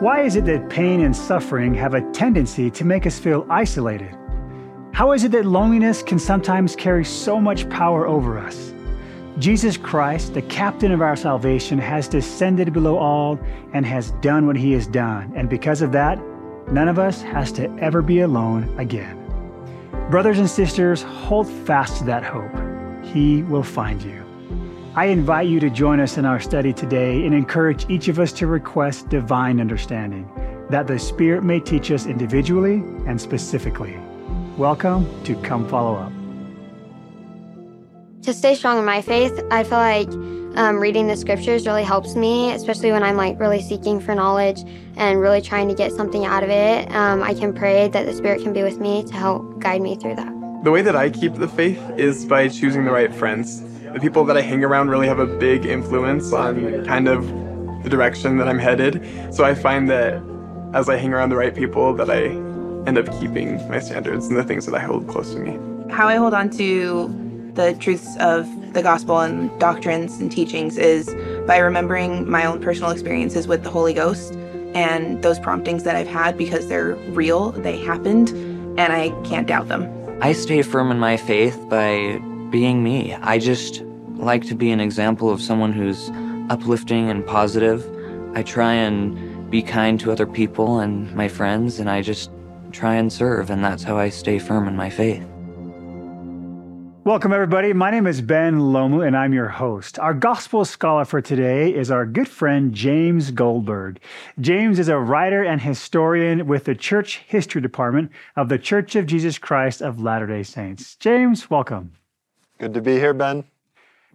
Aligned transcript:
Why 0.00 0.22
is 0.22 0.34
it 0.34 0.46
that 0.46 0.70
pain 0.70 1.02
and 1.02 1.14
suffering 1.14 1.74
have 1.74 1.92
a 1.92 2.00
tendency 2.12 2.70
to 2.70 2.86
make 2.86 3.04
us 3.06 3.18
feel 3.18 3.46
isolated? 3.50 4.16
How 4.92 5.12
is 5.12 5.24
it 5.24 5.32
that 5.32 5.44
loneliness 5.44 6.02
can 6.02 6.18
sometimes 6.18 6.74
carry 6.74 7.04
so 7.04 7.38
much 7.38 7.68
power 7.68 8.06
over 8.06 8.38
us? 8.38 8.72
Jesus 9.38 9.76
Christ, 9.76 10.32
the 10.32 10.40
captain 10.40 10.90
of 10.90 11.02
our 11.02 11.16
salvation, 11.16 11.78
has 11.78 12.08
descended 12.08 12.72
below 12.72 12.96
all 12.96 13.38
and 13.74 13.84
has 13.84 14.12
done 14.22 14.46
what 14.46 14.56
he 14.56 14.72
has 14.72 14.86
done. 14.86 15.34
And 15.36 15.50
because 15.50 15.82
of 15.82 15.92
that, 15.92 16.18
none 16.72 16.88
of 16.88 16.98
us 16.98 17.20
has 17.20 17.52
to 17.52 17.70
ever 17.78 18.00
be 18.00 18.20
alone 18.20 18.74
again. 18.78 19.18
Brothers 20.10 20.38
and 20.38 20.48
sisters, 20.48 21.02
hold 21.02 21.46
fast 21.46 21.98
to 21.98 22.04
that 22.04 22.24
hope. 22.24 23.04
He 23.04 23.42
will 23.42 23.62
find 23.62 24.00
you. 24.00 24.29
I 24.96 25.04
invite 25.04 25.46
you 25.46 25.60
to 25.60 25.70
join 25.70 26.00
us 26.00 26.18
in 26.18 26.24
our 26.24 26.40
study 26.40 26.72
today 26.72 27.24
and 27.24 27.32
encourage 27.32 27.88
each 27.88 28.08
of 28.08 28.18
us 28.18 28.32
to 28.32 28.48
request 28.48 29.08
divine 29.08 29.60
understanding, 29.60 30.28
that 30.68 30.88
the 30.88 30.98
Spirit 30.98 31.44
may 31.44 31.60
teach 31.60 31.92
us 31.92 32.06
individually 32.06 32.82
and 33.06 33.20
specifically. 33.20 33.96
Welcome 34.56 35.06
to 35.22 35.36
Come 35.42 35.68
Follow 35.68 35.94
Up. 35.94 36.12
To 38.22 38.34
stay 38.34 38.56
strong 38.56 38.80
in 38.80 38.84
my 38.84 39.00
faith, 39.00 39.40
I 39.52 39.62
feel 39.62 39.78
like 39.78 40.08
um, 40.58 40.80
reading 40.80 41.06
the 41.06 41.16
scriptures 41.16 41.68
really 41.68 41.84
helps 41.84 42.16
me, 42.16 42.50
especially 42.50 42.90
when 42.90 43.04
I'm 43.04 43.16
like 43.16 43.38
really 43.38 43.62
seeking 43.62 44.00
for 44.00 44.16
knowledge 44.16 44.64
and 44.96 45.20
really 45.20 45.40
trying 45.40 45.68
to 45.68 45.74
get 45.74 45.92
something 45.92 46.24
out 46.24 46.42
of 46.42 46.50
it. 46.50 46.90
Um, 46.92 47.22
I 47.22 47.34
can 47.34 47.54
pray 47.54 47.86
that 47.86 48.06
the 48.06 48.12
Spirit 48.12 48.42
can 48.42 48.52
be 48.52 48.64
with 48.64 48.80
me 48.80 49.04
to 49.04 49.14
help 49.14 49.60
guide 49.60 49.82
me 49.82 49.94
through 49.94 50.16
that. 50.16 50.34
The 50.64 50.72
way 50.72 50.82
that 50.82 50.96
I 50.96 51.10
keep 51.10 51.36
the 51.36 51.46
faith 51.46 51.80
is 51.96 52.24
by 52.24 52.48
choosing 52.48 52.84
the 52.84 52.90
right 52.90 53.14
friends. 53.14 53.62
The 53.92 53.98
people 54.00 54.24
that 54.26 54.36
I 54.36 54.42
hang 54.42 54.62
around 54.62 54.88
really 54.88 55.08
have 55.08 55.18
a 55.18 55.26
big 55.26 55.66
influence 55.66 56.32
on 56.32 56.84
kind 56.84 57.08
of 57.08 57.26
the 57.82 57.90
direction 57.90 58.36
that 58.38 58.48
I'm 58.48 58.58
headed. 58.58 59.04
So 59.34 59.44
I 59.44 59.54
find 59.54 59.90
that 59.90 60.22
as 60.74 60.88
I 60.88 60.96
hang 60.96 61.12
around 61.12 61.30
the 61.30 61.36
right 61.36 61.54
people 61.54 61.94
that 61.94 62.08
I 62.08 62.26
end 62.86 62.98
up 62.98 63.10
keeping 63.18 63.56
my 63.68 63.80
standards 63.80 64.28
and 64.28 64.36
the 64.36 64.44
things 64.44 64.66
that 64.66 64.74
I 64.74 64.78
hold 64.78 65.08
close 65.08 65.34
to 65.34 65.40
me. 65.40 65.58
How 65.92 66.06
I 66.06 66.16
hold 66.16 66.34
on 66.34 66.50
to 66.50 67.52
the 67.54 67.74
truths 67.74 68.16
of 68.20 68.46
the 68.72 68.82
gospel 68.82 69.20
and 69.20 69.50
doctrines 69.58 70.20
and 70.20 70.30
teachings 70.30 70.78
is 70.78 71.12
by 71.46 71.58
remembering 71.58 72.30
my 72.30 72.44
own 72.44 72.60
personal 72.60 72.90
experiences 72.90 73.48
with 73.48 73.64
the 73.64 73.70
Holy 73.70 73.92
Ghost 73.92 74.34
and 74.74 75.20
those 75.22 75.40
promptings 75.40 75.82
that 75.82 75.96
I've 75.96 76.06
had 76.06 76.38
because 76.38 76.68
they're 76.68 76.94
real, 77.10 77.50
they 77.50 77.76
happened, 77.78 78.28
and 78.78 78.92
I 78.92 79.10
can't 79.24 79.48
doubt 79.48 79.66
them. 79.66 79.92
I 80.22 80.32
stay 80.32 80.62
firm 80.62 80.92
in 80.92 81.00
my 81.00 81.16
faith 81.16 81.58
by 81.68 82.22
being 82.50 82.84
me. 82.84 83.14
I 83.14 83.38
just 83.38 83.82
like 84.20 84.44
to 84.46 84.54
be 84.54 84.70
an 84.70 84.80
example 84.80 85.30
of 85.30 85.40
someone 85.40 85.72
who's 85.72 86.10
uplifting 86.50 87.10
and 87.10 87.26
positive. 87.26 87.88
I 88.36 88.42
try 88.42 88.74
and 88.74 89.50
be 89.50 89.62
kind 89.62 89.98
to 90.00 90.12
other 90.12 90.26
people 90.26 90.80
and 90.80 91.12
my 91.14 91.26
friends, 91.26 91.80
and 91.80 91.90
I 91.90 92.02
just 92.02 92.30
try 92.70 92.94
and 92.94 93.12
serve, 93.12 93.50
and 93.50 93.64
that's 93.64 93.82
how 93.82 93.96
I 93.96 94.10
stay 94.10 94.38
firm 94.38 94.68
in 94.68 94.76
my 94.76 94.90
faith. 94.90 95.24
Welcome, 97.02 97.32
everybody. 97.32 97.72
My 97.72 97.90
name 97.90 98.06
is 98.06 98.20
Ben 98.20 98.60
Lomu, 98.60 99.04
and 99.04 99.16
I'm 99.16 99.32
your 99.32 99.48
host. 99.48 99.98
Our 99.98 100.12
gospel 100.12 100.66
scholar 100.66 101.06
for 101.06 101.22
today 101.22 101.74
is 101.74 101.90
our 101.90 102.04
good 102.04 102.28
friend 102.28 102.74
James 102.74 103.30
Goldberg. 103.30 104.00
James 104.38 104.78
is 104.78 104.88
a 104.88 104.98
writer 104.98 105.42
and 105.42 105.62
historian 105.62 106.46
with 106.46 106.64
the 106.64 106.74
Church 106.74 107.22
History 107.26 107.62
Department 107.62 108.12
of 108.36 108.50
the 108.50 108.58
Church 108.58 108.94
of 108.96 109.06
Jesus 109.06 109.38
Christ 109.38 109.80
of 109.80 110.00
Latter 110.00 110.26
day 110.26 110.42
Saints. 110.42 110.94
James, 110.96 111.48
welcome. 111.48 111.92
Good 112.58 112.74
to 112.74 112.82
be 112.82 112.96
here, 112.96 113.14
Ben. 113.14 113.44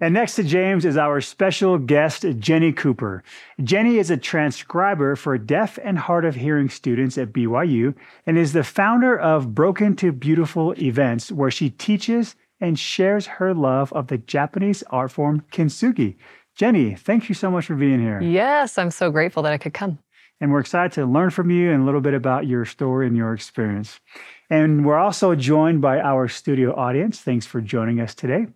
And 0.01 0.13
next 0.13 0.35
to 0.35 0.43
James 0.43 0.83
is 0.83 0.97
our 0.97 1.21
special 1.21 1.77
guest, 1.77 2.25
Jenny 2.37 2.73
Cooper. 2.73 3.23
Jenny 3.63 3.97
is 3.97 4.09
a 4.09 4.17
transcriber 4.17 5.15
for 5.15 5.37
deaf 5.37 5.79
and 5.81 5.97
hard 5.97 6.25
of 6.25 6.35
hearing 6.35 6.69
students 6.69 7.17
at 7.17 7.31
BYU 7.31 7.95
and 8.25 8.37
is 8.37 8.51
the 8.51 8.63
founder 8.63 9.17
of 9.17 9.55
Broken 9.55 9.95
to 9.97 10.11
Beautiful 10.11 10.73
events, 10.73 11.31
where 11.31 11.51
she 11.51 11.69
teaches 11.69 12.35
and 12.59 12.77
shares 12.77 13.25
her 13.25 13.53
love 13.53 13.93
of 13.93 14.07
the 14.07 14.17
Japanese 14.17 14.83
art 14.89 15.11
form 15.11 15.43
kintsugi. 15.51 16.15
Jenny, 16.55 16.95
thank 16.95 17.29
you 17.29 17.35
so 17.35 17.49
much 17.49 17.65
for 17.65 17.75
being 17.75 18.01
here. 18.01 18.21
Yes, 18.21 18.77
I'm 18.77 18.91
so 18.91 19.11
grateful 19.11 19.43
that 19.43 19.53
I 19.53 19.57
could 19.57 19.73
come. 19.73 19.99
And 20.41 20.51
we're 20.51 20.59
excited 20.59 20.91
to 20.93 21.05
learn 21.05 21.29
from 21.29 21.49
you 21.49 21.71
and 21.71 21.83
a 21.83 21.85
little 21.85 22.01
bit 22.01 22.13
about 22.13 22.47
your 22.47 22.65
story 22.65 23.07
and 23.07 23.15
your 23.15 23.33
experience. 23.33 24.01
And 24.49 24.85
we're 24.85 24.97
also 24.97 25.33
joined 25.35 25.81
by 25.81 26.01
our 26.01 26.27
studio 26.27 26.75
audience. 26.75 27.21
Thanks 27.21 27.45
for 27.45 27.61
joining 27.61 28.01
us 28.01 28.13
today. 28.13 28.47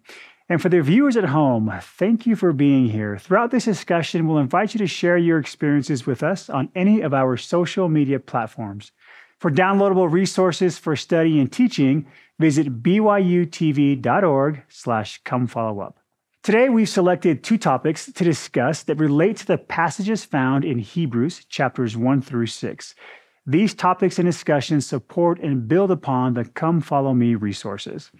And 0.51 0.59
for 0.59 0.69
the 0.69 0.81
viewers 0.81 1.15
at 1.15 1.25
home, 1.25 1.71
thank 1.79 2.25
you 2.25 2.35
for 2.35 2.51
being 2.51 2.89
here. 2.89 3.19
Throughout 3.19 3.51
this 3.51 3.65
discussion, 3.65 4.27
we'll 4.27 4.39
invite 4.39 4.73
you 4.73 4.79
to 4.79 4.87
share 4.87 5.15
your 5.15 5.37
experiences 5.37 6.07
with 6.07 6.23
us 6.23 6.49
on 6.49 6.71
any 6.73 7.01
of 7.01 7.13
our 7.13 7.37
social 7.37 7.87
media 7.87 8.19
platforms. 8.19 8.91
For 9.37 9.51
downloadable 9.51 10.11
resources 10.11 10.79
for 10.79 10.95
study 10.95 11.39
and 11.39 11.51
teaching, 11.51 12.07
visit 12.39 12.81
byutv.org 12.81 14.63
slash 14.67 15.21
come 15.23 15.45
follow 15.45 15.81
up. 15.81 15.99
Today, 16.41 16.67
we've 16.69 16.89
selected 16.89 17.43
two 17.43 17.59
topics 17.59 18.11
to 18.11 18.23
discuss 18.23 18.81
that 18.83 18.95
relate 18.95 19.37
to 19.37 19.45
the 19.45 19.57
passages 19.57 20.25
found 20.25 20.65
in 20.65 20.79
Hebrews 20.79 21.45
chapters 21.45 21.95
1 21.95 22.23
through 22.23 22.47
6. 22.47 22.95
These 23.45 23.75
topics 23.75 24.17
and 24.17 24.25
discussions 24.25 24.85
support 24.85 25.39
and 25.39 25.67
build 25.67 25.91
upon 25.91 26.33
the 26.33 26.45
Come 26.45 26.81
Follow 26.81 27.13
Me 27.13 27.35
resources. 27.35 28.11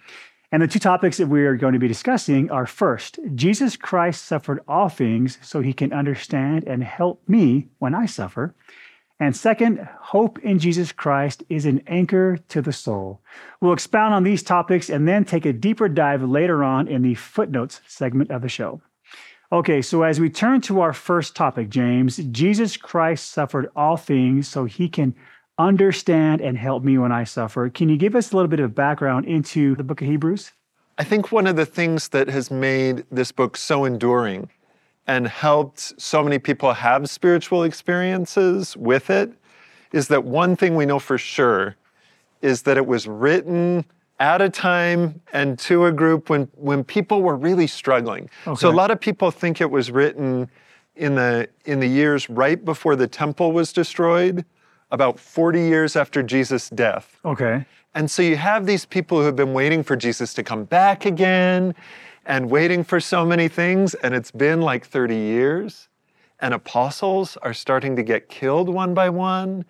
And 0.52 0.62
the 0.62 0.66
two 0.66 0.80
topics 0.80 1.18
that 1.18 1.28
we 1.28 1.44
are 1.44 1.56
going 1.56 1.74
to 1.74 1.78
be 1.78 1.86
discussing 1.86 2.50
are 2.50 2.66
first, 2.66 3.20
Jesus 3.34 3.76
Christ 3.76 4.24
suffered 4.24 4.60
all 4.66 4.88
things 4.88 5.38
so 5.42 5.60
he 5.60 5.72
can 5.72 5.92
understand 5.92 6.64
and 6.64 6.82
help 6.82 7.22
me 7.28 7.68
when 7.78 7.94
I 7.94 8.06
suffer. 8.06 8.54
And 9.20 9.36
second, 9.36 9.86
hope 10.00 10.38
in 10.40 10.58
Jesus 10.58 10.92
Christ 10.92 11.44
is 11.48 11.66
an 11.66 11.82
anchor 11.86 12.38
to 12.48 12.62
the 12.62 12.72
soul. 12.72 13.20
We'll 13.60 13.74
expound 13.74 14.14
on 14.14 14.24
these 14.24 14.42
topics 14.42 14.88
and 14.88 15.06
then 15.06 15.24
take 15.24 15.44
a 15.44 15.52
deeper 15.52 15.88
dive 15.88 16.22
later 16.22 16.64
on 16.64 16.88
in 16.88 17.02
the 17.02 17.14
footnotes 17.14 17.80
segment 17.86 18.30
of 18.30 18.42
the 18.42 18.48
show. 18.48 18.80
Okay, 19.52 19.82
so 19.82 20.04
as 20.04 20.18
we 20.18 20.30
turn 20.30 20.60
to 20.62 20.80
our 20.80 20.92
first 20.92 21.36
topic, 21.36 21.68
James, 21.68 22.16
Jesus 22.16 22.76
Christ 22.76 23.30
suffered 23.30 23.68
all 23.76 23.96
things 23.96 24.48
so 24.48 24.64
he 24.64 24.88
can 24.88 25.14
understand 25.68 26.40
and 26.40 26.56
help 26.56 26.82
me 26.82 26.98
when 26.98 27.12
I 27.12 27.24
suffer. 27.24 27.68
Can 27.70 27.88
you 27.88 27.96
give 27.96 28.14
us 28.14 28.32
a 28.32 28.36
little 28.36 28.48
bit 28.48 28.60
of 28.60 28.74
background 28.74 29.26
into 29.26 29.74
the 29.76 29.84
book 29.84 30.00
of 30.00 30.08
Hebrews? 30.08 30.52
I 30.98 31.04
think 31.04 31.32
one 31.32 31.46
of 31.46 31.56
the 31.56 31.66
things 31.66 32.08
that 32.08 32.28
has 32.28 32.50
made 32.50 33.04
this 33.10 33.32
book 33.32 33.56
so 33.56 33.84
enduring 33.84 34.50
and 35.06 35.26
helped 35.26 36.00
so 36.00 36.22
many 36.22 36.38
people 36.38 36.72
have 36.72 37.08
spiritual 37.08 37.62
experiences 37.62 38.76
with 38.76 39.10
it 39.10 39.32
is 39.92 40.08
that 40.08 40.24
one 40.24 40.56
thing 40.56 40.76
we 40.76 40.86
know 40.86 40.98
for 40.98 41.18
sure 41.18 41.76
is 42.42 42.62
that 42.62 42.76
it 42.76 42.86
was 42.86 43.06
written 43.06 43.84
at 44.20 44.42
a 44.42 44.50
time 44.50 45.20
and 45.32 45.58
to 45.58 45.86
a 45.86 45.92
group 45.92 46.28
when, 46.28 46.42
when 46.54 46.84
people 46.84 47.22
were 47.22 47.36
really 47.36 47.66
struggling. 47.66 48.28
Okay. 48.46 48.60
So 48.60 48.68
a 48.68 48.70
lot 48.70 48.90
of 48.90 49.00
people 49.00 49.30
think 49.30 49.60
it 49.60 49.70
was 49.70 49.90
written 49.90 50.50
in 50.96 51.14
the, 51.14 51.48
in 51.64 51.80
the 51.80 51.86
years 51.86 52.28
right 52.28 52.62
before 52.62 52.94
the 52.94 53.08
temple 53.08 53.52
was 53.52 53.72
destroyed, 53.72 54.44
about 54.90 55.18
40 55.18 55.60
years 55.60 55.96
after 55.96 56.22
Jesus' 56.22 56.68
death. 56.70 57.18
Okay. 57.24 57.64
And 57.94 58.10
so 58.10 58.22
you 58.22 58.36
have 58.36 58.66
these 58.66 58.84
people 58.84 59.18
who 59.18 59.24
have 59.24 59.36
been 59.36 59.52
waiting 59.52 59.82
for 59.82 59.96
Jesus 59.96 60.32
to 60.34 60.42
come 60.42 60.64
back 60.64 61.04
again 61.04 61.74
and 62.24 62.50
waiting 62.50 62.84
for 62.84 63.00
so 63.00 63.24
many 63.24 63.48
things, 63.48 63.94
and 63.94 64.14
it's 64.14 64.30
been 64.30 64.60
like 64.60 64.86
30 64.86 65.16
years, 65.16 65.88
and 66.38 66.54
apostles 66.54 67.36
are 67.38 67.54
starting 67.54 67.96
to 67.96 68.02
get 68.02 68.28
killed 68.28 68.68
one 68.68 68.94
by 68.94 69.08
one. 69.08 69.64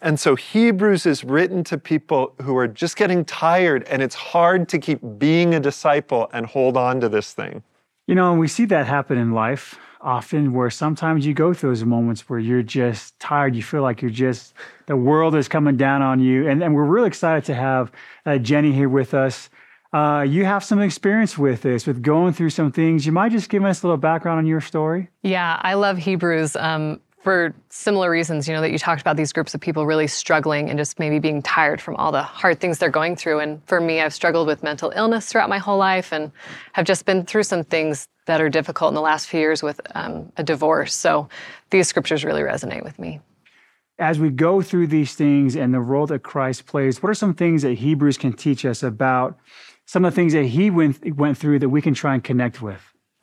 And 0.00 0.18
so 0.18 0.36
Hebrews 0.36 1.06
is 1.06 1.24
written 1.24 1.64
to 1.64 1.76
people 1.76 2.34
who 2.42 2.56
are 2.56 2.68
just 2.68 2.96
getting 2.96 3.24
tired, 3.24 3.82
and 3.84 4.00
it's 4.00 4.14
hard 4.14 4.68
to 4.70 4.78
keep 4.78 5.00
being 5.18 5.54
a 5.54 5.60
disciple 5.60 6.30
and 6.32 6.46
hold 6.46 6.76
on 6.76 7.00
to 7.00 7.08
this 7.08 7.32
thing. 7.34 7.62
You 8.06 8.14
know, 8.14 8.32
we 8.32 8.48
see 8.48 8.64
that 8.66 8.86
happen 8.86 9.18
in 9.18 9.32
life 9.32 9.78
often 10.00 10.52
where 10.52 10.70
sometimes 10.70 11.26
you 11.26 11.34
go 11.34 11.52
through 11.52 11.70
those 11.70 11.84
moments 11.84 12.28
where 12.28 12.38
you're 12.38 12.62
just 12.62 13.18
tired. 13.18 13.54
You 13.54 13.62
feel 13.62 13.82
like 13.82 14.00
you're 14.02 14.10
just, 14.10 14.54
the 14.86 14.96
world 14.96 15.34
is 15.34 15.48
coming 15.48 15.76
down 15.76 16.02
on 16.02 16.20
you. 16.20 16.48
And, 16.48 16.62
and 16.62 16.74
we're 16.74 16.84
really 16.84 17.08
excited 17.08 17.44
to 17.46 17.54
have 17.54 17.92
uh, 18.26 18.38
Jenny 18.38 18.72
here 18.72 18.88
with 18.88 19.14
us 19.14 19.50
uh, 19.92 20.24
you 20.28 20.44
have 20.44 20.62
some 20.62 20.80
experience 20.80 21.38
with 21.38 21.62
this, 21.62 21.86
with 21.86 22.02
going 22.02 22.32
through 22.32 22.50
some 22.50 22.70
things. 22.70 23.06
You 23.06 23.12
might 23.12 23.32
just 23.32 23.48
give 23.48 23.64
us 23.64 23.82
a 23.82 23.86
little 23.86 23.96
background 23.96 24.38
on 24.38 24.46
your 24.46 24.60
story. 24.60 25.08
Yeah, 25.22 25.58
I 25.62 25.74
love 25.74 25.96
Hebrews 25.96 26.56
um, 26.56 27.00
for 27.22 27.54
similar 27.68 28.10
reasons. 28.10 28.46
You 28.46 28.54
know 28.54 28.60
that 28.60 28.70
you 28.70 28.78
talked 28.78 29.00
about 29.00 29.16
these 29.16 29.32
groups 29.32 29.54
of 29.54 29.60
people 29.60 29.86
really 29.86 30.06
struggling 30.06 30.70
and 30.70 30.78
just 30.78 30.98
maybe 30.98 31.18
being 31.18 31.42
tired 31.42 31.80
from 31.80 31.96
all 31.96 32.12
the 32.12 32.22
hard 32.22 32.60
things 32.60 32.78
they're 32.78 32.90
going 32.90 33.16
through. 33.16 33.40
And 33.40 33.62
for 33.66 33.80
me, 33.80 34.00
I've 34.00 34.14
struggled 34.14 34.46
with 34.46 34.62
mental 34.62 34.92
illness 34.94 35.26
throughout 35.26 35.48
my 35.48 35.58
whole 35.58 35.78
life, 35.78 36.12
and 36.12 36.30
have 36.72 36.84
just 36.84 37.04
been 37.04 37.24
through 37.24 37.44
some 37.44 37.64
things 37.64 38.06
that 38.26 38.40
are 38.40 38.48
difficult 38.48 38.90
in 38.90 38.94
the 38.94 39.00
last 39.00 39.28
few 39.28 39.40
years 39.40 39.62
with 39.62 39.80
um, 39.94 40.32
a 40.36 40.42
divorce. 40.42 40.94
So 40.94 41.28
these 41.70 41.88
scriptures 41.88 42.24
really 42.24 42.42
resonate 42.42 42.84
with 42.84 42.98
me 42.98 43.20
as 43.98 44.18
we 44.18 44.30
go 44.30 44.62
through 44.62 44.86
these 44.86 45.14
things 45.14 45.56
and 45.56 45.74
the 45.74 45.80
role 45.80 46.06
that 46.06 46.22
Christ 46.22 46.66
plays, 46.66 47.02
what 47.02 47.10
are 47.10 47.14
some 47.14 47.34
things 47.34 47.62
that 47.62 47.74
Hebrews 47.78 48.16
can 48.16 48.32
teach 48.32 48.64
us 48.64 48.82
about 48.82 49.38
some 49.86 50.04
of 50.04 50.12
the 50.12 50.16
things 50.16 50.32
that 50.34 50.44
he 50.44 50.70
went, 50.70 51.16
went 51.16 51.36
through 51.36 51.58
that 51.58 51.68
we 51.68 51.82
can 51.82 51.94
try 51.94 52.14
and 52.14 52.22
connect 52.22 52.62
with? 52.62 52.80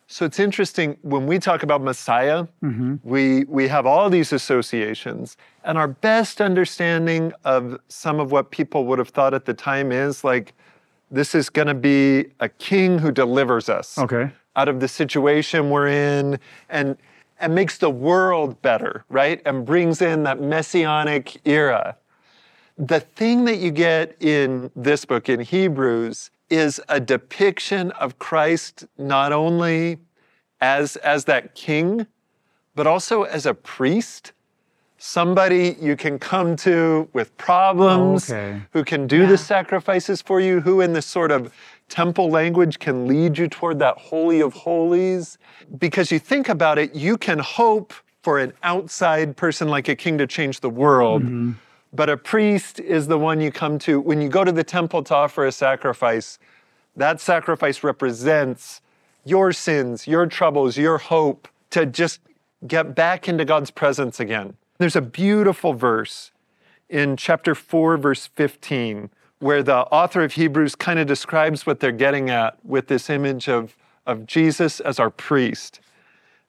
So 0.08 0.26
it's 0.26 0.40
interesting 0.40 0.98
when 1.02 1.26
we 1.26 1.40
talk 1.40 1.64
about 1.64 1.82
Messiah, 1.82 2.46
mm-hmm. 2.64 2.96
we 3.04 3.44
we 3.46 3.68
have 3.68 3.86
all 3.86 4.10
these 4.10 4.32
associations, 4.34 5.36
and 5.64 5.78
our 5.78 5.88
best 5.88 6.42
understanding 6.42 7.34
of 7.44 7.80
some 7.88 8.20
of 8.20 8.32
what 8.32 8.52
people 8.52 8.86
would 8.86 9.00
have 9.00 9.10
thought 9.10 9.34
at 9.34 9.46
the 9.46 9.54
time 9.54 9.92
is 9.92 10.24
like, 10.24 10.54
this 11.10 11.34
is 11.34 11.50
going 11.50 11.68
to 11.68 11.74
be 11.74 12.26
a 12.40 12.50
king 12.50 13.00
who 13.00 13.12
delivers 13.12 13.68
us 13.68 13.98
Okay. 13.98 14.32
out 14.56 14.68
of 14.68 14.80
the 14.80 14.88
situation 14.88 15.70
we're 15.72 15.88
in, 15.88 16.40
and 16.70 16.98
and 17.40 17.54
makes 17.56 17.80
the 17.80 17.90
world 17.90 18.62
better, 18.62 19.04
right? 19.10 19.42
And 19.46 19.66
brings 19.66 20.02
in 20.02 20.24
that 20.24 20.40
messianic 20.40 21.42
era. 21.46 21.98
The 22.78 23.00
thing 23.00 23.46
that 23.46 23.58
you 23.58 23.72
get 23.72 24.16
in 24.22 24.70
this 24.76 25.04
book 25.04 25.30
in 25.30 25.40
Hebrews 25.40 26.30
is 26.50 26.80
a 26.90 27.00
depiction 27.00 27.92
of 27.92 28.20
Christ 28.20 28.86
not 28.98 29.32
only 29.32 29.98
as, 30.62 30.96
as 30.98 31.26
that 31.26 31.56
king, 31.56 32.08
but 32.76 32.88
also 32.88 33.24
as 33.24 33.46
a 33.46 33.54
priest, 33.54 34.34
somebody 34.98 35.76
you 35.80 35.96
can 35.96 36.18
come 36.20 36.56
to 36.56 37.08
with 37.14 37.36
problems, 37.38 38.32
Okay. 38.32 38.62
who 38.72 38.84
can 38.84 39.08
do 39.08 39.28
the 39.28 39.38
sacrifices 39.38 40.22
for 40.22 40.40
you, 40.40 40.62
who 40.62 40.82
in 40.82 40.94
this 40.94 41.06
sort 41.06 41.32
of 41.32 41.54
temple 41.90 42.30
language 42.30 42.80
can 42.80 43.08
lead 43.08 43.38
you 43.38 43.48
toward 43.48 43.80
that 43.80 43.98
holy 43.98 44.42
of 44.42 44.54
holies. 44.54 45.38
Because 45.78 46.12
you 46.12 46.20
think 46.20 46.50
about 46.50 46.78
it, 46.78 46.96
you 46.96 47.18
can 47.18 47.40
hope 47.40 47.94
for 48.24 48.40
an 48.40 48.54
outside 48.64 49.38
person 49.38 49.68
like 49.68 49.88
a 49.88 49.96
king 49.96 50.18
to 50.18 50.26
change 50.26 50.62
the 50.62 50.70
world. 50.70 51.22
Mm-hmm. 51.24 51.52
But 51.96 52.10
a 52.10 52.18
priest 52.18 52.80
is 52.80 53.08
the 53.08 53.18
one 53.18 53.40
you 53.40 53.52
come 53.52 53.80
to 53.80 54.02
when 54.02 54.20
you 54.20 54.28
go 54.28 54.44
to 54.44 54.52
the 54.52 54.64
temple 54.64 55.02
to 55.04 55.16
offer 55.16 55.46
a 55.46 55.52
sacrifice. 55.52 56.40
That 56.98 57.22
sacrifice 57.22 57.84
represents 57.84 58.82
your 59.24 59.54
sins, 59.54 60.06
your 60.06 60.26
troubles, 60.28 60.78
your 60.78 60.98
hope 60.98 61.48
to 61.70 61.86
just 61.86 62.20
get 62.68 62.96
back 62.96 63.30
into 63.30 63.46
God's 63.46 63.72
presence 63.72 64.20
again. 64.20 64.56
There's 64.78 64.96
a 64.98 65.02
beautiful 65.02 65.74
verse 65.74 66.32
in 66.90 67.16
chapter 67.16 67.56
4, 67.56 67.98
verse 67.98 68.28
15, 68.28 69.10
where 69.40 69.64
the 69.64 69.78
author 69.88 70.22
of 70.22 70.34
Hebrews 70.34 70.76
kind 70.76 71.00
of 71.00 71.08
describes 71.08 71.66
what 71.66 71.80
they're 71.80 71.92
getting 71.92 72.30
at 72.30 72.58
with 72.66 72.88
this 72.88 73.10
image 73.10 73.48
of, 73.48 73.78
of 74.06 74.26
Jesus 74.26 74.82
as 74.82 75.00
our 75.00 75.10
priest. 75.10 75.80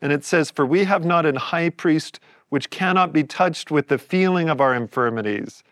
And 0.02 0.12
it 0.12 0.24
says, 0.24 0.50
For 0.50 0.66
we 0.66 0.84
have 0.84 1.04
not 1.04 1.24
an 1.24 1.36
high 1.36 1.70
priest 1.70 2.20
which 2.48 2.70
cannot 2.70 3.12
be 3.12 3.24
touched 3.24 3.70
with 3.70 3.88
the 3.88 3.98
feeling 3.98 4.48
of 4.48 4.60
our 4.60 4.74
infirmities, 4.74 5.62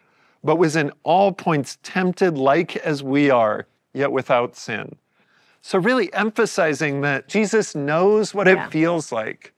but 0.43 0.57
was 0.57 0.77
in 0.77 0.93
all 1.03 1.33
points 1.33 1.79
tempted 1.83 2.37
like 2.37 2.77
as 2.77 3.03
we 3.03 3.31
are, 3.31 3.67
yet 3.93 4.13
without 4.13 4.57
sin. 4.57 4.97
So, 5.61 5.79
really 5.79 6.13
emphasizing 6.13 7.01
that 7.03 7.29
Jesus 7.29 7.75
knows 7.75 8.35
what 8.35 8.47
Yeah. 8.47 8.67
it 8.67 8.71
feels 8.71 9.11
like. 9.13 9.53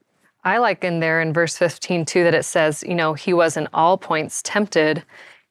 I 0.45 0.59
like 0.59 0.83
in 0.83 1.01
there 1.01 1.19
in 1.21 1.33
verse 1.33 1.57
15 1.57 2.05
too 2.05 2.23
that 2.23 2.33
it 2.33 2.43
says, 2.43 2.83
you 2.87 2.95
know, 2.95 3.13
he 3.13 3.33
was 3.33 3.57
in 3.57 3.67
all 3.73 3.97
points 3.97 4.41
tempted, 4.43 5.03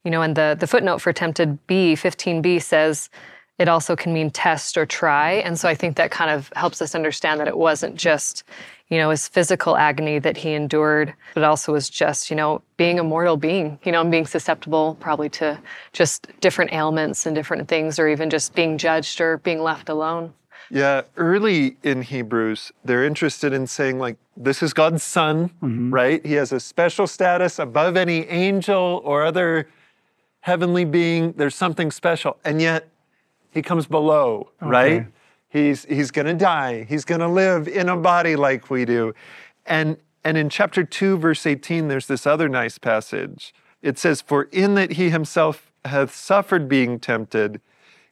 you 0.04 0.10
know, 0.10 0.22
and 0.22 0.34
the, 0.34 0.56
the 0.58 0.66
footnote 0.66 1.02
for 1.02 1.12
tempted 1.12 1.66
B, 1.66 1.94
15b 1.94 2.62
says 2.62 3.10
it 3.58 3.68
also 3.68 3.96
can 3.96 4.14
mean 4.14 4.30
test 4.30 4.78
or 4.78 4.86
try. 4.86 5.32
And 5.32 5.58
so 5.58 5.68
I 5.68 5.74
think 5.74 5.96
that 5.96 6.10
kind 6.10 6.30
of 6.30 6.50
helps 6.56 6.80
us 6.80 6.94
understand 6.94 7.40
that 7.40 7.48
it 7.48 7.58
wasn't 7.58 7.96
just, 7.96 8.44
you 8.88 8.98
know, 8.98 9.10
his 9.10 9.26
physical 9.26 9.76
agony 9.76 10.18
that 10.20 10.36
he 10.36 10.52
endured, 10.52 11.12
but 11.34 11.42
also 11.42 11.72
was 11.72 11.90
just, 11.90 12.30
you 12.30 12.36
know, 12.36 12.62
being 12.76 12.98
a 12.98 13.04
mortal 13.04 13.36
being, 13.36 13.78
you 13.84 13.90
know, 13.90 14.00
and 14.00 14.10
being 14.10 14.26
susceptible 14.26 14.96
probably 15.00 15.28
to 15.28 15.58
just 15.92 16.28
different 16.40 16.72
ailments 16.72 17.26
and 17.26 17.34
different 17.34 17.68
things, 17.68 17.98
or 17.98 18.08
even 18.08 18.30
just 18.30 18.54
being 18.54 18.78
judged 18.78 19.20
or 19.20 19.38
being 19.38 19.60
left 19.60 19.88
alone. 19.88 20.32
Yeah, 20.70 21.02
early 21.16 21.76
in 21.82 22.02
Hebrews, 22.02 22.72
they're 22.84 23.04
interested 23.04 23.52
in 23.52 23.66
saying, 23.66 23.98
like, 23.98 24.16
this 24.36 24.62
is 24.62 24.72
God's 24.72 25.02
son, 25.02 25.50
mm-hmm. 25.62 25.92
right? 25.92 26.24
He 26.26 26.34
has 26.34 26.52
a 26.52 26.60
special 26.60 27.06
status 27.06 27.58
above 27.58 27.96
any 27.96 28.26
angel 28.26 29.00
or 29.04 29.24
other 29.24 29.68
heavenly 30.40 30.84
being. 30.84 31.32
There's 31.32 31.54
something 31.54 31.90
special. 31.90 32.36
And 32.44 32.60
yet, 32.60 32.88
he 33.52 33.62
comes 33.62 33.86
below, 33.86 34.50
right? 34.60 35.06
He's, 35.56 35.86
he's 35.86 36.10
going 36.10 36.26
to 36.26 36.34
die. 36.34 36.84
He's 36.84 37.06
going 37.06 37.22
to 37.22 37.28
live 37.28 37.66
in 37.66 37.88
a 37.88 37.96
body 37.96 38.36
like 38.36 38.68
we 38.68 38.84
do. 38.84 39.14
And, 39.64 39.96
and 40.22 40.36
in 40.36 40.50
chapter 40.50 40.84
2, 40.84 41.16
verse 41.16 41.46
18, 41.46 41.88
there's 41.88 42.06
this 42.06 42.26
other 42.26 42.46
nice 42.46 42.76
passage. 42.76 43.54
It 43.80 43.98
says, 43.98 44.20
For 44.20 44.44
in 44.52 44.74
that 44.74 44.92
he 44.92 45.08
himself 45.08 45.72
hath 45.86 46.14
suffered 46.14 46.68
being 46.68 47.00
tempted, 47.00 47.62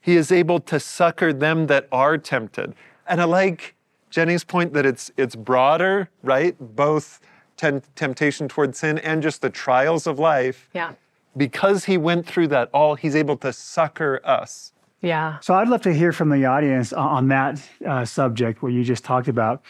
he 0.01 0.15
is 0.15 0.31
able 0.31 0.59
to 0.61 0.79
succor 0.79 1.31
them 1.33 1.67
that 1.67 1.87
are 1.91 2.17
tempted. 2.17 2.73
And 3.07 3.21
I 3.21 3.25
like 3.25 3.75
Jenny's 4.09 4.43
point 4.43 4.73
that 4.73 4.85
it's 4.85 5.11
it's 5.15 5.35
broader, 5.35 6.09
right? 6.23 6.55
Both 6.59 7.21
tem- 7.57 7.83
temptation 7.95 8.47
toward 8.47 8.75
sin 8.75 8.97
and 8.99 9.21
just 9.21 9.41
the 9.41 9.51
trials 9.51 10.07
of 10.07 10.17
life. 10.17 10.67
Yeah. 10.73 10.93
Because 11.37 11.85
he 11.85 11.97
went 11.97 12.25
through 12.25 12.47
that 12.47 12.69
all, 12.73 12.95
he's 12.95 13.15
able 13.15 13.37
to 13.37 13.53
succor 13.53 14.19
us. 14.23 14.71
Yeah. 15.05 15.37
So 15.39 15.53
I'd 15.53 15.67
love 15.69 15.81
to 15.83 15.93
hear 15.93 16.11
from 16.11 16.29
the 16.29 16.45
audience 16.45 16.91
on- 16.91 17.07
on 17.07 17.27
that 17.27 17.61
uh, 17.85 18.05
subject, 18.05 18.63
what 18.63 18.73
you 18.73 18.83
just 18.83 19.03
talked 19.05 19.27
about. 19.27 19.61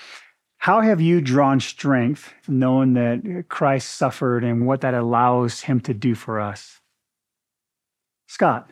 How 0.60 0.80
have 0.82 1.02
you 1.02 1.20
drawn 1.20 1.60
strength 1.60 2.34
knowing 2.48 2.94
that 2.94 3.46
Christ 3.50 3.96
suffered 3.96 4.44
and 4.46 4.66
what 4.66 4.80
that 4.82 4.94
allows 4.94 5.62
him 5.62 5.80
to 5.82 5.94
do 5.94 6.16
for 6.16 6.40
us? 6.40 6.80
Scott. 8.28 8.70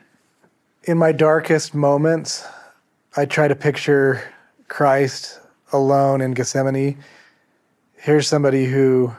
in 0.86 0.98
my 0.98 1.12
darkest 1.12 1.74
moments, 1.74 2.45
I 3.15 3.25
try 3.25 3.48
to 3.48 3.56
picture 3.56 4.21
Christ 4.68 5.39
alone 5.71 6.19
in 6.21 6.33
Gethsemane. 6.33 6.98
Here's 7.94 8.27
somebody 8.27 8.65
who 8.65 9.13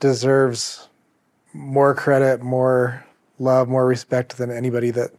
deserves 0.00 0.88
more 1.52 1.94
credit, 1.94 2.42
more 2.42 3.04
love, 3.38 3.68
more 3.68 3.86
respect 3.86 4.36
than 4.38 4.50
anybody 4.50 4.90
that 4.92 5.10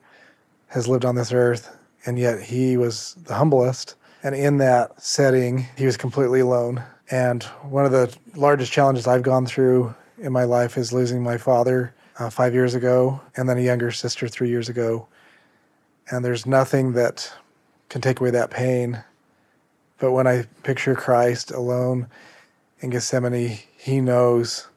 has 0.67 0.87
lived 0.87 1.05
on 1.05 1.15
this 1.15 1.31
earth. 1.31 1.77
And 2.05 2.19
yet 2.19 2.41
he 2.41 2.77
was 2.77 3.15
the 3.25 3.35
humblest. 3.35 3.95
And 4.23 4.35
in 4.35 4.57
that 4.57 5.01
setting, 5.01 5.67
he 5.77 5.85
was 5.85 5.97
completely 5.97 6.39
alone. 6.39 6.83
And 7.11 7.43
one 7.63 7.85
of 7.85 7.91
the 7.91 8.15
largest 8.35 8.71
challenges 8.71 9.07
I've 9.07 9.23
gone 9.23 9.45
through 9.45 9.93
in 10.17 10.31
my 10.31 10.43
life 10.43 10.77
is 10.77 10.93
losing 10.93 11.21
my 11.21 11.37
father 11.37 11.93
uh, 12.17 12.29
five 12.29 12.53
years 12.53 12.73
ago, 12.73 13.19
and 13.35 13.49
then 13.49 13.57
a 13.57 13.61
younger 13.61 13.91
sister 13.91 14.27
three 14.27 14.49
years 14.49 14.69
ago 14.69 15.07
and 16.09 16.23
there's 16.23 16.45
nothing 16.45 16.93
that 16.93 17.33
can 17.89 18.01
take 18.01 18.19
away 18.19 18.31
that 18.31 18.51
pain. 18.51 19.03
But 19.97 20.11
when 20.11 20.27
I 20.27 20.45
picture 20.63 20.95
Christ 20.95 21.51
alone 21.51 22.07
in 22.79 22.89
Gethsemane, 22.89 23.59
he 23.77 24.01
knows 24.01 24.67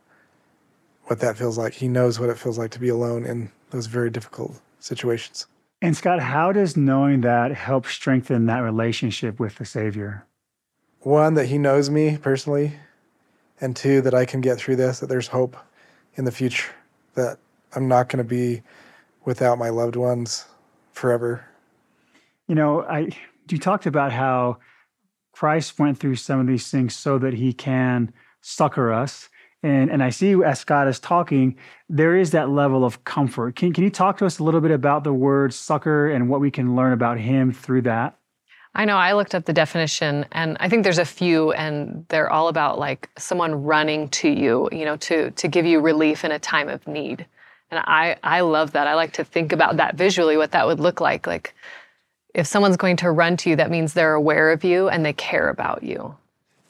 what 1.05 1.20
that 1.20 1.37
feels 1.37 1.58
like. 1.58 1.75
He 1.75 1.88
knows 1.88 2.20
what 2.20 2.31
it 2.31 2.38
feels 2.38 2.59
like 2.59 2.71
to 2.73 2.78
be 2.78 2.88
alone 2.88 3.25
in 3.25 3.50
those 3.71 3.87
very 3.87 4.11
difficult 4.11 4.61
situations. 4.80 5.47
And 5.80 5.97
Scott, 5.97 6.20
how 6.20 6.50
does 6.52 6.76
knowing 6.76 7.20
that 7.20 7.52
help 7.52 7.87
strengthen 7.87 8.47
that 8.47 8.61
relationship 8.61 9.38
with 9.38 9.56
the 9.56 9.64
Savior? 9.64 10.26
One, 11.00 11.35
that 11.35 11.47
he 11.47 11.58
knows 11.58 11.88
me 11.88 12.18
personally, 12.18 12.73
and 13.61 13.76
two, 13.76 14.00
that 14.00 14.14
I 14.14 14.25
can 14.25 14.40
get 14.40 14.58
through 14.58 14.76
this, 14.76 14.99
that 14.99 15.06
there's 15.06 15.28
hope 15.28 15.56
in 16.16 16.25
the 16.25 16.32
future, 16.32 16.73
that 17.14 17.38
I'm 17.76 17.87
not 17.87 18.08
going 18.08 18.18
to 18.18 18.28
be 18.28 18.62
without 19.25 19.58
my 19.58 19.68
loved 19.68 19.94
ones 19.94 20.47
forever. 20.92 21.44
You 22.49 22.56
know, 22.56 22.82
I 22.82 23.11
you 23.49 23.58
talked 23.58 23.87
about 23.87 24.12
how 24.12 24.58
Christ 25.32 25.78
went 25.78 25.99
through 25.99 26.16
some 26.16 26.40
of 26.40 26.47
these 26.49 26.68
things 26.70 26.97
so 26.97 27.18
that 27.18 27.35
he 27.35 27.52
can 27.52 28.12
succor 28.40 28.92
us. 28.92 29.28
And 29.62 29.91
and 29.91 30.03
I 30.03 30.11
see 30.11 30.35
as 30.45 30.61
Scott 30.61 30.87
is 30.87 31.00
talking, 31.00 31.57
there 31.88 32.17
is 32.17 32.31
that 32.31 32.49
level 32.49 32.85
of 32.85 33.05
comfort. 33.05 33.57
Can 33.57 33.73
can 33.73 33.85
you 33.85 33.91
talk 33.91 34.19
to 34.19 34.27
us 34.27 34.38
a 34.38 34.45
little 34.45 34.61
bit 34.61 34.71
about 34.71 35.03
the 35.05 35.12
word 35.12 35.53
succor 35.53 36.11
and 36.11 36.29
what 36.29 36.41
we 36.41 36.50
can 36.50 36.77
learn 36.77 36.93
about 36.93 37.19
him 37.19 37.53
through 37.53 37.83
that? 37.83 38.17
I 38.75 38.85
know 38.85 38.97
I 38.97 39.15
looked 39.15 39.35
up 39.35 39.45
the 39.45 39.53
definition 39.53 40.27
and 40.31 40.57
I 40.61 40.69
think 40.69 40.85
there's 40.85 40.99
a 40.99 41.05
few 41.05 41.53
and 41.53 42.05
they're 42.09 42.31
all 42.31 42.47
about 42.47 42.79
like 42.79 43.11
someone 43.19 43.65
running 43.65 44.09
to 44.11 44.29
you, 44.29 44.69
you 44.71 44.85
know, 44.85 44.97
to 44.99 45.33
to 45.33 45.49
give 45.49 45.67
you 45.67 45.81
relief 45.81 46.25
in 46.25 46.31
a 46.31 46.38
time 46.38 46.69
of 46.69 46.87
need. 46.87 47.27
And 47.73 47.81
I 47.85 48.17
I 48.23 48.43
love 48.43 48.73
that. 48.73 48.87
I 48.87 48.95
like 48.95 49.15
to 49.15 49.25
think 49.25 49.53
about 49.53 49.79
that 49.79 49.97
visually 49.97 50.37
what 50.37 50.53
that 50.53 50.67
would 50.67 50.79
look 50.79 51.00
like. 51.00 51.27
Like 51.27 51.55
if 52.33 52.47
someone's 52.47 52.77
going 52.77 52.97
to 52.99 53.11
run 53.11 53.37
to 53.38 53.50
you, 53.50 53.57
that 53.57 53.71
means 53.71 53.93
they're 53.93 54.15
aware 54.15 54.53
of 54.53 54.62
you 54.62 54.88
and 54.88 55.05
they 55.05 55.12
care 55.12 55.49
about 55.49 55.83
you. 55.83 56.17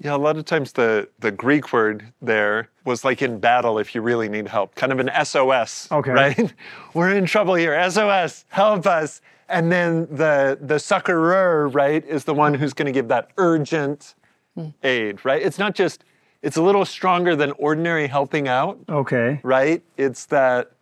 Yeah, 0.01 0.15
a 0.15 0.17
lot 0.17 0.37
of 0.37 0.45
times 0.45 0.73
the, 0.73 1.09
the 1.19 1.31
Greek 1.31 1.73
word 1.73 2.13
there 2.23 2.69
was 2.85 3.05
like 3.05 3.21
in 3.21 3.41
battle 3.41 3.79
if 3.79 3.95
you 3.95 4.01
really 4.01 4.29
need 4.29 4.47
help, 4.47 4.75
kind 4.75 4.93
of 4.93 5.01
an 5.01 5.11
SOS. 5.25 5.89
Okay. 5.91 6.13
Right? 6.13 6.55
We're 6.95 7.15
in 7.15 7.27
trouble 7.27 7.55
here. 7.55 7.91
SOS, 7.91 8.45
help 8.49 8.87
us. 8.87 9.21
And 9.49 9.73
then 9.73 10.07
the 10.11 10.59
the 10.61 10.79
succorer, 10.79 11.69
right, 11.69 12.05
is 12.05 12.25
the 12.25 12.35
one 12.35 12.53
who's 12.55 12.75
going 12.75 12.87
to 12.87 12.93
give 12.93 13.09
that 13.09 13.31
urgent 13.39 14.15
hmm. 14.55 14.69
aid, 14.83 15.25
right? 15.25 15.41
It's 15.41 15.59
not 15.59 15.75
just 15.75 16.05
it's 16.43 16.57
a 16.57 16.63
little 16.63 16.85
stronger 16.85 17.35
than 17.35 17.53
ordinary 17.53 18.07
helping 18.07 18.47
out, 18.47 18.79
Okay. 18.89 19.41
right? 19.43 19.83
It's 19.97 20.27
that 20.27 20.73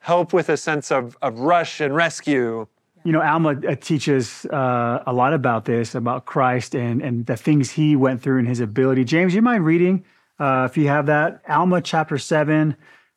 help 0.00 0.32
with 0.32 0.48
a 0.48 0.56
sense 0.56 0.90
of, 0.90 1.16
of 1.22 1.38
rush 1.38 1.80
and 1.80 1.94
rescue, 1.94 2.66
You 3.04 3.12
know, 3.12 3.20
Alma 3.20 3.50
uh, 3.50 3.74
teaches 3.74 4.46
uh, 4.46 5.02
a 5.06 5.12
lot 5.12 5.34
about 5.34 5.66
this, 5.66 5.94
about 5.94 6.24
Christ 6.24 6.74
and, 6.74 7.02
and 7.02 7.26
the 7.26 7.36
things 7.36 7.70
he 7.70 7.96
went 7.96 8.22
through 8.22 8.38
and 8.38 8.48
his 8.48 8.60
ability. 8.60 9.04
James, 9.04 9.34
you 9.34 9.42
mind 9.42 9.66
reading, 9.66 10.04
uh, 10.38 10.66
if 10.70 10.78
you 10.78 10.88
have 10.88 11.06
that? 11.06 11.42
Alma 11.46 11.82
chapter 11.82 12.16
7, 12.16 12.74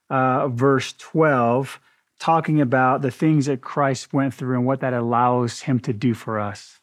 uh, 0.09 0.49
verse 0.49 0.93
12, 0.97 1.79
talking 2.19 2.59
about 2.59 3.01
the 3.01 3.11
things 3.11 3.45
that 3.45 3.61
Christ 3.61 4.11
went 4.11 4.33
through 4.33 4.57
and 4.57 4.65
what 4.65 4.81
that 4.81 4.93
allows 4.93 5.61
him 5.61 5.79
to 5.81 5.93
do 5.93 6.13
for 6.13 6.37
us. 6.37 6.81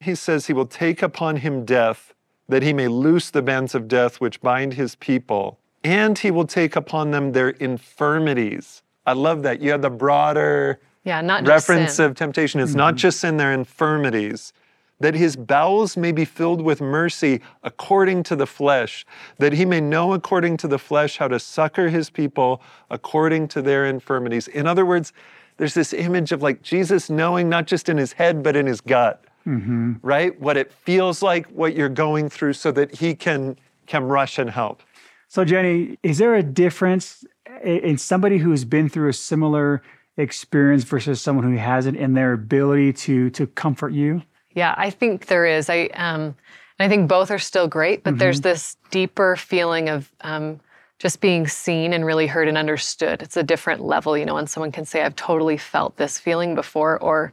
He 0.00 0.14
says 0.14 0.46
he 0.46 0.54
will 0.54 0.66
take 0.66 1.02
upon 1.02 1.36
him 1.36 1.66
death, 1.66 2.14
that 2.48 2.62
he 2.62 2.72
may 2.72 2.88
loose 2.88 3.28
the 3.28 3.42
bands 3.42 3.74
of 3.74 3.86
death 3.86 4.18
which 4.18 4.40
bind 4.40 4.74
his 4.74 4.94
people, 4.94 5.58
and 5.84 6.18
he 6.18 6.30
will 6.30 6.46
take 6.46 6.74
upon 6.74 7.10
them 7.10 7.32
their 7.32 7.50
infirmities. 7.50 8.82
I 9.04 9.12
love 9.12 9.42
that. 9.42 9.60
You 9.60 9.72
have 9.72 9.82
the 9.82 9.90
broader 9.90 10.80
Yeah, 11.04 11.20
not 11.20 11.44
just 11.44 11.68
reference 11.68 11.94
sin. 11.94 12.06
of 12.06 12.14
temptation. 12.14 12.60
It's 12.60 12.74
not 12.74 12.94
mm-hmm. 12.94 12.98
just 12.98 13.24
in 13.24 13.36
their 13.36 13.52
infirmities. 13.52 14.52
That 14.98 15.14
his 15.14 15.34
bowels 15.34 15.96
may 15.96 16.12
be 16.12 16.26
filled 16.26 16.60
with 16.60 16.82
mercy 16.82 17.40
according 17.62 18.22
to 18.24 18.36
the 18.36 18.46
flesh, 18.46 19.06
that 19.38 19.54
he 19.54 19.64
may 19.64 19.80
know 19.80 20.12
according 20.12 20.58
to 20.58 20.68
the 20.68 20.78
flesh 20.78 21.16
how 21.16 21.28
to 21.28 21.40
succor 21.40 21.88
his 21.88 22.10
people 22.10 22.60
according 22.90 23.48
to 23.48 23.62
their 23.62 23.86
infirmities. 23.86 24.46
In 24.46 24.66
other 24.66 24.84
words, 24.84 25.14
there's 25.56 25.72
this 25.72 25.94
image 25.94 26.32
of 26.32 26.42
like 26.42 26.60
Jesus 26.60 27.08
knowing 27.08 27.48
not 27.48 27.66
just 27.66 27.88
in 27.88 27.96
his 27.96 28.12
head, 28.12 28.42
but 28.42 28.56
in 28.56 28.66
his 28.66 28.82
gut, 28.82 29.24
mm-hmm. 29.46 29.94
right? 30.02 30.38
What 30.38 30.58
it 30.58 30.70
feels 30.70 31.22
like, 31.22 31.46
what 31.46 31.74
you're 31.74 31.88
going 31.88 32.28
through, 32.28 32.52
so 32.52 32.70
that 32.72 32.94
he 32.94 33.14
can, 33.14 33.56
can 33.86 34.04
rush 34.04 34.38
and 34.38 34.50
help. 34.50 34.82
So, 35.28 35.46
Jenny, 35.46 35.96
is 36.02 36.18
there 36.18 36.34
a 36.34 36.42
difference 36.42 37.24
in 37.64 37.96
somebody 37.96 38.36
who's 38.36 38.64
been 38.64 38.88
through 38.88 39.08
a 39.08 39.12
similar 39.14 39.82
experience 40.20 40.84
versus 40.84 41.20
someone 41.20 41.44
who 41.44 41.58
hasn't 41.58 41.96
in 41.96 42.14
their 42.14 42.32
ability 42.32 42.92
to 42.92 43.30
to 43.30 43.46
comfort 43.46 43.92
you? 43.92 44.22
Yeah, 44.52 44.74
I 44.76 44.90
think 44.90 45.26
there 45.26 45.46
is. 45.46 45.70
I 45.70 45.86
um, 45.94 46.34
and 46.78 46.86
I 46.86 46.88
think 46.88 47.08
both 47.08 47.30
are 47.30 47.38
still 47.38 47.68
great, 47.68 48.02
but 48.02 48.18
there's 48.18 48.40
this 48.40 48.76
deeper 48.90 49.36
feeling 49.36 49.88
of 49.88 50.10
um, 50.22 50.60
just 50.98 51.20
being 51.20 51.46
seen 51.46 51.92
and 51.92 52.06
really 52.06 52.26
heard 52.26 52.48
and 52.48 52.56
understood. 52.56 53.22
It's 53.22 53.36
a 53.36 53.42
different 53.42 53.82
level, 53.82 54.16
you 54.16 54.24
know, 54.24 54.34
when 54.34 54.46
someone 54.46 54.72
can 54.72 54.84
say, 54.84 55.02
"I've 55.02 55.16
totally 55.16 55.56
felt 55.56 55.96
this 55.96 56.18
feeling 56.18 56.54
before," 56.54 56.98
or 56.98 57.32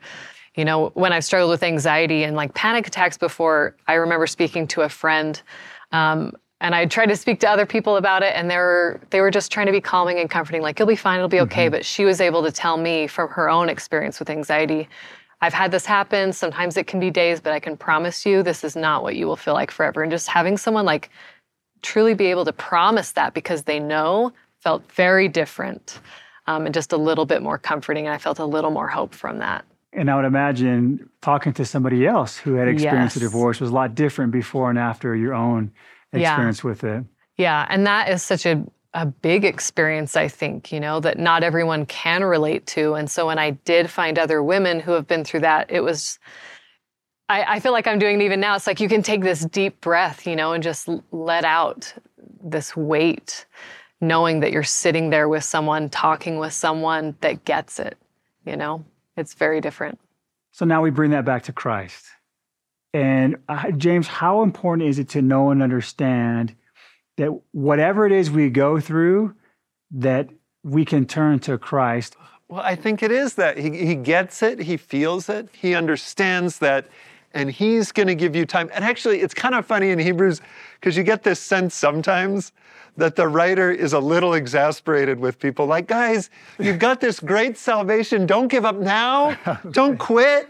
you 0.56 0.65
know, 0.65 0.89
when 0.96 1.13
I've 1.13 1.24
struggled 1.24 1.51
with 1.51 1.63
anxiety 1.63 2.24
and 2.24 2.36
like 2.36 2.56
panic 2.56 2.88
attacks 2.88 3.17
before, 3.17 3.75
I 3.88 3.94
remember 3.94 4.25
speaking 4.27 4.67
to 4.70 4.82
a 4.82 4.89
friend. 4.89 5.39
Um, 5.91 6.34
and 6.60 6.74
I 6.74 6.86
tried 6.86 7.08
to 7.08 7.16
speak 7.16 7.40
to 7.42 7.50
other 7.50 7.66
people 7.66 7.98
about 7.98 8.24
it, 8.24 8.34
and 8.36 8.50
they 8.50 8.58
were 8.58 9.00
they 9.12 9.22
were 9.22 9.32
just 9.32 9.52
trying 9.52 9.68
to 9.68 9.72
be 9.72 9.82
calming 9.82 10.20
and 10.20 10.30
comforting, 10.30 10.62
like 10.62 10.80
you'll 10.80 10.88
be 10.88 10.96
fine, 10.96 11.18
it'll 11.18 11.30
be 11.30 11.42
okay. 11.42 11.70
But 11.70 11.86
she 11.86 12.06
was 12.06 12.20
able 12.20 12.44
to 12.44 12.52
tell 12.52 12.78
me 12.78 13.08
from 13.08 13.30
her 13.30 13.50
own 13.50 13.70
experience 13.70 14.20
with 14.20 14.30
anxiety, 14.30 14.90
I've 15.42 15.54
had 15.54 15.72
this 15.72 15.86
happen. 15.86 16.34
Sometimes 16.34 16.78
it 16.78 16.88
can 16.88 17.00
be 17.00 17.12
days, 17.12 17.40
but 17.40 17.54
I 17.54 17.60
can 17.60 17.78
promise 17.78 18.26
you 18.26 18.42
this 18.42 18.64
is 18.64 18.76
not 18.76 19.04
what 19.04 19.16
you 19.16 19.28
will 19.28 19.36
feel 19.36 19.54
like 19.54 19.70
forever. 19.70 20.02
And 20.02 20.12
just 20.12 20.28
having 20.28 20.58
someone 20.58 20.86
like 20.86 21.10
truly 21.84 22.16
be 22.16 22.26
able 22.26 22.46
to 22.46 22.54
promise 22.54 23.12
that 23.12 23.34
because 23.34 23.64
they 23.64 23.80
know 23.80 24.34
felt 24.62 24.92
very 24.92 25.28
different 25.28 26.00
um, 26.48 26.66
and 26.66 26.74
just 26.74 26.92
a 26.92 26.98
little 26.98 27.26
bit 27.26 27.44
more 27.44 27.60
comforting. 27.60 28.08
And 28.08 28.16
I 28.16 28.18
felt 28.18 28.40
a 28.40 28.46
little 28.46 28.72
more 28.72 28.88
hope 28.88 29.14
from 29.14 29.38
that. 29.40 29.64
And 29.94 30.10
I 30.10 30.16
would 30.16 30.26
imagine 30.26 31.10
talking 31.22 31.54
to 31.54 31.66
somebody 31.66 32.06
else 32.08 32.38
who 32.38 32.56
had 32.56 32.68
experienced 32.68 33.16
a 33.16 33.20
divorce 33.20 33.60
was 33.60 33.70
a 33.70 33.74
lot 33.74 33.96
different 33.96 34.32
before 34.32 34.70
and 34.70 34.78
after 34.78 35.16
your 35.16 35.34
own 35.34 35.72
Yeah. 36.14 36.32
experience 36.32 36.64
with 36.64 36.84
it. 36.84 37.04
Yeah, 37.38 37.66
and 37.70 37.86
that 37.86 38.10
is 38.10 38.24
such 38.24 38.46
a 38.46 38.66
a 38.94 39.06
big 39.06 39.46
experience, 39.46 40.16
I 40.16 40.28
think, 40.28 40.72
you 40.72 40.80
know, 40.80 41.00
that 41.02 41.20
not 41.20 41.44
everyone 41.44 41.86
can 41.86 42.24
relate 42.24 42.66
to. 42.68 42.96
And 42.96 43.12
so 43.12 43.28
when 43.28 43.38
I 43.38 43.52
did 43.52 43.92
find 43.92 44.18
other 44.18 44.42
women 44.42 44.80
who 44.80 44.94
have 44.94 45.06
been 45.06 45.24
through 45.24 45.42
that, 45.42 45.70
it 45.70 45.82
was 45.82 46.18
I, 47.30 47.56
I 47.56 47.60
feel 47.60 47.74
like 47.74 47.88
I'm 47.88 48.00
doing 48.00 48.22
it 48.22 48.24
even 48.24 48.40
now. 48.40 48.56
It's 48.56 48.68
like 48.68 48.80
you 48.80 48.90
can 48.90 49.04
take 49.04 49.22
this 49.22 49.46
deep 49.46 49.82
breath, 49.82 50.26
you 50.26 50.36
know, 50.36 50.54
and 50.54 50.64
just 50.64 50.88
let 51.12 51.44
out 51.44 51.94
this 52.42 52.76
weight, 52.76 53.46
knowing 54.00 54.40
that 54.40 54.52
you're 54.52 54.64
sitting 54.64 55.10
there 55.10 55.28
with 55.28 55.44
someone, 55.44 55.90
talking 55.90 56.38
with 56.38 56.54
someone 56.54 57.16
that 57.22 57.44
gets 57.44 57.80
it, 57.80 57.98
you 58.46 58.56
know? 58.56 58.86
It's 59.18 59.34
very 59.34 59.60
different. 59.60 60.00
So 60.52 60.66
now 60.66 60.82
we 60.82 60.90
bring 60.90 61.12
that 61.12 61.26
back 61.26 61.44
to 61.44 61.54
Christ. 61.54 62.06
And 62.98 63.36
uh, 63.48 63.70
James, 63.74 64.08
how 64.08 64.42
important 64.42 64.89
is 64.89 64.98
it 64.98 65.08
to 65.10 65.22
know 65.22 65.51
and 65.51 65.62
understand 65.62 66.56
that 67.18 67.30
whatever 67.51 68.08
it 68.08 68.12
is 68.12 68.32
we 68.32 68.50
go 68.50 68.80
through, 68.80 69.36
that 69.92 70.30
we 70.63 70.84
can 70.84 71.06
turn 71.06 71.38
to 71.42 71.60
Christ? 71.60 72.16
Well, 72.48 72.62
I 72.62 72.74
think 72.74 73.04
it 73.04 73.12
is 73.12 73.36
that. 73.36 73.60
He, 73.60 73.86
he 73.86 73.94
gets 73.94 74.42
it, 74.42 74.58
he 74.58 74.77
feels 74.77 75.30
it, 75.30 75.48
he 75.54 75.75
understands 75.75 76.58
that, 76.58 76.88
and 77.36 77.51
he's 77.51 77.92
going 77.92 78.08
to 78.08 78.16
give 78.16 78.36
you 78.36 78.48
time. 78.48 78.72
And 78.74 78.84
actually, 78.84 79.22
it's 79.22 79.36
kind 79.36 79.54
of 79.54 79.63
funny 79.63 79.92
in 79.92 80.00
Hebrews 80.00 80.42
because 80.80 80.98
you 80.98 81.04
get 81.04 81.22
this 81.22 81.39
sense 81.39 81.75
sometimes 81.75 82.51
that 82.96 83.16
the 83.16 83.27
writer 83.27 83.70
is 83.70 83.94
a 83.94 84.00
little 84.00 84.34
exasperated 84.34 85.20
with 85.20 85.38
people 85.38 85.68
like, 85.68 85.86
guys, 85.86 86.32
you've 86.58 86.80
got 86.80 87.00
this 87.00 87.20
great 87.20 87.60
salvation. 87.60 88.25
Don't 88.25 88.48
give 88.48 88.66
up 88.66 88.77
now. 88.77 89.38
Don't 89.70 90.00
quit. 90.00 90.50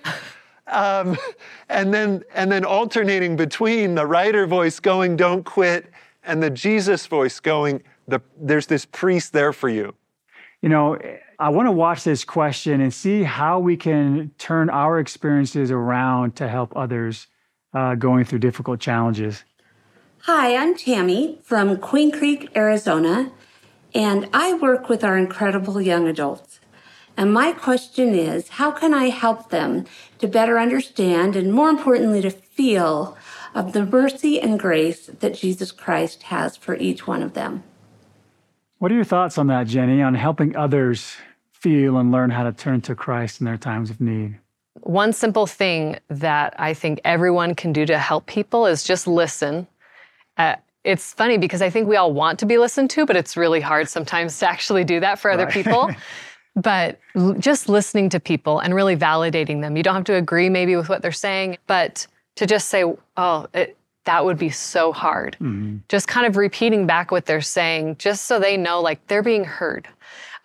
Um, 0.68 1.18
and 1.70 1.94
then 1.94 2.24
and 2.34 2.52
then 2.52 2.66
alternating 2.66 3.36
between 3.36 3.96
the 3.96 4.06
writer 4.06 4.46
voice 4.46 4.80
going, 4.80 5.16
"Don't 5.16 5.44
quit," 5.44 5.92
and 6.24 6.44
the 6.44 6.50
Jesus 6.50 7.06
voice 7.08 7.40
going, 7.40 7.84
the, 8.08 8.22
"There's 8.40 8.68
this 8.68 8.86
priest 8.86 9.34
there 9.34 9.54
for 9.54 9.70
you." 9.70 9.96
You 10.62 10.70
know, 10.70 10.98
I 11.40 11.50
want 11.50 11.68
to 11.68 11.72
watch 11.72 12.04
this 12.04 12.26
question 12.26 12.82
and 12.82 12.94
see 12.94 13.24
how 13.24 13.60
we 13.60 13.78
can 13.78 14.32
turn 14.38 14.70
our 14.70 15.00
experiences 15.00 15.70
around 15.72 16.36
to 16.38 16.48
help 16.48 16.76
others 16.76 17.28
uh, 17.74 17.96
going 17.96 18.26
through 18.26 18.40
difficult 18.40 18.80
challenges. 18.80 19.44
Hi, 20.22 20.56
I'm 20.58 20.76
Tammy 20.76 21.38
from 21.44 21.78
Queen 21.78 22.12
Creek, 22.12 22.50
Arizona, 22.56 23.32
and 23.94 24.28
I 24.34 24.56
work 24.56 24.90
with 24.90 25.04
our 25.04 25.18
incredible 25.18 25.80
young 25.80 26.08
adults. 26.08 26.60
And 27.18 27.34
my 27.34 27.52
question 27.52 28.14
is 28.14 28.48
how 28.50 28.70
can 28.72 28.94
I 28.94 29.10
help 29.10 29.50
them 29.50 29.86
to 30.20 30.28
better 30.28 30.60
understand 30.60 31.36
and, 31.36 31.52
more 31.52 31.70
importantly, 31.70 32.22
to 32.22 32.30
feel 32.30 33.18
of 33.56 33.74
the 33.74 33.86
mercy 33.86 34.40
and 34.40 34.60
grace 34.60 35.08
that 35.08 35.34
Jesus 35.34 35.72
Christ 35.72 36.24
has 36.24 36.56
for 36.56 36.76
each 36.76 37.08
one 37.08 37.24
of 37.24 37.34
them? 37.34 37.64
What 38.78 38.92
are 38.92 38.96
your 38.96 39.04
thoughts 39.04 39.40
on 39.40 39.48
that, 39.48 39.66
Jenny, 39.66 40.04
on 40.04 40.14
helping 40.14 40.56
others 40.56 41.16
feel 41.52 41.98
and 41.98 42.12
learn 42.12 42.30
how 42.30 42.44
to 42.44 42.52
turn 42.52 42.82
to 42.82 42.94
Christ 42.94 43.42
in 43.42 43.46
their 43.46 43.58
times 43.58 43.90
of 43.90 44.00
need? 44.00 44.38
One 44.82 45.12
simple 45.12 45.48
thing 45.48 45.98
that 46.10 46.54
I 46.60 46.76
think 46.76 47.02
everyone 47.04 47.56
can 47.56 47.74
do 47.74 47.88
to 47.88 47.98
help 47.98 48.28
people 48.28 48.68
is 48.68 48.84
just 48.84 49.08
listen. 49.08 49.66
Uh, 50.38 50.58
it's 50.84 51.14
funny 51.14 51.40
because 51.40 51.64
I 51.64 51.72
think 51.72 51.88
we 51.88 51.96
all 51.96 52.14
want 52.14 52.38
to 52.40 52.46
be 52.46 52.60
listened 52.60 52.92
to, 52.92 53.08
but 53.08 53.16
it's 53.16 53.36
really 53.36 53.60
hard 53.60 53.90
sometimes 53.90 54.38
to 54.40 54.48
actually 54.48 54.84
do 54.84 55.00
that 55.00 55.18
for 55.18 55.32
other 55.32 55.46
Right. 55.46 55.54
people. 55.54 55.90
but 56.58 57.00
l- 57.16 57.36
just 57.36 57.70
listening 57.70 58.10
to 58.10 58.20
people 58.20 58.60
and 58.60 58.74
really 58.76 58.98
validating 58.98 59.62
them. 59.62 59.78
You 59.78 59.84
don't 59.84 59.96
have 59.96 60.04
to 60.06 60.16
agree 60.16 60.50
maybe 60.50 60.76
with 60.76 60.90
what 60.90 61.02
they're 61.02 61.12
saying, 61.12 61.58
but 61.68 62.06
to 62.36 62.46
just 62.46 62.70
say, 62.70 62.84
oh, 63.16 63.48
it, 63.54 63.78
that 64.06 64.26
would 64.26 64.38
be 64.38 64.50
so 64.50 64.92
hard. 64.92 65.38
Just 65.88 66.08
kind 66.08 66.26
of 66.26 66.36
repeating 66.36 66.88
back 66.88 67.12
what 67.12 67.26
they're 67.26 67.42
saying, 67.42 67.98
just 67.98 68.26
so 68.26 68.40
they 68.40 68.58
know 68.58 68.82
like 68.82 69.06
they're 69.08 69.24
being 69.24 69.44
heard. 69.44 69.88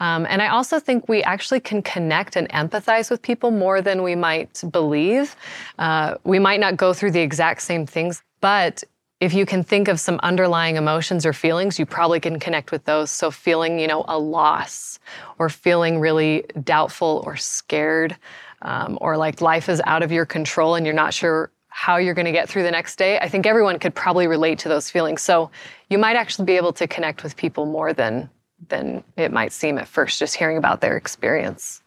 Um, 0.00 0.26
and 0.28 0.42
I 0.42 0.49
also 0.49 0.81
think 0.81 1.09
we 1.09 1.23
actually 1.23 1.61
can 1.61 1.81
connect 1.81 2.35
and 2.35 2.49
empathize 2.49 3.09
with 3.09 3.23
people 3.23 3.52
more 3.52 3.81
than 3.81 4.02
we 4.02 4.16
might 4.16 4.62
believe. 4.73 5.37
Uh, 5.78 6.16
we 6.25 6.40
might 6.40 6.59
not 6.59 6.76
go 6.76 6.92
through 6.92 7.12
the 7.12 7.21
exact 7.21 7.62
same 7.62 7.87
things, 7.87 8.21
but 8.40 8.83
if 9.23 9.33
you 9.33 9.47
can 9.47 9.62
think 9.62 9.87
of 9.87 10.00
some 10.00 10.19
underlying 10.25 10.75
emotions 10.75 11.25
or 11.25 11.33
feelings, 11.33 11.79
you 11.79 11.87
probably 11.87 12.19
can 12.19 12.41
connect 12.41 12.73
with 12.73 12.85
those. 12.87 13.09
So 13.09 13.31
feeling, 13.31 13.79
you 13.79 13.87
know, 13.87 14.05
a 14.09 14.19
loss 14.19 14.99
or 15.38 15.49
feeling 15.49 16.00
really 16.00 16.45
doubtful 16.64 17.23
or 17.25 17.37
scared, 17.37 18.17
um, 18.62 18.99
or 19.00 19.17
like 19.17 19.41
life 19.41 19.69
is 19.69 19.81
out 19.87 20.02
of 20.02 20.11
your 20.11 20.26
control 20.26 20.75
and 20.75 20.85
you're 20.85 20.93
not 20.93 21.14
sure 21.14 21.52
how 21.69 21.99
you're 21.99 22.14
going 22.14 22.26
to 22.26 22.33
get 22.33 22.49
through 22.49 22.64
the 22.64 22.71
next 22.73 22.97
day. 22.97 23.17
I 23.21 23.29
think 23.29 23.47
everyone 23.47 23.79
could 23.79 23.95
probably 23.95 24.26
relate 24.26 24.59
to 24.59 24.69
those 24.69 24.91
feelings. 24.91 25.23
So 25.23 25.52
you 25.88 25.99
might 25.99 26.17
actually 26.17 26.47
be 26.47 26.57
able 26.57 26.73
to 26.73 26.88
connect 26.88 27.23
with 27.23 27.37
people 27.37 27.64
more 27.64 27.93
than 27.93 28.29
than 28.71 29.05
it 29.17 29.31
might 29.31 29.52
seem 29.52 29.79
at 29.79 29.87
first, 29.87 30.19
just 30.19 30.35
hearing 30.35 30.57
about 30.57 30.81
their 30.81 30.97
experience. 30.97 31.81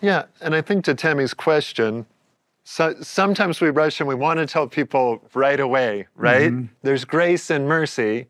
Yeah, 0.00 0.24
and 0.40 0.52
I 0.52 0.62
think 0.62 0.84
to 0.84 0.94
Tammy's 0.94 1.34
question, 1.34 2.06
so 2.64 2.94
sometimes 3.00 3.60
we 3.60 3.70
rush 3.70 4.00
and 4.00 4.08
we 4.08 4.14
want 4.14 4.38
to 4.38 4.46
tell 4.46 4.66
people 4.68 5.20
right 5.34 5.58
away, 5.58 6.06
right? 6.14 6.50
Mm-hmm. 6.52 6.66
There's 6.82 7.04
grace 7.04 7.50
and 7.50 7.66
mercy. 7.66 8.26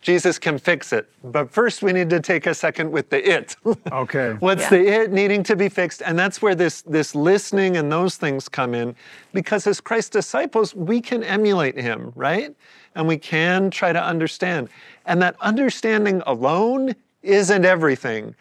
Jesus 0.00 0.38
can 0.38 0.58
fix 0.58 0.92
it. 0.92 1.08
But 1.22 1.50
first 1.50 1.82
we 1.82 1.92
need 1.92 2.08
to 2.10 2.20
take 2.20 2.46
a 2.46 2.54
second 2.54 2.90
with 2.90 3.10
the 3.10 3.36
it. 3.38 3.54
Okay. 3.92 4.34
What's 4.40 4.62
Yeah. 4.62 4.70
the 4.70 4.86
it 5.02 5.12
needing 5.12 5.42
to 5.44 5.54
be 5.56 5.68
fixed? 5.68 6.02
And 6.02 6.18
that's 6.18 6.40
where 6.40 6.54
this 6.54 6.82
this 6.82 7.14
listening 7.14 7.76
and 7.76 7.92
those 7.92 8.16
things 8.16 8.48
come 8.48 8.74
in 8.74 8.96
because 9.34 9.66
as 9.66 9.80
Christ's 9.80 10.10
disciples, 10.10 10.74
we 10.74 11.00
can 11.00 11.22
emulate 11.22 11.76
him, 11.76 12.12
right? 12.16 12.54
And 12.94 13.06
we 13.06 13.18
can 13.18 13.70
try 13.70 13.92
to 13.92 14.02
understand. 14.02 14.70
And 15.06 15.20
that 15.22 15.36
understanding 15.40 16.22
alone 16.26 16.94
isn't 17.22 17.64
everything, 17.64 18.34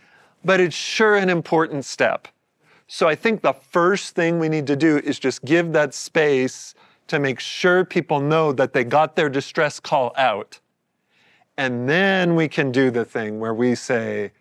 but 0.46 0.60
it's 0.62 0.76
sure 0.76 1.16
an 1.18 1.30
important 1.30 1.84
step. 1.86 2.28
So 2.92 3.08
I 3.08 3.14
think 3.14 3.42
the 3.44 3.54
first 3.54 4.16
thing 4.16 4.40
we 4.40 4.50
need 4.50 4.66
to 4.66 4.76
do 4.76 4.98
is 4.98 5.20
just 5.20 5.46
give 5.46 5.74
that 5.74 5.94
space 5.94 6.74
to 7.08 7.20
make 7.20 7.40
sure 7.40 7.86
people 7.86 8.20
know 8.20 8.52
that 8.52 8.74
they 8.74 8.84
got 8.84 9.16
their 9.16 9.30
distress 9.30 9.80
call 9.80 10.12
out. 10.18 10.60
And 11.56 11.88
then 11.88 12.34
we 12.34 12.48
can 12.48 12.72
do 12.72 12.90
the 12.90 13.06
thing 13.06 13.40
where 13.40 13.54
we 13.54 13.76
say, 13.76 14.32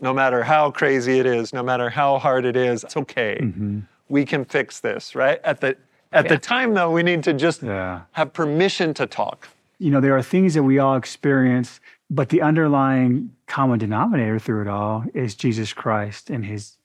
no 0.00 0.14
matter 0.14 0.42
how 0.42 0.70
crazy 0.70 1.18
it 1.18 1.26
is, 1.26 1.52
no 1.52 1.62
matter 1.62 1.90
how 1.90 2.18
hard 2.18 2.46
it 2.46 2.56
is, 2.56 2.82
it's 2.82 2.96
okay. 2.96 3.38
Mm-hmm. 3.42 3.80
We 4.08 4.24
can 4.24 4.46
fix 4.46 4.80
this, 4.80 5.14
right? 5.14 5.38
At 5.44 5.60
the 5.60 5.76
at 6.12 6.30
the 6.30 6.38
time 6.38 6.72
though, 6.72 6.90
we 6.90 7.02
need 7.02 7.22
to 7.24 7.34
just 7.34 7.62
Yeah. 7.62 8.00
have 8.12 8.32
permission 8.32 8.94
to 8.94 9.06
talk. 9.06 9.48
You 9.78 9.90
know, 9.90 10.00
there 10.00 10.16
are 10.16 10.22
things 10.22 10.54
that 10.54 10.62
we 10.62 10.78
all 10.78 10.96
experience, 10.96 11.78
but 12.08 12.30
the 12.30 12.40
underlying 12.40 13.36
common 13.46 13.78
denominator 13.78 14.38
through 14.38 14.62
it 14.62 14.68
all 14.68 15.04
is 15.12 15.34
Jesus 15.34 15.74
Christ 15.74 16.30
and 16.30 16.46
his 16.46 16.78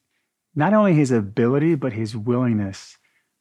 not 0.56 0.74
only 0.74 0.94
his 0.94 1.12
ability, 1.12 1.76
but 1.76 1.94
his 1.94 2.16
willingness 2.16 2.98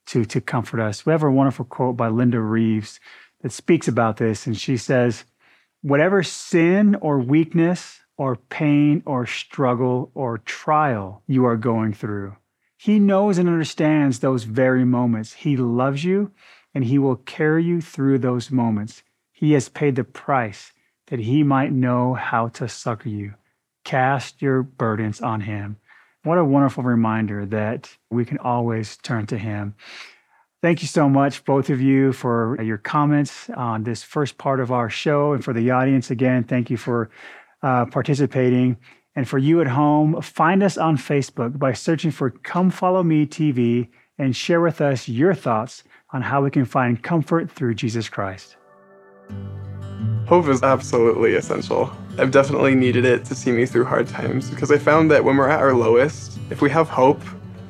to 0.07 0.25
to 0.25 0.41
comfort 0.41 0.81
us. 0.81 1.07
We 1.07 1.13
have 1.13 1.23
a 1.23 1.31
wonderful 1.31 1.65
quote 1.65 1.97
by 1.97 2.09
Linda 2.09 2.41
Reeves 2.41 3.01
that 3.43 3.53
speaks 3.53 3.89
about 3.89 4.17
this, 4.17 4.47
and 4.47 4.57
she 4.57 4.77
says, 4.77 5.25
Whatever 5.83 6.23
sin 6.23 6.95
or 6.97 7.19
weakness 7.19 8.01
or 8.17 8.37
pain 8.37 9.03
or 9.05 9.27
struggle 9.27 10.11
or 10.15 10.39
trial 10.39 11.23
you 11.27 11.45
are 11.45 11.57
going 11.57 11.93
through, 11.93 12.37
he 12.77 12.99
knows 12.99 13.39
and 13.39 13.49
understands 13.49 14.19
those 14.19 14.45
very 14.45 14.85
moments. 14.85 15.33
He 15.33 15.57
loves 15.57 16.05
you 16.05 16.33
and 16.75 16.85
he 16.85 16.99
will 16.99 17.17
carry 17.17 17.65
you 17.65 17.81
through 17.81 18.19
those 18.19 18.51
moments. 18.51 19.03
He 19.33 19.53
has 19.53 19.69
paid 19.69 19.97
the 19.97 20.05
price 20.05 20.73
that 21.07 21.21
he 21.21 21.43
might 21.43 21.73
know 21.73 22.15
how 22.15 22.49
to 22.49 22.69
succor 22.69 23.09
you. 23.09 23.35
Cast 23.85 24.43
your 24.43 24.63
burdens 24.63 25.21
on 25.21 25.43
him. 25.43 25.77
What 26.25 26.39
a 26.39 26.45
wonderful 26.45 26.83
reminder 26.83 27.45
that 27.47 27.95
we 28.11 28.25
can 28.25 28.39
always 28.39 28.97
turn 28.97 29.27
to 29.27 29.37
him. 29.37 29.75
Thank 30.63 30.81
you 30.81 30.89
so 30.89 31.07
much, 31.07 31.45
both 31.45 31.69
of 31.69 31.83
you, 31.83 32.15
for 32.15 32.59
your 32.63 32.79
comments 32.79 33.51
on 33.51 33.85
this 33.85 34.03
first 34.03 34.39
part 34.39 34.61
of 34.61 34.73
our 34.73 34.89
show. 34.89 35.35
And 35.35 35.45
for 35.45 35.53
the 35.53 35.71
audience, 35.71 36.11
again, 36.11 36.43
thank 36.43 36.71
you 36.71 36.79
for 36.79 37.11
uh, 37.63 37.85
participating. 37.85 38.79
And 39.15 39.29
for 39.29 39.37
you 39.37 39.61
at 39.61 39.67
home, 39.67 40.23
find 40.23 40.63
us 40.63 40.79
on 40.79 40.97
Facebook 40.97 41.59
by 41.59 41.75
searching 41.75 42.11
for 42.11 42.31
Come 42.31 42.71
Follow 42.71 43.03
Me 43.03 43.27
TV 43.27 43.89
and 44.17 44.35
share 44.35 44.63
with 44.63 44.81
us 44.81 45.07
your 45.07 45.35
thoughts 45.35 45.85
on 46.15 46.23
how 46.23 46.43
we 46.43 46.51
can 46.51 46.65
find 46.65 47.03
comfort 47.03 47.51
through 47.51 47.75
Jesus 47.75 48.09
Christ. 48.09 48.57
Hope 50.27 50.49
is 50.49 50.63
absolutely 50.63 51.35
essential. 51.35 51.93
I've 52.17 52.31
definitely 52.31 52.75
needed 52.75 53.05
it 53.05 53.27
to 53.27 53.35
see 53.35 53.53
me 53.53 53.67
through 53.67 53.85
hard 53.85 54.09
times 54.09 54.49
because 54.49 54.71
I 54.71 54.79
found 54.79 55.11
that 55.11 55.23
when 55.23 55.37
we're 55.37 55.51
at 55.51 55.61
our 55.61 55.75
lowest, 55.75 56.39
if 56.49 56.63
we 56.63 56.71
have 56.71 56.89
hope, 56.89 57.21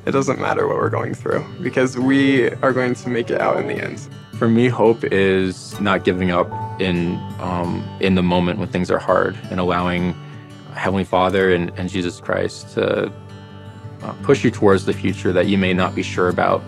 it 0.05 0.11
doesn't 0.11 0.39
matter 0.39 0.65
what 0.65 0.77
we're 0.77 0.89
going 0.89 1.13
through 1.13 1.43
because 1.61 1.97
we 1.97 2.49
are 2.61 2.71
going 2.71 2.93
to 2.95 3.09
make 3.09 3.29
it 3.29 3.41
out 3.41 3.57
in 3.57 3.67
the 3.67 3.73
end. 3.73 4.07
For 4.39 4.47
me, 4.47 4.69
hope 4.69 5.03
is 5.03 5.77
not 5.81 6.05
giving 6.05 6.31
up 6.31 6.49
in 6.79 7.17
um, 7.39 7.83
in 7.99 8.15
the 8.15 8.23
moment 8.23 8.57
when 8.59 8.69
things 8.69 8.89
are 8.89 8.99
hard 8.99 9.37
and 9.49 9.59
allowing 9.59 10.15
Heavenly 10.73 11.03
Father 11.03 11.53
and, 11.53 11.71
and 11.77 11.89
Jesus 11.89 12.21
Christ 12.21 12.73
to 12.75 13.11
uh, 14.01 14.13
push 14.23 14.45
you 14.45 14.51
towards 14.51 14.85
the 14.85 14.93
future 14.93 15.33
that 15.33 15.47
you 15.47 15.57
may 15.57 15.73
not 15.73 15.93
be 15.93 16.03
sure 16.03 16.29
about. 16.29 16.63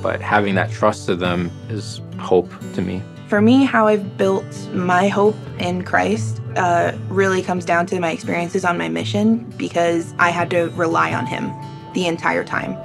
But 0.00 0.20
having 0.20 0.54
that 0.54 0.70
trust 0.70 1.06
to 1.06 1.16
them 1.16 1.50
is 1.68 2.00
hope 2.18 2.50
to 2.74 2.82
me. 2.82 3.02
For 3.34 3.40
me, 3.40 3.64
how 3.64 3.88
I've 3.88 4.16
built 4.16 4.46
my 4.72 5.08
hope 5.08 5.34
in 5.58 5.82
Christ 5.82 6.40
uh, 6.54 6.96
really 7.08 7.42
comes 7.42 7.64
down 7.64 7.84
to 7.86 7.98
my 7.98 8.12
experiences 8.12 8.64
on 8.64 8.78
my 8.78 8.88
mission 8.88 9.38
because 9.56 10.14
I 10.20 10.30
had 10.30 10.50
to 10.50 10.68
rely 10.76 11.12
on 11.12 11.26
Him 11.26 11.52
the 11.94 12.06
entire 12.06 12.44
time. 12.44 12.78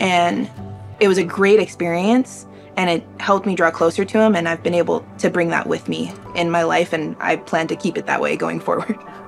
And 0.00 0.50
it 1.00 1.08
was 1.08 1.18
a 1.18 1.22
great 1.22 1.60
experience 1.60 2.46
and 2.78 2.88
it 2.88 3.06
helped 3.18 3.44
me 3.44 3.54
draw 3.54 3.70
closer 3.70 4.06
to 4.06 4.18
Him. 4.18 4.34
And 4.34 4.48
I've 4.48 4.62
been 4.62 4.72
able 4.72 5.04
to 5.18 5.28
bring 5.28 5.50
that 5.50 5.66
with 5.66 5.86
me 5.86 6.14
in 6.34 6.50
my 6.50 6.62
life. 6.62 6.94
And 6.94 7.14
I 7.20 7.36
plan 7.36 7.66
to 7.66 7.76
keep 7.76 7.98
it 7.98 8.06
that 8.06 8.22
way 8.22 8.38
going 8.38 8.58
forward. 8.58 8.98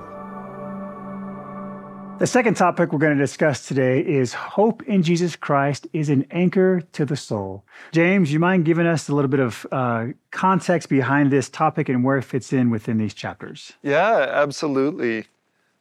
The 2.23 2.27
second 2.27 2.55
topic 2.55 2.93
we're 2.93 2.99
going 2.99 3.17
to 3.17 3.21
discuss 3.21 3.67
today 3.67 3.99
is 3.99 4.33
hope 4.33 4.81
in 4.83 5.03
Jesus 5.03 5.35
Christ 5.35 5.87
is 5.91 6.07
an 6.07 6.25
anchor 6.31 6.79
to 6.93 7.03
the 7.03 7.17
soul. 7.17 7.65
James, 7.91 8.31
you 8.31 8.39
mind 8.39 8.63
giving 8.63 8.87
us 8.87 9.09
a 9.09 9.13
little 9.13 9.27
bit 9.27 9.41
of 9.41 9.67
uh, 9.73 10.05
context 10.31 10.87
behind 10.87 11.31
this 11.31 11.49
topic 11.49 11.89
and 11.89 12.01
where 12.01 12.17
it 12.17 12.21
fits 12.21 12.53
in 12.53 12.69
within 12.69 12.97
these 12.97 13.13
chapters? 13.13 13.73
Yeah, 13.81 14.25
absolutely. 14.31 15.25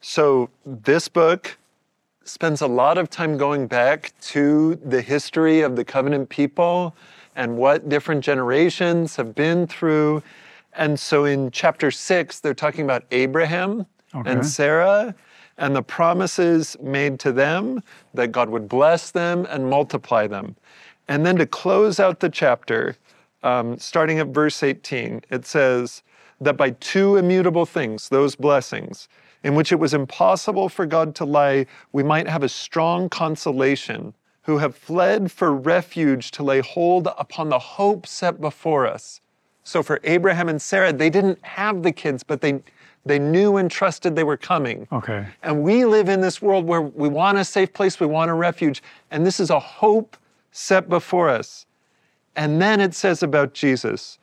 So, 0.01 0.51
this 0.67 1.07
book 1.07 1.59
spends 2.25 2.61
a 2.61 2.67
lot 2.67 2.99
of 2.99 3.09
time 3.09 3.39
going 3.39 3.69
back 3.69 4.13
to 4.23 4.75
the 4.85 5.01
history 5.01 5.61
of 5.61 5.77
the 5.77 5.85
covenant 5.85 6.29
people 6.29 6.97
and 7.37 7.57
what 7.57 7.89
different 7.89 8.25
generations 8.25 9.15
have 9.15 9.37
been 9.37 9.69
through. 9.69 10.25
And 10.73 10.99
so, 10.99 11.25
in 11.25 11.53
chapter 11.53 11.93
six, 11.93 12.41
they're 12.41 12.53
talking 12.53 12.85
about 12.85 13.05
Abraham 13.13 13.87
Okay. 14.13 14.29
and 14.29 14.45
Sarah 14.45 15.15
and 15.59 15.75
the 15.77 15.83
promises 15.83 16.77
made 16.81 17.19
to 17.21 17.33
them 17.33 17.83
that 18.15 18.33
God 18.33 18.51
would 18.51 18.69
bless 18.69 19.11
them 19.11 19.47
and 19.51 19.69
multiply 19.69 20.27
them. 20.27 20.57
And 21.09 21.27
then 21.27 21.37
to 21.37 21.47
close 21.47 22.01
out 22.01 22.21
the 22.21 22.29
chapter, 22.29 22.97
um, 23.43 23.79
starting 23.79 24.19
at 24.19 24.29
verse 24.29 24.63
18, 24.63 25.23
it 25.31 25.47
says 25.47 26.03
that 26.41 26.57
by 26.57 26.71
two 26.71 27.17
immutable 27.17 27.67
things, 27.67 28.09
those 28.09 28.35
blessings, 28.35 29.09
in 29.45 29.55
which 29.55 29.73
it 29.73 29.77
was 29.77 29.95
impossible 29.95 30.69
for 30.69 30.87
God 30.87 31.15
to 31.17 31.25
lie, 31.25 31.67
we 31.93 32.03
might 32.03 32.29
have 32.29 32.43
a 32.43 32.49
strong 32.49 33.09
consolation, 33.09 34.15
who 34.43 34.59
have 34.59 34.77
fled 34.77 35.31
for 35.31 35.53
refuge 35.53 36.31
to 36.33 36.43
lay 36.43 36.61
hold 36.61 37.09
upon 37.19 37.49
the 37.49 37.59
hope 37.59 38.07
set 38.07 38.41
before 38.41 38.87
us. 38.87 39.21
So 39.65 39.83
for 39.83 40.01
Abraham 40.03 40.49
and 40.49 40.61
Sarah, 40.61 40.93
they 40.93 41.11
didn't 41.11 41.45
have 41.45 41.83
the 41.83 41.93
kids, 41.93 42.25
but 42.25 42.41
they, 42.41 42.61
they 43.05 43.19
knew 43.19 43.57
and 43.57 43.71
trusted 43.71 44.15
they 44.15 44.25
were 44.25 44.37
coming. 44.37 44.87
Okay. 44.93 45.27
And 45.43 45.63
we 45.63 45.85
live 45.85 46.09
in 46.09 46.21
this 46.21 46.41
world 46.41 46.67
where 46.67 46.83
we 46.83 47.09
want 47.09 47.39
a 47.39 47.45
safe 47.45 47.73
place, 47.73 47.99
we 47.99 48.07
want 48.07 48.31
a 48.31 48.35
refuge, 48.35 48.83
and 49.11 49.27
this 49.27 49.41
is 49.41 49.51
a 49.51 49.59
hope 49.59 50.17
set 50.53 50.89
before 50.89 51.29
us. 51.29 51.67
And 52.37 52.63
then 52.63 52.81
it 52.81 52.95
says 52.95 53.23
about 53.23 53.55
Jesus, 53.55 54.19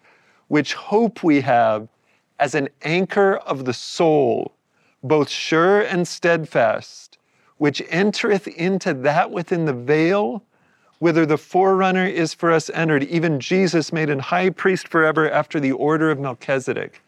which 0.47 0.73
hope 0.73 1.23
we 1.23 1.41
have 1.41 1.87
as 2.39 2.55
an 2.55 2.69
anchor 2.83 3.37
of 3.37 3.65
the 3.65 3.73
soul, 3.73 4.53
both 5.03 5.29
sure 5.29 5.81
and 5.81 6.07
steadfast, 6.07 7.17
which 7.57 7.81
entereth 7.89 8.47
into 8.47 8.93
that 8.93 9.29
within 9.29 9.65
the 9.65 9.73
veil, 9.73 10.43
whither 10.99 11.25
the 11.25 11.37
forerunner 11.37 12.05
is 12.05 12.33
for 12.33 12.51
us 12.51 12.69
entered, 12.73 13.03
even 13.03 13.39
Jesus 13.39 13.91
made 13.91 14.09
an 14.09 14.19
high 14.19 14.49
priest 14.49 14.87
forever 14.87 15.29
after 15.29 15.59
the 15.59 15.73
order 15.73 16.09
of 16.09 16.19
Melchizedek. 16.19 17.01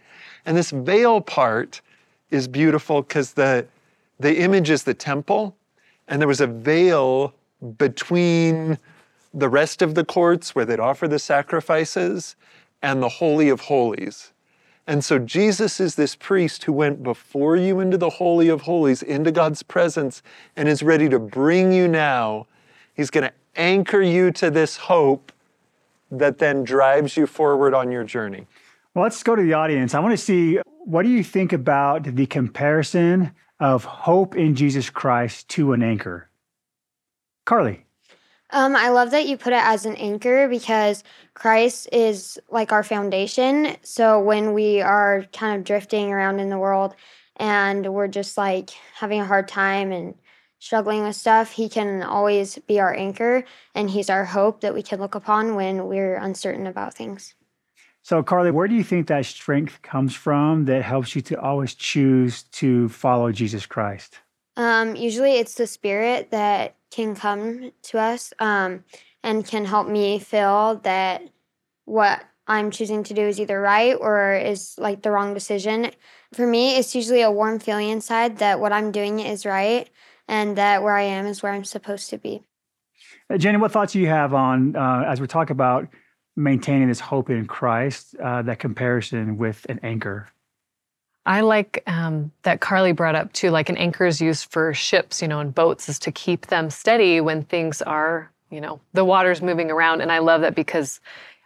And 0.45 0.57
this 0.57 0.71
veil 0.71 1.21
part 1.21 1.81
is 2.29 2.47
beautiful 2.47 3.01
because 3.01 3.33
the, 3.33 3.67
the 4.19 4.39
image 4.39 4.69
is 4.69 4.83
the 4.83 4.93
temple, 4.93 5.55
and 6.07 6.21
there 6.21 6.27
was 6.27 6.41
a 6.41 6.47
veil 6.47 7.33
between 7.77 8.77
the 9.33 9.49
rest 9.49 9.81
of 9.81 9.95
the 9.95 10.03
courts 10.03 10.55
where 10.55 10.65
they'd 10.65 10.79
offer 10.79 11.07
the 11.07 11.19
sacrifices 11.19 12.35
and 12.81 13.01
the 13.01 13.09
Holy 13.09 13.49
of 13.49 13.61
Holies. 13.61 14.33
And 14.87 15.05
so 15.05 15.19
Jesus 15.19 15.79
is 15.79 15.95
this 15.95 16.15
priest 16.15 16.63
who 16.63 16.73
went 16.73 17.03
before 17.03 17.55
you 17.55 17.79
into 17.79 17.97
the 17.97 18.09
Holy 18.09 18.49
of 18.49 18.61
Holies, 18.61 19.03
into 19.03 19.31
God's 19.31 19.63
presence, 19.63 20.23
and 20.55 20.67
is 20.67 20.81
ready 20.81 21.07
to 21.09 21.19
bring 21.19 21.71
you 21.71 21.87
now. 21.87 22.47
He's 22.93 23.09
going 23.09 23.27
to 23.27 23.33
anchor 23.55 24.01
you 24.01 24.31
to 24.31 24.49
this 24.49 24.77
hope 24.77 25.31
that 26.09 26.39
then 26.39 26.63
drives 26.63 27.15
you 27.15 27.27
forward 27.27 27.73
on 27.73 27.91
your 27.91 28.03
journey. 28.03 28.47
Well, 28.93 29.03
let's 29.03 29.23
go 29.23 29.35
to 29.35 29.41
the 29.41 29.53
audience. 29.53 29.93
I 29.93 29.99
want 29.99 30.11
to 30.11 30.17
see 30.17 30.59
what 30.65 31.03
do 31.03 31.09
you 31.09 31.23
think 31.23 31.53
about 31.53 32.03
the 32.03 32.25
comparison 32.25 33.31
of 33.59 33.85
hope 33.85 34.35
in 34.35 34.55
Jesus 34.55 34.89
Christ 34.89 35.47
to 35.49 35.71
an 35.71 35.81
anchor? 35.81 36.29
Carly. 37.45 37.85
Um, 38.49 38.75
I 38.75 38.89
love 38.89 39.11
that 39.11 39.27
you 39.27 39.37
put 39.37 39.53
it 39.53 39.63
as 39.63 39.85
an 39.85 39.95
anchor 39.95 40.49
because 40.49 41.05
Christ 41.35 41.87
is 41.93 42.37
like 42.49 42.73
our 42.73 42.83
foundation. 42.83 43.77
So 43.81 44.19
when 44.19 44.51
we 44.51 44.81
are 44.81 45.25
kind 45.31 45.57
of 45.57 45.63
drifting 45.63 46.11
around 46.11 46.39
in 46.41 46.49
the 46.49 46.59
world 46.59 46.93
and 47.37 47.93
we're 47.93 48.09
just 48.09 48.37
like 48.37 48.71
having 48.95 49.21
a 49.21 49.25
hard 49.25 49.47
time 49.47 49.93
and 49.93 50.15
struggling 50.59 51.03
with 51.03 51.15
stuff, 51.15 51.53
He 51.53 51.69
can 51.69 52.03
always 52.03 52.59
be 52.67 52.81
our 52.81 52.93
anchor 52.93 53.45
and 53.73 53.89
He's 53.89 54.09
our 54.09 54.25
hope 54.25 54.59
that 54.61 54.73
we 54.73 54.83
can 54.83 54.99
look 54.99 55.15
upon 55.15 55.55
when 55.55 55.87
we're 55.87 56.15
uncertain 56.15 56.67
about 56.67 56.93
things. 56.93 57.35
So, 58.03 58.23
Carly, 58.23 58.51
where 58.51 58.67
do 58.67 58.75
you 58.75 58.83
think 58.83 59.07
that 59.07 59.25
strength 59.25 59.81
comes 59.83 60.15
from 60.15 60.65
that 60.65 60.81
helps 60.81 61.15
you 61.15 61.21
to 61.21 61.39
always 61.39 61.75
choose 61.75 62.43
to 62.43 62.89
follow 62.89 63.31
Jesus 63.31 63.65
Christ? 63.65 64.19
Um, 64.57 64.95
usually 64.95 65.33
it's 65.33 65.55
the 65.55 65.67
spirit 65.67 66.31
that 66.31 66.75
can 66.89 67.15
come 67.15 67.71
to 67.83 67.99
us 67.99 68.33
um, 68.39 68.83
and 69.23 69.45
can 69.45 69.65
help 69.65 69.87
me 69.87 70.19
feel 70.19 70.77
that 70.83 71.29
what 71.85 72.23
I'm 72.47 72.71
choosing 72.71 73.03
to 73.03 73.13
do 73.13 73.21
is 73.21 73.39
either 73.39 73.61
right 73.61 73.95
or 73.99 74.33
is 74.33 74.75
like 74.77 75.03
the 75.03 75.11
wrong 75.11 75.33
decision. 75.33 75.91
For 76.33 76.45
me, 76.45 76.75
it's 76.77 76.95
usually 76.95 77.21
a 77.21 77.31
warm 77.31 77.59
feeling 77.59 77.89
inside 77.89 78.39
that 78.39 78.59
what 78.59 78.73
I'm 78.73 78.91
doing 78.91 79.19
is 79.19 79.45
right 79.45 79.89
and 80.27 80.57
that 80.57 80.83
where 80.83 80.95
I 80.95 81.03
am 81.03 81.27
is 81.27 81.43
where 81.43 81.53
I'm 81.53 81.63
supposed 81.63 82.09
to 82.09 82.17
be. 82.17 82.43
Uh, 83.29 83.37
Jenny, 83.37 83.57
what 83.57 83.71
thoughts 83.71 83.93
do 83.93 83.99
you 83.99 84.07
have 84.07 84.33
on 84.33 84.75
uh, 84.75 85.05
as 85.07 85.21
we 85.21 85.27
talk 85.27 85.49
about 85.49 85.87
maintaining 86.35 86.87
this 86.87 86.99
hope 86.99 87.29
in 87.29 87.45
Christ, 87.45 88.15
uh, 88.15 88.41
that 88.43 88.59
comparison 88.59 89.37
with 89.37 89.65
an 89.69 89.79
anchor? 89.83 90.29
I 91.25 91.41
like 91.41 91.83
um, 91.85 92.31
that 92.43 92.61
Carly 92.61 92.93
brought 92.93 93.15
up 93.15 93.31
too, 93.33 93.51
like 93.51 93.69
an 93.69 93.77
anchor 93.77 94.05
is 94.05 94.21
used 94.21 94.51
for 94.51 94.73
ships, 94.73 95.21
you 95.21 95.27
know, 95.27 95.39
and 95.39 95.53
boats 95.53 95.87
is 95.87 95.99
to 95.99 96.11
keep 96.11 96.47
them 96.47 96.69
steady 96.69 97.21
when 97.21 97.43
things 97.43 97.81
are, 97.81 98.31
you 98.49 98.59
know, 98.59 98.79
the 98.93 99.05
water's 99.05 99.41
moving 99.41 99.69
around. 99.69 100.01
And 100.01 100.11
I 100.11 100.19
love 100.19 100.41
that 100.41 100.55
because 100.55 100.99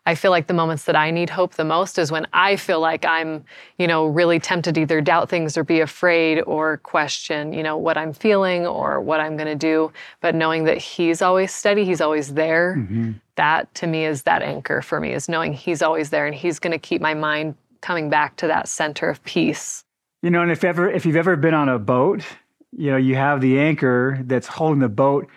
I 0.07 0.13
feel 0.13 0.29
like 0.29 0.45
the 0.45 0.53
moments 0.53 0.83
that 0.83 0.95
I 0.95 1.09
need 1.09 1.31
hope 1.31 1.55
the 1.55 1.63
most 1.63 1.97
is 1.97 2.11
when 2.11 2.27
I 2.31 2.57
feel 2.57 2.79
like 2.79 3.05
I'm, 3.05 3.43
you 3.79 3.87
know, 3.87 4.05
really 4.05 4.39
tempted 4.39 4.75
to 4.75 4.81
either 4.81 5.01
doubt 5.01 5.29
things 5.29 5.57
or 5.57 5.63
be 5.63 5.79
afraid 5.79 6.41
or 6.41 6.77
question, 6.77 7.53
you 7.53 7.63
know, 7.63 7.75
what 7.75 7.97
I'm 7.97 8.13
feeling 8.13 8.67
or 8.67 9.01
what 9.01 9.19
I'm 9.19 9.35
going 9.35 9.47
to 9.47 9.55
do. 9.55 9.91
But 10.21 10.35
knowing 10.35 10.65
that 10.65 10.77
He's 10.77 11.23
always 11.23 11.51
steady, 11.53 11.85
He's 11.85 12.01
always 12.01 12.35
there, 12.35 12.75
mm-hmm. 12.77 13.13
that 13.35 13.73
to 13.75 13.87
me 13.87 14.05
is 14.05 14.23
that 14.23 14.43
anchor 14.43 14.83
for 14.83 14.99
me, 14.99 15.11
is 15.11 15.27
knowing 15.27 15.53
He's 15.53 15.81
always 15.81 16.11
there 16.11 16.27
and 16.27 16.35
He's 16.35 16.59
going 16.59 16.73
to 16.73 16.79
keep 16.79 17.01
my 17.01 17.15
mind 17.15 17.55
coming 17.81 18.09
back 18.09 18.35
to 18.37 18.47
that 18.47 18.67
center 18.67 19.09
of 19.09 19.23
peace. 19.23 19.83
You 20.21 20.29
know, 20.29 20.41
and 20.41 20.51
if 20.51 20.63
ever 20.63 20.89
if 20.89 21.05
you've 21.05 21.15
ever 21.15 21.35
been 21.35 21.53
on 21.55 21.69
a 21.69 21.79
boat, 21.79 22.23
you 22.71 22.91
know, 22.91 22.97
you 22.97 23.15
have 23.15 23.41
the 23.41 23.59
anchor 23.59 24.19
that's 24.25 24.47
holding 24.47 24.79
the 24.79 24.89
boat 24.89 25.27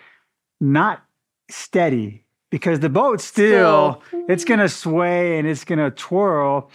not 0.59 1.03
steady 1.49 2.25
because 2.49 2.79
the 2.79 2.89
boat 2.89 3.21
still, 3.21 4.01
still. 4.07 4.25
it's 4.27 4.45
going 4.45 4.59
to 4.59 4.69
sway 4.69 5.37
and 5.37 5.47
it's 5.47 5.63
going 5.63 5.79
to 5.79 5.91
twirl 5.91 6.69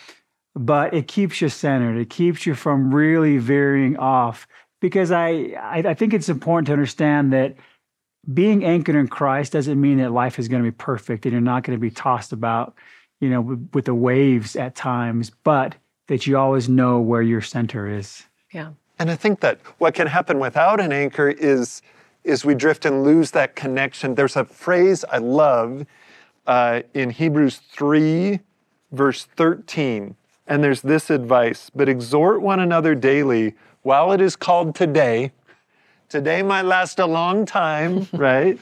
but 0.54 0.94
it 0.94 1.08
keeps 1.08 1.40
you 1.40 1.48
centered. 1.48 1.98
It 1.98 2.10
keeps 2.10 2.46
you 2.46 2.54
from 2.54 2.94
really 2.94 3.38
veering 3.38 3.96
off. 3.96 4.46
Because 4.80 5.10
I, 5.10 5.54
I, 5.58 5.82
I 5.86 5.94
think 5.94 6.12
it's 6.12 6.28
important 6.28 6.66
to 6.66 6.72
understand 6.72 7.32
that 7.32 7.56
being 8.32 8.64
anchored 8.64 8.94
in 8.94 9.06
christ 9.06 9.52
doesn't 9.52 9.78
mean 9.78 9.98
that 9.98 10.10
life 10.10 10.38
is 10.38 10.48
going 10.48 10.62
to 10.62 10.70
be 10.70 10.74
perfect 10.74 11.26
and 11.26 11.32
you're 11.32 11.42
not 11.42 11.62
going 11.62 11.76
to 11.76 11.80
be 11.80 11.90
tossed 11.90 12.32
about 12.32 12.74
you 13.20 13.28
know 13.28 13.42
with, 13.42 13.68
with 13.74 13.84
the 13.84 13.94
waves 13.94 14.56
at 14.56 14.74
times 14.74 15.30
but 15.42 15.74
that 16.08 16.26
you 16.26 16.38
always 16.38 16.66
know 16.66 17.00
where 17.00 17.20
your 17.20 17.42
center 17.42 17.86
is. 17.86 18.24
Yeah. 18.50 18.70
And 18.98 19.10
i 19.10 19.16
think 19.16 19.40
that 19.40 19.60
what 19.76 19.94
can 19.94 20.06
happen 20.06 20.38
without 20.38 20.80
an 20.80 20.90
anchor 20.90 21.28
is 21.28 21.82
is 22.24 22.44
we 22.44 22.54
drift 22.54 22.84
and 22.86 23.04
lose 23.04 23.30
that 23.32 23.54
connection. 23.54 24.14
There's 24.14 24.36
a 24.36 24.44
phrase 24.44 25.04
I 25.10 25.18
love 25.18 25.86
uh, 26.46 26.82
in 26.94 27.10
Hebrews 27.10 27.60
3, 27.70 28.40
verse 28.92 29.24
13. 29.36 30.16
And 30.46 30.64
there's 30.64 30.82
this 30.82 31.10
advice 31.10 31.70
But 31.74 31.88
exhort 31.88 32.42
one 32.42 32.60
another 32.60 32.94
daily 32.94 33.54
while 33.82 34.12
it 34.12 34.20
is 34.20 34.36
called 34.36 34.74
today. 34.74 35.32
Today 36.08 36.42
might 36.42 36.62
last 36.62 36.98
a 36.98 37.06
long 37.06 37.44
time, 37.46 38.08
right? 38.12 38.58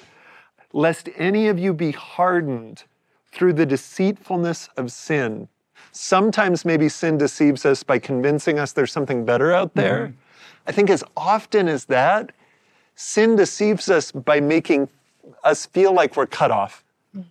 Lest 0.72 1.08
any 1.16 1.48
of 1.48 1.58
you 1.58 1.72
be 1.72 1.92
hardened 1.92 2.84
through 3.30 3.52
the 3.54 3.66
deceitfulness 3.66 4.68
of 4.76 4.92
sin. 4.92 5.48
Sometimes 5.92 6.64
maybe 6.64 6.88
sin 6.88 7.18
deceives 7.18 7.66
us 7.66 7.82
by 7.82 7.98
convincing 7.98 8.58
us 8.58 8.72
there's 8.72 8.92
something 8.92 9.24
better 9.24 9.52
out 9.52 9.74
there. 9.74 10.08
Mm-hmm. 10.08 10.16
I 10.66 10.72
think 10.72 10.90
as 10.90 11.04
often 11.16 11.68
as 11.68 11.86
that, 11.86 12.32
sin 12.94 13.36
deceives 13.36 13.88
us 13.88 14.12
by 14.12 14.40
making 14.40 14.88
us 15.44 15.66
feel 15.66 15.92
like 15.92 16.16
we're 16.16 16.26
cut 16.26 16.50
off, 16.50 16.84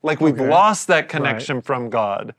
like 0.04 0.22
we've 0.22 0.40
okay. 0.40 0.50
lost 0.50 0.88
that 0.88 1.10
connection 1.10 1.58
right. 1.58 1.66
from 1.66 1.90
God. 1.90 2.36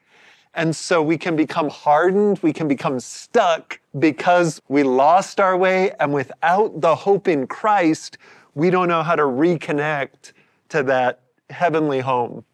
And 0.54 0.76
so 0.76 1.02
we 1.02 1.16
can 1.16 1.34
become 1.34 1.70
hardened, 1.70 2.38
we 2.42 2.52
can 2.52 2.68
become 2.68 3.00
stuck 3.00 3.80
because 3.98 4.60
we 4.68 4.82
lost 4.82 5.40
our 5.40 5.56
way. 5.56 5.92
And 5.98 6.12
without 6.12 6.80
the 6.80 6.94
hope 6.94 7.26
in 7.26 7.46
Christ, 7.46 8.18
we 8.54 8.68
don't 8.68 8.88
know 8.88 9.02
how 9.02 9.16
to 9.16 9.22
reconnect 9.22 10.32
to 10.68 10.82
that 10.82 11.20
heavenly 11.48 12.00
home. 12.00 12.44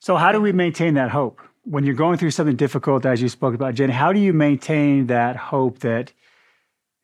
So, 0.00 0.16
how 0.16 0.32
do 0.32 0.40
we 0.40 0.52
maintain 0.52 0.94
that 0.94 1.10
hope? 1.10 1.40
When 1.64 1.84
you're 1.84 1.94
going 1.94 2.18
through 2.18 2.30
something 2.30 2.56
difficult, 2.56 3.04
as 3.06 3.20
you 3.20 3.28
spoke 3.28 3.54
about, 3.54 3.74
Jen, 3.74 3.90
how 3.90 4.12
do 4.12 4.20
you 4.20 4.32
maintain 4.32 5.06
that 5.06 5.36
hope 5.36 5.80
that 5.80 6.12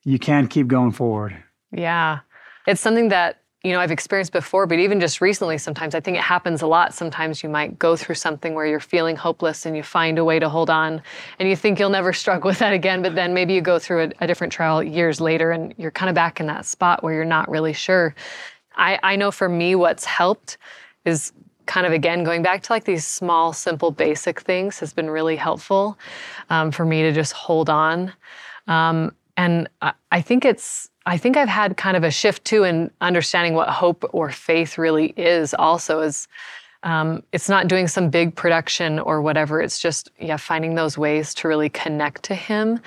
you 0.04 0.18
can 0.18 0.46
keep 0.46 0.68
going 0.68 0.92
forward? 0.92 1.36
Yeah. 1.72 2.20
It's 2.66 2.80
something 2.80 3.08
that 3.08 3.38
you 3.64 3.72
know 3.72 3.80
I've 3.80 3.92
experienced 3.92 4.32
before, 4.32 4.66
but 4.66 4.78
even 4.78 4.98
just 5.00 5.20
recently, 5.20 5.56
sometimes 5.58 5.94
I 5.94 6.00
think 6.00 6.16
it 6.16 6.22
happens 6.22 6.62
a 6.62 6.66
lot. 6.66 6.94
Sometimes 6.94 7.42
you 7.42 7.48
might 7.48 7.78
go 7.78 7.96
through 7.96 8.16
something 8.16 8.54
where 8.54 8.66
you're 8.66 8.80
feeling 8.80 9.14
hopeless 9.14 9.66
and 9.66 9.76
you 9.76 9.82
find 9.82 10.18
a 10.18 10.24
way 10.24 10.38
to 10.38 10.48
hold 10.48 10.68
on, 10.70 11.02
and 11.38 11.48
you 11.48 11.56
think 11.56 11.78
you'll 11.78 11.90
never 11.90 12.12
struggle 12.24 12.48
with 12.48 12.58
that 12.58 12.72
again. 12.72 13.02
But 13.02 13.14
then 13.14 13.34
maybe 13.34 13.54
you 13.54 13.60
go 13.60 13.78
through 13.78 14.04
a, 14.04 14.24
a 14.24 14.26
different 14.26 14.52
trial 14.52 14.82
years 14.82 15.20
later, 15.20 15.52
and 15.52 15.74
you're 15.76 15.90
kind 15.90 16.08
of 16.08 16.14
back 16.14 16.40
in 16.40 16.46
that 16.46 16.66
spot 16.66 17.02
where 17.02 17.14
you're 17.14 17.24
not 17.24 17.48
really 17.48 17.72
sure. 17.72 18.14
I, 18.74 18.98
I 19.02 19.16
know 19.16 19.30
for 19.30 19.48
me, 19.48 19.74
what's 19.74 20.04
helped 20.04 20.56
is 21.04 21.32
kind 21.66 21.86
of 21.86 21.92
again 21.92 22.24
going 22.24 22.42
back 22.42 22.62
to 22.62 22.72
like 22.72 22.84
these 22.84 23.06
small, 23.06 23.52
simple, 23.52 23.90
basic 23.90 24.40
things 24.40 24.78
has 24.80 24.92
been 24.92 25.08
really 25.08 25.36
helpful 25.36 25.98
um, 26.50 26.70
for 26.70 26.84
me 26.84 27.02
to 27.02 27.12
just 27.12 27.32
hold 27.32 27.70
on. 27.70 28.12
Um, 28.66 29.14
and 29.36 29.68
I, 29.80 29.92
I 30.10 30.20
think 30.20 30.44
it's 30.44 30.90
I 31.06 31.18
think 31.18 31.36
I've 31.36 31.48
had 31.48 31.76
kind 31.76 31.96
of 31.96 32.04
a 32.04 32.10
shift 32.10 32.44
too 32.44 32.64
in 32.64 32.90
understanding 33.00 33.54
what 33.54 33.68
hope 33.68 34.04
or 34.12 34.30
faith 34.30 34.78
really 34.78 35.06
is. 35.16 35.54
Also, 35.54 36.00
is 36.00 36.28
um, 36.82 37.22
it's 37.32 37.48
not 37.48 37.68
doing 37.68 37.88
some 37.88 38.10
big 38.10 38.34
production 38.34 38.98
or 38.98 39.22
whatever. 39.22 39.60
It's 39.60 39.80
just 39.80 40.10
yeah, 40.18 40.36
finding 40.36 40.74
those 40.74 40.96
ways 40.96 41.34
to 41.34 41.48
really 41.48 41.68
connect 41.68 42.24
to 42.24 42.34
Him 42.34 42.80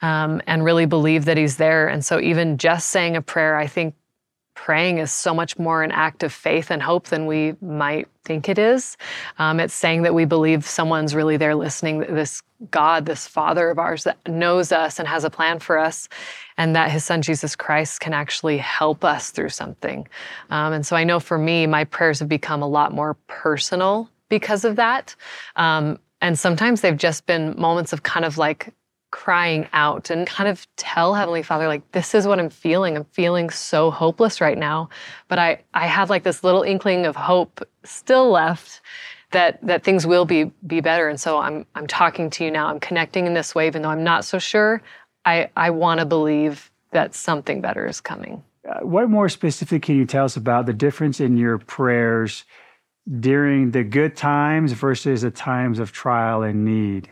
um, 0.00 0.42
and 0.46 0.64
really 0.64 0.86
believe 0.86 1.24
that 1.26 1.36
He's 1.36 1.56
there. 1.56 1.88
And 1.88 2.04
so, 2.04 2.20
even 2.20 2.58
just 2.58 2.88
saying 2.88 3.16
a 3.16 3.22
prayer, 3.22 3.56
I 3.56 3.66
think 3.66 3.94
praying 4.54 4.98
is 4.98 5.10
so 5.10 5.34
much 5.34 5.58
more 5.58 5.82
an 5.82 5.92
act 5.92 6.22
of 6.22 6.32
faith 6.32 6.70
and 6.70 6.82
hope 6.82 7.08
than 7.08 7.26
we 7.26 7.54
might 7.60 8.08
think 8.24 8.48
it 8.48 8.58
is. 8.58 8.96
Um, 9.38 9.60
it's 9.60 9.74
saying 9.74 10.02
that 10.02 10.14
we 10.14 10.24
believe 10.24 10.64
someone's 10.66 11.14
really 11.14 11.36
there 11.36 11.54
listening, 11.54 12.00
this 12.00 12.42
God, 12.70 13.06
this 13.06 13.26
Father 13.26 13.70
of 13.70 13.78
ours 13.78 14.04
that 14.04 14.18
knows 14.28 14.70
us 14.70 14.98
and 14.98 15.08
has 15.08 15.24
a 15.24 15.30
plan 15.30 15.58
for 15.58 15.78
us, 15.78 16.08
and 16.56 16.76
that 16.76 16.90
His 16.90 17.04
Son 17.04 17.22
Jesus 17.22 17.56
Christ 17.56 18.00
can 18.00 18.12
actually 18.12 18.58
help 18.58 19.04
us 19.04 19.30
through 19.30 19.48
something. 19.48 20.06
Um, 20.50 20.72
and 20.72 20.86
so 20.86 20.94
I 20.94 21.04
know 21.04 21.18
for 21.18 21.38
me, 21.38 21.66
my 21.66 21.84
prayers 21.84 22.20
have 22.20 22.28
become 22.28 22.62
a 22.62 22.68
lot 22.68 22.92
more 22.92 23.14
personal 23.26 24.08
because 24.28 24.64
of 24.64 24.76
that. 24.76 25.16
Um, 25.56 25.98
and 26.20 26.38
sometimes 26.38 26.80
they've 26.80 26.96
just 26.96 27.26
been 27.26 27.58
moments 27.58 27.92
of 27.92 28.04
kind 28.04 28.24
of 28.24 28.38
like 28.38 28.72
crying 29.12 29.68
out 29.72 30.10
and 30.10 30.26
kind 30.26 30.48
of 30.48 30.66
tell 30.76 31.14
heavenly 31.14 31.42
father 31.42 31.68
like 31.68 31.88
this 31.92 32.14
is 32.14 32.26
what 32.26 32.40
i'm 32.40 32.50
feeling. 32.50 32.96
I'm 32.96 33.04
feeling 33.04 33.50
so 33.50 33.90
hopeless 33.92 34.40
right 34.40 34.58
now. 34.58 34.88
But 35.28 35.38
i 35.38 35.62
i 35.74 35.86
have 35.86 36.10
like 36.10 36.24
this 36.24 36.42
little 36.42 36.62
inkling 36.62 37.06
of 37.06 37.14
hope 37.14 37.62
still 37.84 38.30
left 38.30 38.80
that 39.30 39.64
that 39.64 39.84
things 39.84 40.06
will 40.06 40.24
be 40.24 40.50
be 40.66 40.80
better. 40.80 41.08
And 41.08 41.20
so 41.20 41.38
i'm 41.38 41.64
i'm 41.76 41.86
talking 41.86 42.30
to 42.30 42.44
you 42.44 42.50
now. 42.50 42.66
I'm 42.66 42.80
connecting 42.80 43.26
in 43.26 43.34
this 43.34 43.54
way 43.54 43.68
even 43.68 43.82
though 43.82 43.90
i'm 43.90 44.02
not 44.02 44.24
so 44.24 44.40
sure. 44.40 44.82
I 45.24 45.50
i 45.56 45.70
want 45.70 46.00
to 46.00 46.06
believe 46.06 46.70
that 46.90 47.14
something 47.14 47.60
better 47.60 47.86
is 47.86 48.00
coming. 48.00 48.42
Uh, 48.68 48.80
what 48.80 49.10
more 49.10 49.28
specifically 49.28 49.80
can 49.80 49.96
you 49.96 50.06
tell 50.06 50.24
us 50.24 50.36
about 50.36 50.66
the 50.66 50.72
difference 50.72 51.20
in 51.20 51.36
your 51.36 51.58
prayers 51.58 52.44
during 53.20 53.72
the 53.72 53.84
good 53.84 54.16
times 54.16 54.72
versus 54.72 55.22
the 55.22 55.30
times 55.30 55.78
of 55.78 55.92
trial 55.92 56.42
and 56.42 56.64
need 56.64 57.10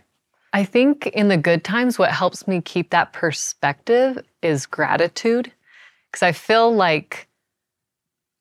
I 0.53 0.65
think 0.65 1.07
in 1.09 1.29
the 1.29 1.37
good 1.37 1.63
times, 1.63 1.99
what 1.99 2.11
helps 2.11 2.49
me 2.49 2.61
keep 2.61 2.91
that 2.91 3.13
perspective 3.13 4.19
is 4.43 4.67
gratitude. 4.67 5.53
Because 6.11 6.23
I 6.23 6.33
feel 6.33 6.75
like, 6.75 7.29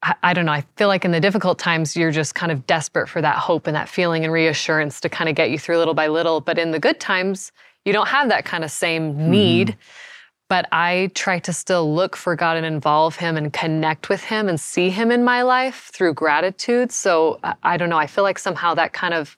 I, 0.01 0.15
I, 0.23 0.33
don't 0.33 0.45
know, 0.45 0.51
I 0.51 0.63
feel 0.75 0.87
like 0.87 1.05
in 1.05 1.11
the 1.11 1.19
difficult 1.19 1.59
times, 1.59 1.95
you're 1.95 2.11
just 2.11 2.33
kind 2.33 2.51
of 2.51 2.65
desperate 2.65 3.07
for 3.07 3.21
that 3.21 3.35
hope 3.35 3.67
and 3.67 3.75
that 3.75 3.89
feeling 3.89 4.23
and 4.23 4.33
reassurance 4.33 4.99
to 5.01 5.09
kind 5.09 5.29
of 5.29 5.35
get 5.35 5.51
you 5.51 5.59
through 5.59 5.77
little 5.77 5.93
by 5.93 6.07
little. 6.07 6.41
But 6.41 6.57
in 6.57 6.71
the 6.71 6.79
good 6.79 6.99
times, 6.99 7.51
you 7.85 7.93
don't 7.93 8.07
have 8.07 8.29
that 8.29 8.43
kind 8.43 8.63
of 8.63 8.71
same 8.71 9.29
need. 9.29 9.69
Mm-hmm. 9.69 9.79
But 10.49 10.67
I 10.71 11.11
try 11.13 11.37
to 11.39 11.53
still 11.53 11.93
look 11.93 12.15
for 12.15 12.35
God 12.35 12.57
and 12.57 12.65
involve 12.65 13.17
Him 13.17 13.37
and 13.37 13.53
connect 13.53 14.09
with 14.09 14.23
Him 14.23 14.49
and 14.49 14.59
see 14.59 14.89
Him 14.89 15.11
in 15.11 15.23
my 15.23 15.43
life 15.43 15.91
through 15.93 16.15
gratitude. 16.15 16.91
So 16.91 17.39
I, 17.43 17.53
I 17.61 17.77
don't 17.77 17.89
know, 17.89 17.99
I 17.99 18.07
feel 18.07 18.23
like 18.23 18.39
somehow 18.39 18.73
that 18.73 18.93
kind 18.93 19.13
of 19.13 19.37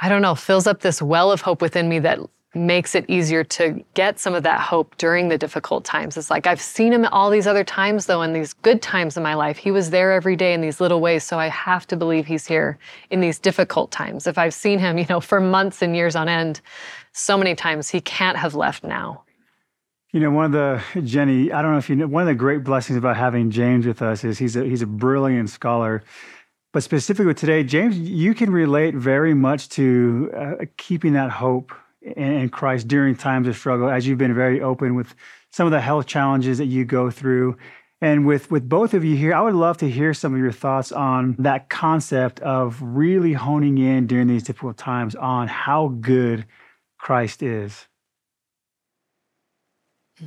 I 0.00 0.08
don't 0.08 0.22
know, 0.22 0.34
fills 0.34 0.66
up 0.66 0.80
this 0.80 1.02
well 1.02 1.32
of 1.32 1.40
hope 1.40 1.60
within 1.60 1.88
me 1.88 1.98
that 2.00 2.20
makes 2.54 2.94
it 2.94 3.04
easier 3.08 3.44
to 3.44 3.84
get 3.94 4.18
some 4.18 4.34
of 4.34 4.42
that 4.42 4.60
hope 4.60 4.96
during 4.96 5.28
the 5.28 5.36
difficult 5.36 5.84
times. 5.84 6.16
It's 6.16 6.30
like 6.30 6.46
I've 6.46 6.60
seen 6.60 6.92
him 6.92 7.04
all 7.06 7.30
these 7.30 7.46
other 7.46 7.64
times, 7.64 8.06
though, 8.06 8.22
in 8.22 8.32
these 8.32 8.52
good 8.54 8.80
times 8.80 9.16
in 9.16 9.22
my 9.22 9.34
life. 9.34 9.58
He 9.58 9.70
was 9.70 9.90
there 9.90 10.12
every 10.12 10.34
day 10.34 10.54
in 10.54 10.60
these 10.60 10.80
little 10.80 11.00
ways. 11.00 11.24
So 11.24 11.38
I 11.38 11.48
have 11.48 11.86
to 11.88 11.96
believe 11.96 12.26
he's 12.26 12.46
here 12.46 12.78
in 13.10 13.20
these 13.20 13.38
difficult 13.38 13.90
times. 13.90 14.26
If 14.26 14.38
I've 14.38 14.54
seen 14.54 14.78
him, 14.78 14.98
you 14.98 15.06
know, 15.08 15.20
for 15.20 15.40
months 15.40 15.82
and 15.82 15.94
years 15.94 16.16
on 16.16 16.28
end, 16.28 16.60
so 17.12 17.36
many 17.36 17.54
times, 17.54 17.88
he 17.88 18.00
can't 18.00 18.36
have 18.36 18.54
left 18.54 18.84
now. 18.84 19.24
You 20.12 20.20
know, 20.20 20.30
one 20.30 20.46
of 20.46 20.52
the 20.52 21.02
Jenny, 21.02 21.52
I 21.52 21.60
don't 21.60 21.72
know 21.72 21.78
if 21.78 21.90
you 21.90 21.96
know, 21.96 22.06
one 22.06 22.22
of 22.22 22.28
the 22.28 22.34
great 22.34 22.64
blessings 22.64 22.96
about 22.96 23.16
having 23.16 23.50
James 23.50 23.86
with 23.86 24.00
us 24.00 24.24
is 24.24 24.38
he's 24.38 24.56
a 24.56 24.64
he's 24.64 24.80
a 24.80 24.86
brilliant 24.86 25.50
scholar 25.50 26.02
but 26.72 26.82
specifically 26.82 27.34
today, 27.34 27.64
James, 27.64 27.98
you 27.98 28.34
can 28.34 28.50
relate 28.50 28.94
very 28.94 29.34
much 29.34 29.68
to 29.70 30.30
uh, 30.36 30.64
keeping 30.76 31.14
that 31.14 31.30
hope 31.30 31.72
in, 32.02 32.32
in 32.32 32.48
Christ 32.50 32.88
during 32.88 33.16
times 33.16 33.48
of 33.48 33.56
struggle, 33.56 33.88
as 33.88 34.06
you've 34.06 34.18
been 34.18 34.34
very 34.34 34.60
open 34.60 34.94
with 34.94 35.14
some 35.50 35.66
of 35.66 35.70
the 35.72 35.80
health 35.80 36.06
challenges 36.06 36.58
that 36.58 36.66
you 36.66 36.84
go 36.84 37.10
through. 37.10 37.56
And 38.00 38.26
with, 38.26 38.50
with 38.50 38.68
both 38.68 38.94
of 38.94 39.04
you 39.04 39.16
here, 39.16 39.34
I 39.34 39.40
would 39.40 39.54
love 39.54 39.78
to 39.78 39.90
hear 39.90 40.14
some 40.14 40.34
of 40.34 40.40
your 40.40 40.52
thoughts 40.52 40.92
on 40.92 41.34
that 41.40 41.68
concept 41.68 42.38
of 42.40 42.80
really 42.80 43.32
honing 43.32 43.78
in 43.78 44.06
during 44.06 44.28
these 44.28 44.44
difficult 44.44 44.76
times 44.76 45.16
on 45.16 45.48
how 45.48 45.88
good 46.00 46.44
Christ 46.98 47.42
is. 47.42 47.86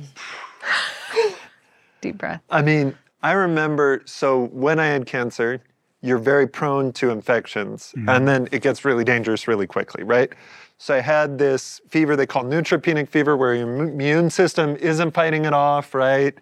Deep 2.00 2.18
breath. 2.18 2.42
I 2.50 2.62
mean, 2.62 2.96
I 3.22 3.32
remember, 3.32 4.02
so 4.04 4.46
when 4.48 4.80
I 4.80 4.86
had 4.86 5.06
cancer, 5.06 5.62
you're 6.02 6.18
very 6.18 6.46
prone 6.46 6.92
to 6.92 7.10
infections, 7.10 7.94
mm-hmm. 7.96 8.08
and 8.08 8.28
then 8.28 8.48
it 8.52 8.60
gets 8.60 8.84
really 8.84 9.04
dangerous 9.04 9.46
really 9.46 9.66
quickly, 9.66 10.02
right? 10.02 10.32
So 10.78 10.94
I 10.94 11.00
had 11.00 11.38
this 11.38 11.80
fever 11.88 12.16
they 12.16 12.26
call 12.26 12.42
neutropenic 12.44 13.08
fever, 13.08 13.36
where 13.36 13.54
your 13.54 13.80
im- 13.80 13.88
immune 13.88 14.28
system 14.28 14.76
isn't 14.76 15.12
fighting 15.12 15.44
it 15.44 15.52
off, 15.52 15.94
right? 15.94 16.36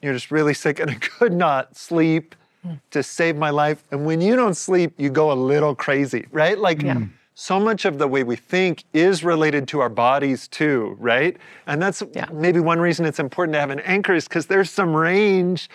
You're 0.00 0.14
just 0.14 0.30
really 0.30 0.54
sick, 0.54 0.80
and 0.80 0.90
I 0.92 0.94
could 0.94 1.34
not 1.34 1.76
sleep 1.76 2.34
hmm. 2.62 2.74
to 2.90 3.02
save 3.02 3.36
my 3.36 3.50
life. 3.50 3.84
And 3.90 4.06
when 4.06 4.22
you 4.22 4.34
don't 4.34 4.56
sleep, 4.56 4.94
you 4.96 5.10
go 5.10 5.30
a 5.30 5.34
little 5.34 5.74
crazy, 5.74 6.26
right? 6.32 6.58
Like, 6.58 6.80
hmm. 6.80 7.04
so 7.34 7.60
much 7.60 7.84
of 7.84 7.98
the 7.98 8.08
way 8.08 8.24
we 8.24 8.36
think 8.36 8.84
is 8.94 9.22
related 9.22 9.68
to 9.68 9.80
our 9.80 9.90
bodies 9.90 10.48
too, 10.48 10.96
right? 10.98 11.36
And 11.66 11.82
that's 11.82 12.02
maybe 12.32 12.60
one 12.60 12.80
reason 12.80 13.04
it's 13.04 13.18
important 13.18 13.52
to 13.54 13.60
have 13.60 13.70
an 13.70 13.80
anchor 13.80 14.14
is 14.14 14.26
because 14.26 14.46
there's 14.46 14.70
some 14.70 14.96
range 14.96 15.68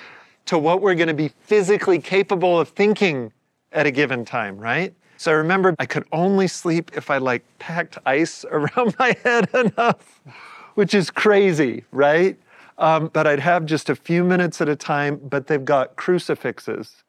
to 0.48 0.58
what 0.58 0.82
we're 0.82 0.96
going 0.96 1.08
to 1.08 1.14
be 1.14 1.30
physically 1.42 2.00
capable 2.00 2.60
of 2.60 2.70
thinking 2.70 3.32
at 3.72 3.86
a 3.86 3.92
given 3.92 4.26
time, 4.26 4.58
right? 4.58 4.94
So 5.18 5.32
I 5.32 5.36
remember 5.36 5.76
I 5.80 5.86
could 5.86 6.06
only 6.12 6.48
sleep 6.48 6.92
if 6.96 7.10
I 7.10 7.18
like 7.18 7.44
packed 7.60 7.98
ice 8.06 8.46
around 8.52 8.96
my 9.00 9.16
head 9.24 9.50
enough, 9.54 10.22
which 10.76 10.94
is 10.94 11.10
crazy, 11.10 11.84
right? 11.92 12.38
Um, 12.78 13.10
but 13.12 13.26
I'd 13.26 13.40
have 13.40 13.66
just 13.66 13.90
a 13.90 13.96
few 13.96 14.24
minutes 14.24 14.62
at 14.62 14.70
a 14.70 14.76
time, 14.76 15.18
but 15.18 15.48
they've 15.48 15.64
got 15.64 15.96
crucifixes 15.96 17.04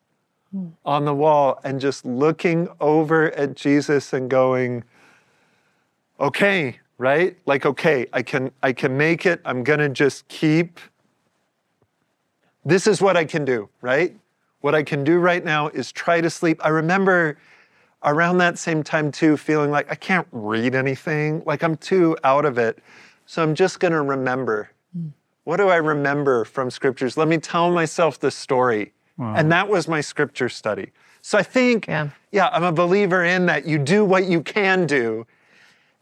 on 0.84 1.04
the 1.04 1.14
wall 1.14 1.60
and 1.62 1.78
just 1.78 2.06
looking 2.06 2.68
over 2.80 3.30
at 3.32 3.54
Jesus 3.54 4.14
and 4.14 4.30
going, 4.30 4.82
okay, 6.18 6.78
right? 6.96 7.36
Like, 7.44 7.66
okay, 7.66 8.06
I 8.12 8.22
can 8.22 8.50
I 8.62 8.72
can 8.72 8.96
make 8.96 9.26
it. 9.26 9.40
I'm 9.44 9.62
gonna 9.62 9.88
just 9.88 10.26
keep. 10.28 10.80
This 12.68 12.86
is 12.86 13.00
what 13.00 13.16
I 13.16 13.24
can 13.24 13.46
do, 13.46 13.70
right? 13.80 14.14
What 14.60 14.74
I 14.74 14.82
can 14.82 15.02
do 15.02 15.18
right 15.20 15.42
now 15.42 15.68
is 15.68 15.90
try 15.90 16.20
to 16.20 16.28
sleep. 16.28 16.60
I 16.62 16.68
remember 16.68 17.38
around 18.04 18.36
that 18.38 18.58
same 18.58 18.82
time 18.82 19.10
too, 19.10 19.38
feeling 19.38 19.70
like 19.70 19.90
I 19.90 19.94
can't 19.94 20.28
read 20.32 20.74
anything, 20.74 21.42
like 21.46 21.62
I'm 21.62 21.78
too 21.78 22.14
out 22.24 22.44
of 22.44 22.58
it. 22.58 22.78
So 23.24 23.42
I'm 23.42 23.54
just 23.54 23.80
gonna 23.80 24.02
remember. 24.02 24.70
What 25.44 25.56
do 25.56 25.68
I 25.70 25.76
remember 25.76 26.44
from 26.44 26.70
scriptures? 26.70 27.16
Let 27.16 27.26
me 27.26 27.38
tell 27.38 27.70
myself 27.70 28.20
the 28.20 28.30
story. 28.30 28.92
And 29.18 29.50
that 29.50 29.66
was 29.70 29.88
my 29.88 30.02
scripture 30.02 30.50
study. 30.50 30.92
So 31.22 31.38
I 31.38 31.42
think, 31.42 31.86
yeah. 32.32 32.50
I'm 32.52 32.64
a 32.64 32.72
believer 32.72 33.24
in 33.24 33.46
that 33.46 33.66
you 33.66 33.78
do 33.78 34.04
what 34.04 34.26
you 34.26 34.42
can 34.42 34.86
do. 34.86 35.26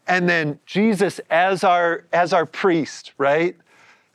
And 0.08 0.28
then 0.28 0.58
Jesus 0.66 1.20
as 1.30 1.62
our 1.62 2.06
as 2.12 2.32
our 2.32 2.44
priest, 2.44 3.12
right? 3.18 3.54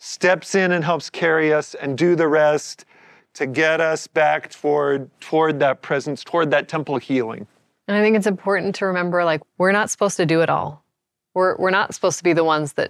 Steps 0.04 0.56
in 0.56 0.72
and 0.72 0.84
helps 0.84 1.12
carry 1.12 1.54
us 1.54 1.76
and 1.76 1.96
do 1.96 2.16
the 2.16 2.28
rest 2.28 2.86
to 3.36 3.46
get 3.46 3.80
us 3.80 4.08
back 4.08 4.50
toward 4.50 5.08
toward 5.22 5.60
that 5.60 5.84
presence, 5.84 6.24
toward 6.24 6.50
that 6.50 6.68
temple 6.68 6.98
healing. 6.98 7.46
And 7.88 7.96
I 7.96 8.02
think 8.02 8.18
it's 8.18 8.26
important 8.26 8.74
to 8.76 8.88
remember 8.88 9.24
like 9.24 9.42
we're 9.60 9.72
not 9.72 9.92
supposed 9.92 10.18
to 10.18 10.26
do 10.26 10.42
it 10.42 10.50
all. 10.50 10.84
We're 11.36 11.56
we're 11.58 11.70
not 11.70 11.94
supposed 11.94 12.18
to 12.18 12.24
be 12.24 12.34
the 12.34 12.44
ones 12.44 12.74
that 12.74 12.90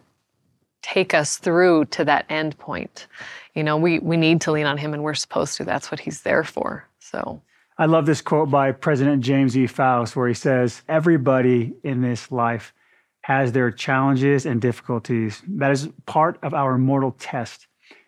take 0.84 1.14
us 1.14 1.38
through 1.38 1.84
to 1.88 2.06
that 2.06 2.26
end 2.30 2.58
point. 2.58 3.08
You 3.56 3.64
know, 3.66 3.76
we 3.76 4.00
we 4.00 4.16
need 4.16 4.40
to 4.42 4.54
lean 4.54 4.66
on 4.66 4.78
him 4.78 4.94
and 4.94 5.04
we're 5.04 5.14
supposed 5.14 5.58
to. 5.58 5.66
That's 5.66 5.92
what 5.92 6.00
he's 6.00 6.22
there 6.22 6.46
for. 6.46 6.88
So 7.00 7.42
I 7.78 7.88
love 7.88 8.06
this 8.06 8.22
quote 8.22 8.50
by 8.50 8.72
President 8.72 9.22
James 9.22 9.58
E. 9.58 9.68
Faust, 9.68 10.16
where 10.16 10.30
he 10.30 10.34
says, 10.34 10.82
Everybody 10.88 11.74
in 11.84 12.02
this 12.02 12.32
life 12.32 12.74
has 13.22 13.52
their 13.52 13.72
challenges 13.72 14.46
and 14.46 14.62
difficulties. 14.62 15.42
That 15.48 15.72
is 15.72 15.90
part 16.06 16.40
of 16.44 16.54
our 16.54 16.78
mortal 16.78 17.16
test. 17.20 17.68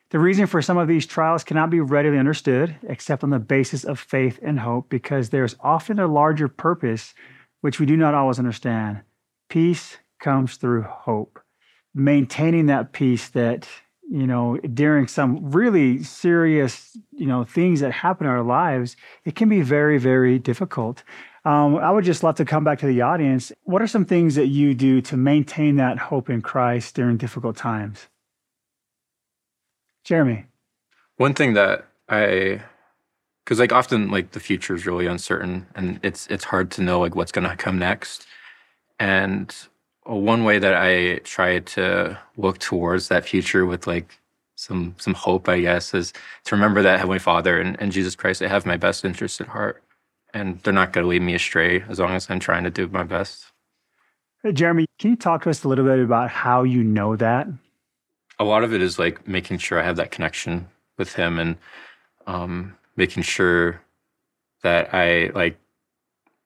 The 0.09 0.19
reason 0.19 0.45
for 0.45 0.61
some 0.61 0.77
of 0.77 0.87
these 0.87 1.05
trials 1.05 1.43
cannot 1.43 1.69
be 1.69 1.79
readily 1.79 2.17
understood 2.17 2.75
except 2.87 3.23
on 3.23 3.29
the 3.29 3.39
basis 3.39 3.83
of 3.83 3.99
faith 3.99 4.39
and 4.41 4.59
hope, 4.59 4.89
because 4.89 5.29
there's 5.29 5.55
often 5.59 5.99
a 5.99 6.07
larger 6.07 6.47
purpose 6.47 7.13
which 7.61 7.79
we 7.79 7.85
do 7.85 7.97
not 7.97 8.13
always 8.13 8.39
understand. 8.39 9.01
Peace 9.49 9.97
comes 10.19 10.57
through 10.57 10.83
hope. 10.83 11.39
Maintaining 11.95 12.67
that 12.67 12.91
peace 12.91 13.29
that 13.29 13.67
you 14.09 14.27
know, 14.27 14.57
during 14.57 15.07
some 15.07 15.51
really 15.51 16.03
serious, 16.03 16.97
you 17.11 17.25
know, 17.25 17.43
things 17.43 17.79
that 17.79 17.91
happen 17.91 18.27
in 18.27 18.31
our 18.31 18.43
lives, 18.43 18.95
it 19.25 19.35
can 19.35 19.49
be 19.49 19.61
very, 19.61 19.97
very 19.97 20.37
difficult. 20.37 21.03
Um, 21.45 21.75
I 21.77 21.91
would 21.91 22.05
just 22.05 22.23
love 22.23 22.35
to 22.35 22.45
come 22.45 22.63
back 22.63 22.79
to 22.79 22.87
the 22.87 23.01
audience. 23.01 23.51
What 23.63 23.81
are 23.81 23.87
some 23.87 24.05
things 24.05 24.35
that 24.35 24.47
you 24.47 24.73
do 24.73 25.01
to 25.01 25.17
maintain 25.17 25.75
that 25.75 25.97
hope 25.97 26.29
in 26.29 26.41
Christ 26.41 26.95
during 26.95 27.17
difficult 27.17 27.57
times? 27.57 28.07
Jeremy. 30.05 30.45
One 31.17 31.33
thing 31.33 31.53
that 31.53 31.85
I, 32.07 32.61
because 33.43 33.59
like 33.59 33.73
often 33.73 34.09
like 34.09 34.31
the 34.31 34.39
future 34.39 34.73
is 34.73 34.85
really 34.85 35.05
uncertain 35.05 35.67
and 35.75 35.99
it's 36.01 36.27
it's 36.27 36.45
hard 36.45 36.71
to 36.71 36.81
know 36.81 36.99
like 36.99 37.15
what's 37.15 37.31
gonna 37.31 37.55
come 37.57 37.77
next, 37.77 38.25
and 38.99 39.53
one 40.05 40.43
way 40.43 40.59
that 40.59 40.73
I 40.75 41.17
try 41.19 41.59
to 41.59 42.19
look 42.37 42.59
towards 42.59 43.07
that 43.09 43.25
future 43.25 43.65
with 43.65 43.85
like 43.85 44.19
some 44.55 44.95
some 44.97 45.13
hope, 45.13 45.49
I 45.49 45.61
guess, 45.61 45.93
is 45.93 46.13
to 46.45 46.55
remember 46.55 46.81
that 46.81 46.99
Heavenly 46.99 47.19
Father 47.19 47.59
and, 47.59 47.79
and 47.81 47.91
Jesus 47.91 48.15
Christ, 48.15 48.39
they 48.39 48.47
have 48.47 48.65
my 48.65 48.77
best 48.77 49.03
interest 49.05 49.41
at 49.41 49.47
heart. 49.47 49.83
And 50.33 50.59
they're 50.63 50.73
not 50.73 50.93
going 50.93 51.03
to 51.03 51.09
lead 51.09 51.21
me 51.21 51.35
astray 51.35 51.83
as 51.87 51.99
long 51.99 52.11
as 52.11 52.29
I'm 52.29 52.39
trying 52.39 52.63
to 52.63 52.71
do 52.71 52.87
my 52.87 53.03
best. 53.03 53.45
Hey, 54.41 54.51
Jeremy, 54.51 54.87
can 54.99 55.11
you 55.11 55.15
talk 55.15 55.43
to 55.43 55.49
us 55.49 55.63
a 55.63 55.67
little 55.67 55.85
bit 55.85 55.99
about 55.99 56.29
how 56.29 56.63
you 56.63 56.83
know 56.83 57.15
that? 57.15 57.47
A 58.39 58.43
lot 58.43 58.63
of 58.63 58.73
it 58.73 58.81
is 58.81 58.97
like 58.97 59.27
making 59.27 59.59
sure 59.59 59.79
I 59.79 59.83
have 59.83 59.95
that 59.97 60.11
connection 60.11 60.67
with 60.97 61.13
Him 61.13 61.37
and 61.37 61.55
um, 62.25 62.75
making 62.95 63.23
sure 63.23 63.81
that 64.63 64.93
I 64.93 65.29
like 65.35 65.57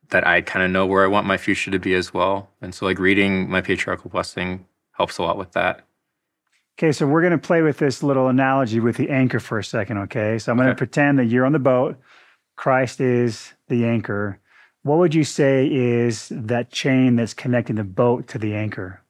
that 0.10 0.26
I 0.26 0.42
kind 0.42 0.64
of 0.64 0.72
know 0.72 0.86
where 0.86 1.04
I 1.04 1.08
want 1.08 1.28
my 1.28 1.38
future 1.38 1.72
to 1.72 1.80
be 1.80 1.94
as 1.94 2.14
well. 2.14 2.50
And 2.62 2.74
so, 2.74 2.86
like, 2.86 3.00
reading 3.00 3.50
my 3.50 3.62
patriarchal 3.62 4.10
blessing 4.10 4.66
helps 4.92 5.18
a 5.18 5.24
lot 5.24 5.38
with 5.38 5.52
that. 5.54 5.82
Okay, 6.78 6.92
so 6.92 7.08
we're 7.08 7.22
going 7.22 7.32
to 7.32 7.38
play 7.38 7.62
with 7.62 7.78
this 7.78 8.04
little 8.04 8.28
analogy 8.28 8.80
with 8.80 8.98
the 8.98 9.10
anchor 9.10 9.40
for 9.40 9.58
a 9.58 9.64
second, 9.64 9.98
okay? 9.98 10.38
So 10.38 10.52
I'm 10.52 10.58
going 10.58 10.70
to 10.70 10.76
pretend 10.76 11.20
that 11.20 11.26
you're 11.26 11.46
on 11.46 11.52
the 11.52 11.60
boat, 11.60 11.98
Christ 12.58 13.00
is 13.00 13.54
the 13.70 13.86
anchor. 13.86 14.40
What 14.84 14.98
would 14.98 15.16
you 15.16 15.24
say 15.24 15.68
is 15.68 16.28
that 16.32 16.72
chain 16.72 17.16
that's 17.16 17.34
connecting 17.34 17.78
the 17.78 17.84
boat 17.84 18.28
to 18.30 18.38
the 18.38 18.56
anchor? 18.56 19.02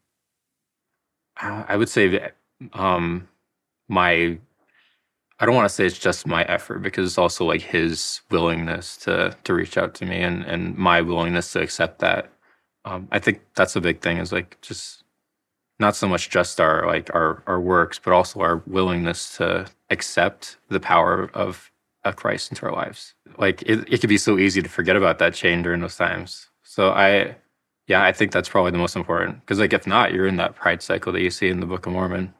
Uh, 1.41 1.63
I 1.67 1.77
would 1.77 1.89
say 1.89 2.07
that 2.09 2.35
um, 2.73 3.27
my 3.87 4.37
I 5.39 5.45
don't 5.45 5.55
want 5.55 5.69
to 5.69 5.73
say 5.73 5.85
it's 5.85 5.99
just 5.99 6.25
my 6.25 6.43
effort 6.43 6.79
because 6.79 7.05
it's 7.05 7.17
also 7.17 7.45
like 7.45 7.61
his 7.61 8.21
willingness 8.31 8.97
to 8.97 9.35
to 9.43 9.53
reach 9.53 9.77
out 9.77 9.93
to 9.95 10.05
me 10.05 10.21
and 10.21 10.43
and 10.43 10.75
my 10.75 11.01
willingness 11.01 11.51
to 11.53 11.61
accept 11.61 11.99
that. 11.99 12.29
Um, 12.85 13.07
I 13.11 13.19
think 13.19 13.41
that's 13.55 13.75
a 13.75 13.81
big 13.81 14.01
thing 14.01 14.17
is 14.17 14.31
like 14.31 14.59
just 14.61 15.03
not 15.79 15.95
so 15.95 16.07
much 16.07 16.29
just 16.29 16.59
our 16.59 16.87
like 16.87 17.13
our 17.13 17.43
our 17.45 17.61
works, 17.61 17.99
but 17.99 18.13
also 18.13 18.39
our 18.39 18.63
willingness 18.65 19.37
to 19.37 19.67
accept 19.89 20.57
the 20.69 20.79
power 20.79 21.29
of 21.33 21.71
of 22.09 22.15
Christ 22.15 22.51
into 22.51 22.65
our 22.65 22.71
lives. 22.71 23.13
Like 23.37 23.61
it, 23.63 23.91
it 23.91 24.01
could 24.01 24.09
be 24.09 24.17
so 24.17 24.37
easy 24.37 24.61
to 24.61 24.69
forget 24.69 24.95
about 24.95 25.19
that 25.19 25.33
chain 25.33 25.61
during 25.61 25.81
those 25.81 25.95
times. 25.95 26.47
So 26.63 26.91
I 26.91 27.35
yeah, 27.87 28.03
I 28.03 28.11
think 28.11 28.31
that's 28.31 28.49
probably 28.49 28.71
the 28.71 28.77
most 28.77 28.95
important. 28.95 29.39
Because 29.41 29.59
like 29.59 29.73
if 29.73 29.87
not, 29.87 30.13
you're 30.13 30.27
in 30.27 30.37
that 30.37 30.55
pride 30.55 30.81
cycle 30.81 31.13
that 31.13 31.21
you 31.21 31.31
see 31.31 31.49
in 31.49 31.59
the 31.59 31.65
Book 31.65 31.85
of 31.85 31.93
Mormon. 31.93 32.33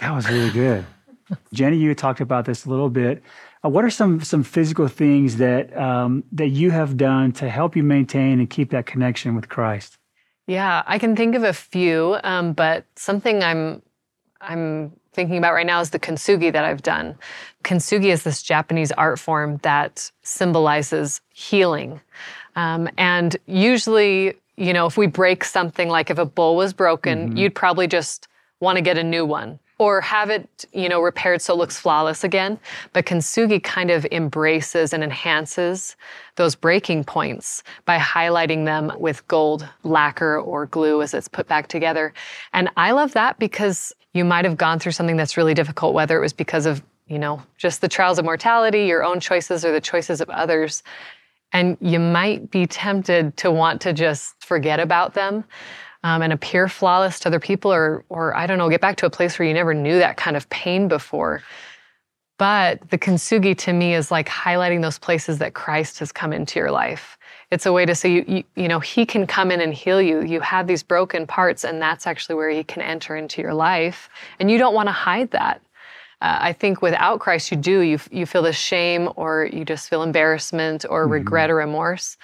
That 0.00 0.14
was 0.14 0.28
really 0.28 0.50
good. 0.50 0.84
Jenny, 1.52 1.76
you 1.76 1.94
talked 1.94 2.20
about 2.20 2.44
this 2.44 2.64
a 2.64 2.70
little 2.70 2.90
bit. 2.90 3.22
Uh, 3.64 3.68
what 3.68 3.84
are 3.84 3.90
some 3.90 4.20
some 4.20 4.42
physical 4.42 4.88
things 4.88 5.36
that 5.36 5.76
um, 5.76 6.24
that 6.32 6.48
you 6.48 6.70
have 6.70 6.96
done 6.96 7.32
to 7.32 7.48
help 7.48 7.76
you 7.76 7.82
maintain 7.82 8.40
and 8.40 8.50
keep 8.50 8.70
that 8.70 8.86
connection 8.86 9.34
with 9.34 9.48
Christ? 9.48 9.98
Yeah, 10.46 10.82
I 10.86 10.98
can 10.98 11.14
think 11.14 11.36
of 11.36 11.44
a 11.44 11.52
few, 11.52 12.18
um, 12.24 12.54
but 12.54 12.84
something 12.96 13.42
I'm 13.42 13.82
I'm 14.40 14.92
thinking 15.12 15.38
about 15.38 15.54
right 15.54 15.66
now 15.66 15.80
is 15.80 15.90
the 15.90 15.98
kintsugi 15.98 16.52
that 16.52 16.64
I've 16.64 16.82
done. 16.82 17.16
Kintsugi 17.64 18.06
is 18.12 18.22
this 18.22 18.42
Japanese 18.42 18.92
art 18.92 19.18
form 19.18 19.58
that 19.62 20.10
symbolizes 20.22 21.20
healing, 21.32 22.00
um, 22.56 22.88
and 22.98 23.36
usually, 23.46 24.34
you 24.56 24.72
know, 24.72 24.86
if 24.86 24.96
we 24.96 25.06
break 25.06 25.44
something, 25.44 25.88
like 25.88 26.10
if 26.10 26.18
a 26.18 26.24
bowl 26.26 26.56
was 26.56 26.72
broken, 26.72 27.32
Mhm. 27.32 27.38
you'd 27.38 27.54
probably 27.54 27.86
just 27.86 28.28
want 28.60 28.76
to 28.76 28.82
get 28.82 28.98
a 28.98 29.04
new 29.04 29.24
one 29.24 29.58
or 29.78 30.02
have 30.02 30.28
it, 30.28 30.66
you 30.74 30.88
know, 30.90 31.00
repaired 31.00 31.40
so 31.40 31.54
it 31.54 31.56
looks 31.56 31.78
flawless 31.78 32.22
again. 32.22 32.58
But 32.92 33.06
kintsugi 33.06 33.62
kind 33.62 33.90
of 33.90 34.06
embraces 34.12 34.92
and 34.92 35.02
enhances 35.02 35.96
those 36.36 36.54
breaking 36.54 37.04
points 37.04 37.62
by 37.86 37.96
highlighting 37.98 38.66
them 38.66 38.92
with 38.98 39.26
gold 39.28 39.66
lacquer 39.82 40.38
or 40.38 40.66
glue 40.66 41.00
as 41.00 41.14
it's 41.14 41.28
put 41.28 41.48
back 41.48 41.68
together. 41.68 42.12
And 42.52 42.68
I 42.76 42.90
love 42.90 43.12
that 43.12 43.38
because 43.38 43.94
you 44.12 44.24
might 44.24 44.44
have 44.44 44.56
gone 44.56 44.78
through 44.78 44.92
something 44.92 45.16
that's 45.16 45.36
really 45.36 45.54
difficult, 45.54 45.94
whether 45.94 46.16
it 46.16 46.20
was 46.20 46.32
because 46.32 46.66
of 46.66 46.82
you 47.10 47.18
know, 47.18 47.42
just 47.58 47.80
the 47.80 47.88
trials 47.88 48.20
of 48.20 48.24
mortality, 48.24 48.86
your 48.86 49.02
own 49.02 49.18
choices 49.18 49.64
or 49.64 49.72
the 49.72 49.80
choices 49.80 50.20
of 50.20 50.30
others. 50.30 50.84
And 51.52 51.76
you 51.80 51.98
might 51.98 52.52
be 52.52 52.66
tempted 52.66 53.36
to 53.38 53.50
want 53.50 53.80
to 53.80 53.92
just 53.92 54.42
forget 54.44 54.78
about 54.78 55.14
them 55.14 55.44
um, 56.04 56.22
and 56.22 56.32
appear 56.32 56.68
flawless 56.68 57.18
to 57.20 57.28
other 57.28 57.40
people, 57.40 57.72
or, 57.72 58.04
or 58.08 58.36
I 58.36 58.46
don't 58.46 58.58
know, 58.58 58.70
get 58.70 58.80
back 58.80 58.96
to 58.98 59.06
a 59.06 59.10
place 59.10 59.36
where 59.38 59.48
you 59.48 59.52
never 59.52 59.74
knew 59.74 59.98
that 59.98 60.16
kind 60.16 60.36
of 60.36 60.48
pain 60.50 60.86
before. 60.86 61.42
But 62.38 62.88
the 62.90 62.96
kintsugi 62.96 63.58
to 63.58 63.72
me 63.72 63.94
is 63.94 64.12
like 64.12 64.28
highlighting 64.28 64.80
those 64.80 64.98
places 64.98 65.38
that 65.38 65.54
Christ 65.54 65.98
has 65.98 66.12
come 66.12 66.32
into 66.32 66.60
your 66.60 66.70
life. 66.70 67.18
It's 67.50 67.66
a 67.66 67.72
way 67.72 67.84
to 67.84 67.94
say, 67.94 68.12
you, 68.12 68.24
you, 68.28 68.44
you 68.54 68.68
know, 68.68 68.80
He 68.80 69.04
can 69.04 69.26
come 69.26 69.50
in 69.50 69.60
and 69.60 69.74
heal 69.74 70.00
you. 70.00 70.22
You 70.22 70.40
have 70.40 70.66
these 70.66 70.82
broken 70.82 71.26
parts, 71.26 71.64
and 71.64 71.80
that's 71.80 72.06
actually 72.06 72.36
where 72.36 72.50
He 72.50 72.62
can 72.62 72.82
enter 72.82 73.16
into 73.16 73.42
your 73.42 73.54
life. 73.54 74.08
And 74.38 74.50
you 74.50 74.58
don't 74.58 74.74
want 74.74 74.88
to 74.88 74.92
hide 74.92 75.30
that. 75.32 75.60
Uh, 76.22 76.38
I 76.40 76.52
think 76.52 76.82
without 76.82 77.18
Christ, 77.20 77.50
you 77.50 77.56
do. 77.56 77.80
You, 77.80 77.98
you 78.10 78.26
feel 78.26 78.42
the 78.42 78.52
shame, 78.52 79.08
or 79.16 79.48
you 79.52 79.64
just 79.64 79.88
feel 79.88 80.02
embarrassment, 80.02 80.84
or 80.88 81.04
mm-hmm. 81.04 81.12
regret, 81.12 81.50
or 81.50 81.56
remorse. 81.56 82.16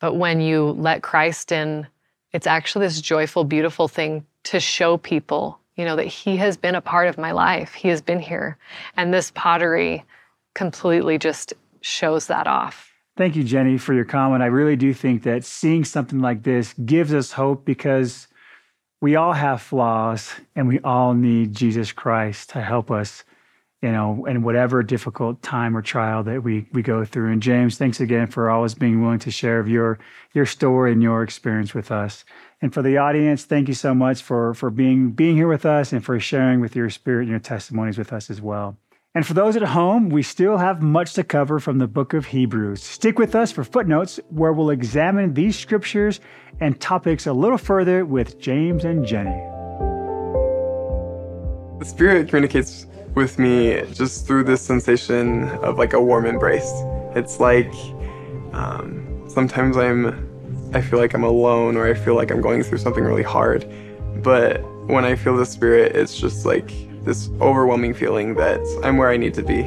But 0.00 0.14
when 0.14 0.40
you 0.40 0.70
let 0.78 1.02
Christ 1.02 1.50
in, 1.50 1.86
it's 2.32 2.46
actually 2.46 2.86
this 2.86 3.00
joyful, 3.00 3.44
beautiful 3.44 3.88
thing 3.88 4.24
to 4.44 4.60
show 4.60 4.96
people 4.96 5.58
you 5.78 5.84
know, 5.84 5.96
that 5.96 6.06
He 6.06 6.36
has 6.36 6.56
been 6.56 6.74
a 6.74 6.80
part 6.80 7.08
of 7.08 7.16
my 7.16 7.30
life. 7.30 7.72
He 7.72 7.88
has 7.88 8.02
been 8.02 8.18
here. 8.18 8.58
And 8.96 9.14
this 9.14 9.30
pottery 9.30 10.04
completely 10.54 11.16
just 11.18 11.54
shows 11.80 12.26
that 12.26 12.48
off. 12.48 12.87
Thank 13.18 13.34
you, 13.34 13.42
Jenny, 13.42 13.78
for 13.78 13.94
your 13.94 14.04
comment. 14.04 14.44
I 14.44 14.46
really 14.46 14.76
do 14.76 14.94
think 14.94 15.24
that 15.24 15.44
seeing 15.44 15.84
something 15.84 16.20
like 16.20 16.44
this 16.44 16.72
gives 16.74 17.12
us 17.12 17.32
hope 17.32 17.64
because 17.64 18.28
we 19.00 19.16
all 19.16 19.32
have 19.32 19.60
flaws 19.60 20.30
and 20.54 20.68
we 20.68 20.78
all 20.80 21.14
need 21.14 21.52
Jesus 21.52 21.90
Christ 21.90 22.50
to 22.50 22.60
help 22.60 22.92
us, 22.92 23.24
you 23.82 23.90
know, 23.90 24.24
in 24.26 24.44
whatever 24.44 24.84
difficult 24.84 25.42
time 25.42 25.76
or 25.76 25.82
trial 25.82 26.22
that 26.22 26.44
we 26.44 26.68
we 26.72 26.80
go 26.80 27.04
through. 27.04 27.32
And 27.32 27.42
James, 27.42 27.76
thanks 27.76 27.98
again 27.98 28.28
for 28.28 28.50
always 28.50 28.74
being 28.74 29.02
willing 29.02 29.18
to 29.18 29.32
share 29.32 29.58
of 29.58 29.68
your 29.68 29.98
your 30.32 30.46
story 30.46 30.92
and 30.92 31.02
your 31.02 31.24
experience 31.24 31.74
with 31.74 31.90
us. 31.90 32.24
And 32.62 32.72
for 32.72 32.82
the 32.82 32.98
audience, 32.98 33.44
thank 33.44 33.66
you 33.66 33.74
so 33.74 33.96
much 33.96 34.22
for, 34.22 34.54
for 34.54 34.70
being, 34.70 35.10
being 35.10 35.34
here 35.34 35.48
with 35.48 35.66
us 35.66 35.92
and 35.92 36.04
for 36.04 36.20
sharing 36.20 36.60
with 36.60 36.76
your 36.76 36.88
spirit 36.88 37.22
and 37.22 37.30
your 37.30 37.40
testimonies 37.40 37.98
with 37.98 38.12
us 38.12 38.30
as 38.30 38.40
well. 38.40 38.76
And 39.14 39.26
for 39.26 39.32
those 39.32 39.56
at 39.56 39.62
home, 39.62 40.10
we 40.10 40.22
still 40.22 40.58
have 40.58 40.82
much 40.82 41.14
to 41.14 41.24
cover 41.24 41.58
from 41.58 41.78
the 41.78 41.88
book 41.88 42.12
of 42.12 42.26
Hebrews. 42.26 42.82
Stick 42.82 43.18
with 43.18 43.34
us 43.34 43.50
for 43.50 43.64
footnotes, 43.64 44.20
where 44.28 44.52
we'll 44.52 44.68
examine 44.70 45.32
these 45.32 45.58
scriptures 45.58 46.20
and 46.60 46.78
topics 46.78 47.26
a 47.26 47.32
little 47.32 47.56
further 47.56 48.04
with 48.04 48.38
James 48.38 48.84
and 48.84 49.06
Jenny. 49.06 49.30
The 51.78 51.86
Spirit 51.86 52.28
communicates 52.28 52.86
with 53.14 53.38
me 53.38 53.82
just 53.94 54.26
through 54.26 54.44
this 54.44 54.60
sensation 54.60 55.48
of 55.62 55.78
like 55.78 55.94
a 55.94 56.00
warm 56.00 56.26
embrace. 56.26 56.70
It's 57.16 57.40
like 57.40 57.72
um, 58.52 59.24
sometimes 59.28 59.78
I'm 59.78 60.28
I 60.74 60.82
feel 60.82 60.98
like 60.98 61.14
I'm 61.14 61.24
alone 61.24 61.78
or 61.78 61.86
I 61.86 61.94
feel 61.94 62.14
like 62.14 62.30
I'm 62.30 62.42
going 62.42 62.62
through 62.62 62.78
something 62.78 63.02
really 63.02 63.22
hard. 63.22 63.66
But 64.22 64.62
when 64.86 65.06
I 65.06 65.16
feel 65.16 65.34
the 65.34 65.46
spirit, 65.46 65.96
it's 65.96 66.14
just 66.14 66.44
like 66.44 66.70
this 67.08 67.30
overwhelming 67.40 67.94
feeling 67.94 68.34
that 68.34 68.60
I'm 68.84 68.98
where 68.98 69.08
I 69.08 69.16
need 69.16 69.32
to 69.34 69.42
be 69.42 69.62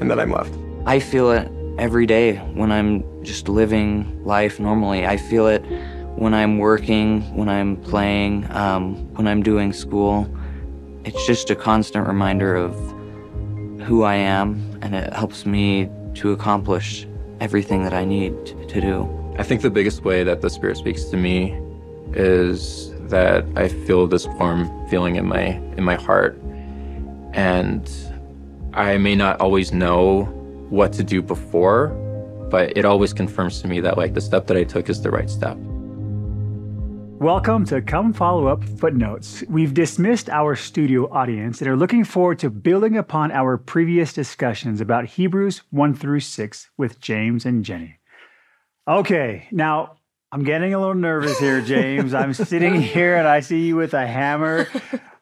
and 0.00 0.08
that 0.10 0.20
I'm 0.20 0.30
loved. 0.30 0.56
I 0.86 1.00
feel 1.00 1.32
it 1.32 1.50
every 1.76 2.06
day 2.06 2.36
when 2.54 2.70
I'm 2.70 3.02
just 3.24 3.48
living 3.48 4.24
life 4.24 4.60
normally. 4.60 5.04
I 5.04 5.16
feel 5.16 5.48
it 5.48 5.60
when 6.14 6.34
I'm 6.34 6.58
working, 6.58 7.22
when 7.34 7.48
I'm 7.48 7.76
playing, 7.78 8.48
um, 8.52 8.94
when 9.14 9.26
I'm 9.26 9.42
doing 9.42 9.72
school. 9.72 10.32
It's 11.04 11.26
just 11.26 11.50
a 11.50 11.56
constant 11.56 12.06
reminder 12.06 12.54
of 12.54 12.74
who 13.82 14.04
I 14.04 14.14
am, 14.14 14.78
and 14.80 14.94
it 14.94 15.12
helps 15.12 15.46
me 15.46 15.88
to 16.14 16.32
accomplish 16.32 17.06
everything 17.40 17.82
that 17.84 17.94
I 17.94 18.04
need 18.04 18.34
to 18.68 18.80
do. 18.80 19.08
I 19.38 19.42
think 19.42 19.62
the 19.62 19.70
biggest 19.70 20.04
way 20.04 20.22
that 20.24 20.42
the 20.42 20.50
Spirit 20.50 20.76
speaks 20.76 21.04
to 21.04 21.16
me 21.16 21.58
is 22.12 22.92
that 23.08 23.44
I 23.56 23.68
feel 23.68 24.06
this 24.06 24.26
warm 24.26 24.88
feeling 24.88 25.16
in 25.16 25.26
my 25.26 25.46
in 25.76 25.84
my 25.84 25.94
heart, 25.94 26.38
and 27.32 27.90
I 28.74 28.96
may 28.98 29.14
not 29.14 29.40
always 29.40 29.72
know 29.72 30.24
what 30.70 30.92
to 30.94 31.02
do 31.02 31.22
before, 31.22 31.88
but 32.50 32.76
it 32.76 32.84
always 32.84 33.12
confirms 33.12 33.60
to 33.62 33.68
me 33.68 33.80
that 33.80 33.96
like 33.98 34.14
the 34.14 34.20
step 34.20 34.46
that 34.46 34.56
I 34.56 34.64
took 34.64 34.88
is 34.88 35.02
the 35.02 35.10
right 35.10 35.28
step. 35.28 35.56
Welcome 37.20 37.64
to 37.66 37.82
Come 37.82 38.12
Follow 38.12 38.46
Up 38.46 38.62
Footnotes. 38.62 39.42
We've 39.48 39.74
dismissed 39.74 40.30
our 40.30 40.54
studio 40.54 41.10
audience 41.12 41.60
and 41.60 41.68
are 41.68 41.76
looking 41.76 42.04
forward 42.04 42.38
to 42.38 42.50
building 42.50 42.96
upon 42.96 43.32
our 43.32 43.58
previous 43.58 44.12
discussions 44.12 44.80
about 44.80 45.04
Hebrews 45.04 45.62
1 45.70 45.94
through 45.94 46.20
6 46.20 46.70
with 46.76 47.00
James 47.00 47.44
and 47.44 47.64
Jenny. 47.64 47.98
Okay, 48.86 49.48
now 49.50 49.96
I'm 50.30 50.44
getting 50.44 50.74
a 50.74 50.78
little 50.78 50.94
nervous 50.94 51.38
here, 51.38 51.60
James. 51.60 52.14
I'm 52.14 52.34
sitting 52.34 52.80
here 52.80 53.16
and 53.16 53.26
I 53.26 53.40
see 53.40 53.66
you 53.66 53.76
with 53.76 53.94
a 53.94 54.06
hammer. 54.06 54.68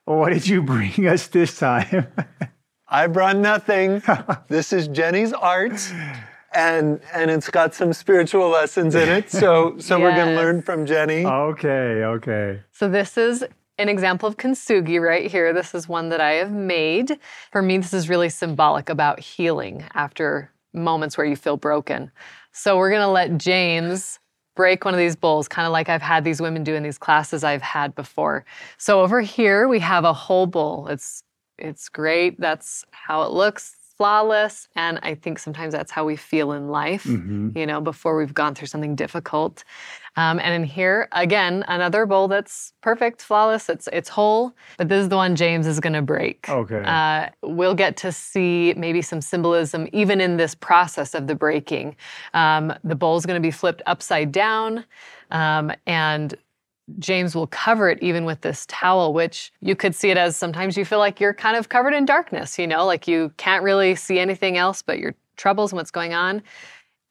What 0.07 0.33
did 0.33 0.47
you 0.47 0.62
bring 0.62 1.09
us 1.09 1.27
this 1.27 1.59
time? 1.59 2.07
I 2.88 3.09
brought 3.09 3.37
nothing. 3.37 4.01
this 4.49 4.73
is 4.73 4.87
Jenny's 4.87 5.33
art. 5.33 5.92
And 6.55 7.01
and 7.12 7.29
it's 7.29 7.51
got 7.51 7.75
some 7.75 7.92
spiritual 7.92 8.49
lessons 8.49 8.95
in 8.95 9.09
it. 9.09 9.31
So 9.31 9.77
so 9.79 9.99
yes. 9.99 10.03
we're 10.03 10.16
gonna 10.16 10.37
learn 10.37 10.62
from 10.62 10.87
Jenny. 10.87 11.27
Okay, 11.27 12.05
okay. 12.05 12.62
So 12.71 12.88
this 12.88 13.19
is 13.19 13.45
an 13.79 13.88
example 13.88 14.29
of 14.29 14.37
kintsugi 14.37 15.01
right 15.03 15.29
here. 15.29 15.53
This 15.53 15.75
is 15.75 15.88
one 15.88 16.09
that 16.11 16.21
I 16.21 16.35
have 16.35 16.53
made. 16.53 17.19
For 17.51 17.61
me, 17.61 17.77
this 17.79 17.92
is 17.92 18.09
really 18.09 18.29
symbolic 18.29 18.88
about 18.88 19.19
healing 19.19 19.85
after 19.92 20.53
moments 20.73 21.19
where 21.19 21.27
you 21.27 21.37
feel 21.37 21.57
broken. 21.57 22.12
So 22.53 22.79
we're 22.79 22.92
gonna 22.92 23.11
let 23.11 23.38
James 23.38 24.21
break 24.57 24.85
one 24.85 24.95
of 24.95 24.99
these 24.99 25.16
bowls, 25.16 25.49
kind 25.49 25.66
of 25.66 25.73
like 25.73 25.88
I've 25.88 26.03
had 26.03 26.25
these 26.25 26.40
women 26.40 26.64
do 26.64 26.75
in 26.75 26.83
these 26.83 26.99
classes 26.99 27.45
I've 27.45 27.62
had 27.62 27.95
before. 27.95 28.45
So 28.79 29.01
over 29.03 29.21
here 29.21 29.69
we 29.69 29.79
have 29.81 30.05
a 30.05 30.12
whole 30.12 30.47
bowl. 30.47 30.88
It's 30.88 31.23
it's 31.59 31.88
great. 31.88 32.40
That's 32.40 32.85
how 32.90 33.23
it 33.23 33.31
looks 33.33 33.77
flawless. 33.96 34.68
And 34.76 34.98
I 35.02 35.14
think 35.14 35.38
sometimes 35.38 35.72
that's 35.72 35.90
how 35.90 36.04
we 36.04 36.16
feel 36.16 36.52
in 36.52 36.68
life, 36.68 37.04
mm-hmm. 37.04 37.56
you 37.56 37.66
know, 37.66 37.80
before 37.80 38.16
we've 38.16 38.35
gone 38.35 38.54
through 38.54 38.68
something 38.68 38.94
difficult. 38.94 39.64
Um, 40.16 40.38
and 40.38 40.54
in 40.54 40.64
here, 40.64 41.09
again, 41.12 41.64
another 41.68 42.06
bowl 42.06 42.26
that's 42.28 42.72
perfect, 42.80 43.20
flawless. 43.20 43.68
It's 43.68 43.87
it's 43.92 44.09
whole, 44.09 44.52
but 44.78 44.88
this 44.88 45.02
is 45.02 45.09
the 45.11 45.16
one 45.16 45.37
James 45.37 45.66
is 45.66 45.78
going 45.78 45.92
to 45.92 46.02
break. 46.02 46.48
Okay. 46.48 46.82
Uh, 46.85 47.28
we'll 47.42 47.74
get 47.74 47.96
to 47.98 48.12
see 48.12 48.72
maybe 48.76 49.02
some 49.02 49.20
symbolism 49.20 49.88
even 49.92 50.20
in 50.20 50.38
this 50.38 50.54
process 50.54 51.14
of 51.14 51.26
the 51.26 51.35
breaking. 51.35 51.96
Um, 52.32 52.72
the 52.82 52.94
bowl 52.94 53.16
is 53.16 53.26
going 53.26 53.40
to 53.40 53.46
be 53.46 53.50
flipped 53.50 53.82
upside 53.85 54.32
down, 54.32 54.85
um, 55.30 55.70
and 55.87 56.35
James 56.99 57.35
will 57.35 57.49
cover 57.49 57.88
it 57.88 57.99
even 58.01 58.25
with 58.25 58.42
this 58.42 58.64
towel, 58.66 59.12
which 59.12 59.53
you 59.61 59.75
could 59.75 59.94
see 59.94 60.11
it 60.11 60.16
as 60.16 60.37
sometimes 60.37 60.77
you 60.77 60.85
feel 60.85 60.99
like 60.99 61.20
you're 61.20 61.35
kind 61.35 61.57
of 61.57 61.68
covered 61.68 61.94
in 61.94 62.05
darkness, 62.05 62.59
you 62.59 62.66
know, 62.66 62.87
like 62.87 63.09
you 63.09 63.33
can't 63.37 63.62
really 63.62 63.94
see 63.94 64.18
anything 64.18 64.57
else 64.57 64.83
but 64.83 64.99
your 64.99 65.14
troubles 65.37 65.72
and 65.72 65.77
what's 65.77 65.90
going 65.90 66.14
on. 66.14 66.42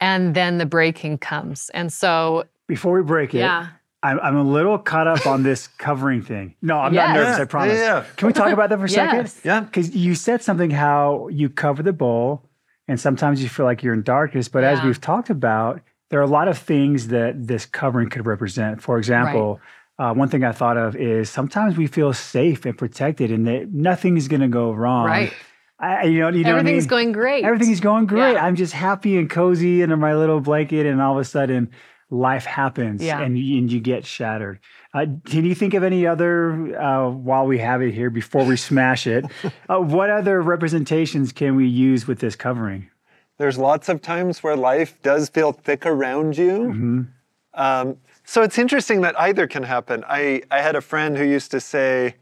And 0.00 0.34
then 0.34 0.58
the 0.58 0.66
breaking 0.66 1.18
comes. 1.18 1.70
And 1.70 1.92
so 1.92 2.44
before 2.66 2.92
we 2.94 3.02
break 3.02 3.34
it, 3.34 3.38
yeah. 3.38 3.68
I'm, 4.02 4.20
I'm 4.20 4.36
a 4.36 4.42
little 4.42 4.78
caught 4.78 5.06
up 5.06 5.26
on 5.26 5.42
this 5.42 5.66
covering 5.78 6.22
thing. 6.22 6.54
No, 6.62 6.78
I'm 6.78 6.94
yes. 6.94 7.08
not 7.08 7.14
nervous, 7.14 7.38
I 7.40 7.44
promise. 7.44 7.74
Yeah, 7.74 7.80
yeah. 7.80 7.96
yeah. 7.96 8.04
Can 8.16 8.26
we 8.28 8.32
talk 8.32 8.52
about 8.52 8.70
that 8.70 8.78
for 8.78 8.84
a 8.84 8.90
yes. 8.90 9.32
second? 9.32 9.40
Yeah. 9.44 9.60
Because 9.60 9.94
you 9.94 10.14
said 10.14 10.42
something 10.42 10.70
how 10.70 11.28
you 11.28 11.48
cover 11.48 11.82
the 11.82 11.92
bowl 11.92 12.42
and 12.88 13.00
sometimes 13.00 13.42
you 13.42 13.48
feel 13.48 13.66
like 13.66 13.82
you're 13.82 13.94
in 13.94 14.02
darkness. 14.02 14.48
But 14.48 14.62
yeah. 14.62 14.70
as 14.70 14.82
we've 14.82 15.00
talked 15.00 15.30
about, 15.30 15.80
there 16.10 16.20
are 16.20 16.24
a 16.24 16.28
lot 16.28 16.48
of 16.48 16.58
things 16.58 17.08
that 17.08 17.46
this 17.46 17.66
covering 17.66 18.10
could 18.10 18.26
represent. 18.26 18.82
For 18.82 18.98
example, 18.98 19.60
right. 19.98 20.10
uh, 20.10 20.14
one 20.14 20.28
thing 20.28 20.44
I 20.44 20.52
thought 20.52 20.76
of 20.76 20.94
is 20.96 21.30
sometimes 21.30 21.76
we 21.76 21.86
feel 21.86 22.12
safe 22.12 22.64
and 22.64 22.76
protected, 22.76 23.30
and 23.30 23.46
that 23.46 23.72
nothing's 23.72 24.28
going 24.28 24.42
to 24.42 24.48
go 24.48 24.72
wrong. 24.72 25.06
Right. 25.06 25.32
I, 25.78 26.04
you 26.04 26.20
know, 26.20 26.30
you 26.30 26.44
know 26.44 26.56
everything's 26.56 26.84
I 26.84 26.86
mean? 26.86 26.88
going 26.88 27.12
great. 27.12 27.44
Everything's 27.44 27.80
going 27.80 28.06
great. 28.06 28.32
Yeah. 28.32 28.44
I'm 28.44 28.56
just 28.56 28.72
happy 28.72 29.18
and 29.18 29.28
cozy 29.28 29.82
under 29.82 29.96
my 29.96 30.14
little 30.14 30.40
blanket, 30.40 30.86
and 30.86 31.02
all 31.02 31.12
of 31.12 31.18
a 31.18 31.24
sudden, 31.24 31.70
life 32.08 32.44
happens, 32.44 33.02
yeah. 33.02 33.20
and 33.20 33.38
you, 33.38 33.58
and 33.58 33.70
you 33.70 33.80
get 33.80 34.06
shattered. 34.06 34.60
Uh, 34.94 35.06
can 35.26 35.44
you 35.44 35.54
think 35.54 35.74
of 35.74 35.82
any 35.82 36.06
other 36.06 36.78
uh, 36.80 37.10
while 37.10 37.46
we 37.46 37.58
have 37.58 37.82
it 37.82 37.92
here 37.92 38.08
before 38.08 38.44
we 38.44 38.56
smash 38.56 39.06
it? 39.06 39.26
uh, 39.68 39.78
what 39.78 40.08
other 40.08 40.40
representations 40.40 41.32
can 41.32 41.56
we 41.56 41.66
use 41.66 42.06
with 42.06 42.20
this 42.20 42.36
covering? 42.36 42.88
There's 43.38 43.58
lots 43.58 43.88
of 43.88 44.00
times 44.00 44.42
where 44.42 44.56
life 44.56 45.00
does 45.02 45.28
feel 45.28 45.52
thick 45.52 45.84
around 45.84 46.38
you. 46.38 46.52
Mm-hmm. 46.52 47.02
Um, 47.54 47.96
so 48.24 48.42
it's 48.42 48.58
interesting 48.58 49.02
that 49.02 49.18
either 49.20 49.46
can 49.46 49.62
happen. 49.62 50.04
I, 50.08 50.42
I 50.50 50.60
had 50.60 50.74
a 50.74 50.80
friend 50.80 51.16
who 51.16 51.24
used 51.24 51.50
to 51.52 51.60
say, 51.60 52.16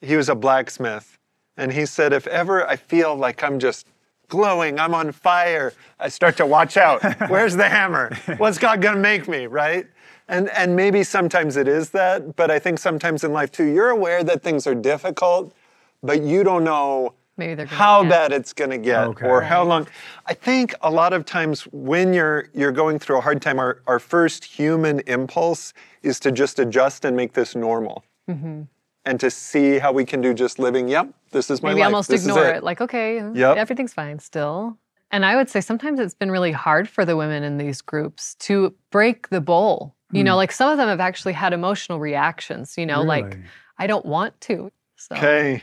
he 0.00 0.16
was 0.16 0.28
a 0.28 0.34
blacksmith, 0.34 1.18
and 1.56 1.72
he 1.72 1.86
said, 1.86 2.12
if 2.12 2.26
ever 2.26 2.66
I 2.66 2.76
feel 2.76 3.16
like 3.16 3.42
I'm 3.42 3.58
just 3.58 3.86
glowing, 4.28 4.78
I'm 4.78 4.94
on 4.94 5.12
fire, 5.12 5.72
I 5.98 6.08
start 6.08 6.36
to 6.38 6.46
watch 6.46 6.76
out. 6.76 7.02
Where's 7.28 7.56
the 7.56 7.68
hammer? 7.68 8.14
What's 8.36 8.58
God 8.58 8.82
gonna 8.82 9.00
make 9.00 9.26
me, 9.28 9.46
right? 9.46 9.86
And, 10.28 10.50
and 10.50 10.74
maybe 10.74 11.02
sometimes 11.02 11.56
it 11.56 11.68
is 11.68 11.90
that, 11.90 12.36
but 12.36 12.50
I 12.50 12.58
think 12.58 12.78
sometimes 12.78 13.24
in 13.24 13.32
life 13.32 13.52
too, 13.52 13.64
you're 13.64 13.90
aware 13.90 14.24
that 14.24 14.42
things 14.42 14.66
are 14.66 14.74
difficult, 14.74 15.54
but 16.02 16.22
you 16.22 16.44
don't 16.44 16.64
know 16.64 17.14
Maybe 17.36 17.54
they're 17.54 17.66
gonna, 17.66 17.76
how 17.76 18.02
yeah. 18.02 18.08
bad 18.08 18.32
it's 18.32 18.52
going 18.52 18.70
to 18.70 18.78
get 18.78 19.04
Okay. 19.08 19.26
or 19.26 19.42
how 19.42 19.62
long. 19.62 19.86
I 20.26 20.34
think 20.34 20.74
a 20.80 20.90
lot 20.90 21.12
of 21.12 21.24
times 21.24 21.62
when 21.72 22.12
you're 22.14 22.48
you're 22.54 22.72
going 22.72 22.98
through 22.98 23.18
a 23.18 23.20
hard 23.20 23.42
time, 23.42 23.58
our, 23.58 23.82
our 23.86 23.98
first 23.98 24.44
human 24.44 25.00
impulse 25.00 25.72
is 26.02 26.18
to 26.20 26.32
just 26.32 26.58
adjust 26.58 27.04
and 27.04 27.16
make 27.16 27.34
this 27.34 27.54
normal. 27.54 28.04
Mm-hmm. 28.30 28.62
And 29.04 29.20
to 29.20 29.30
see 29.30 29.78
how 29.78 29.92
we 29.92 30.04
can 30.04 30.20
do 30.20 30.34
just 30.34 30.58
living, 30.58 30.88
yep, 30.88 31.08
this 31.30 31.48
is 31.50 31.62
my 31.62 31.68
maybe 31.68 31.80
life. 31.80 31.86
almost 31.86 32.08
this 32.08 32.22
is 32.22 32.26
ignore 32.28 32.44
it. 32.46 32.56
it. 32.56 32.64
Like, 32.64 32.80
okay, 32.80 33.22
Yep. 33.34 33.56
everything's 33.56 33.94
fine 33.94 34.18
still. 34.18 34.76
And 35.12 35.24
I 35.24 35.36
would 35.36 35.48
say 35.48 35.60
sometimes 35.60 36.00
it's 36.00 36.14
been 36.14 36.32
really 36.32 36.50
hard 36.50 36.88
for 36.88 37.04
the 37.04 37.16
women 37.16 37.44
in 37.44 37.56
these 37.58 37.80
groups 37.80 38.34
to 38.40 38.74
break 38.90 39.28
the 39.28 39.40
bowl. 39.40 39.94
You 40.12 40.22
know, 40.24 40.32
hmm. 40.32 40.36
like 40.38 40.52
some 40.52 40.70
of 40.70 40.78
them 40.78 40.88
have 40.88 41.00
actually 41.00 41.32
had 41.34 41.52
emotional 41.52 41.98
reactions, 42.00 42.76
you 42.78 42.86
know, 42.86 43.02
like, 43.02 43.38
I 43.78 43.86
don't 43.88 44.06
want 44.06 44.40
to. 44.42 44.70
So, 44.96 45.16
Okay. 45.16 45.62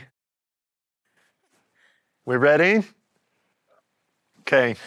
We 2.26 2.36
ready? 2.36 2.82
Okay. 4.40 4.76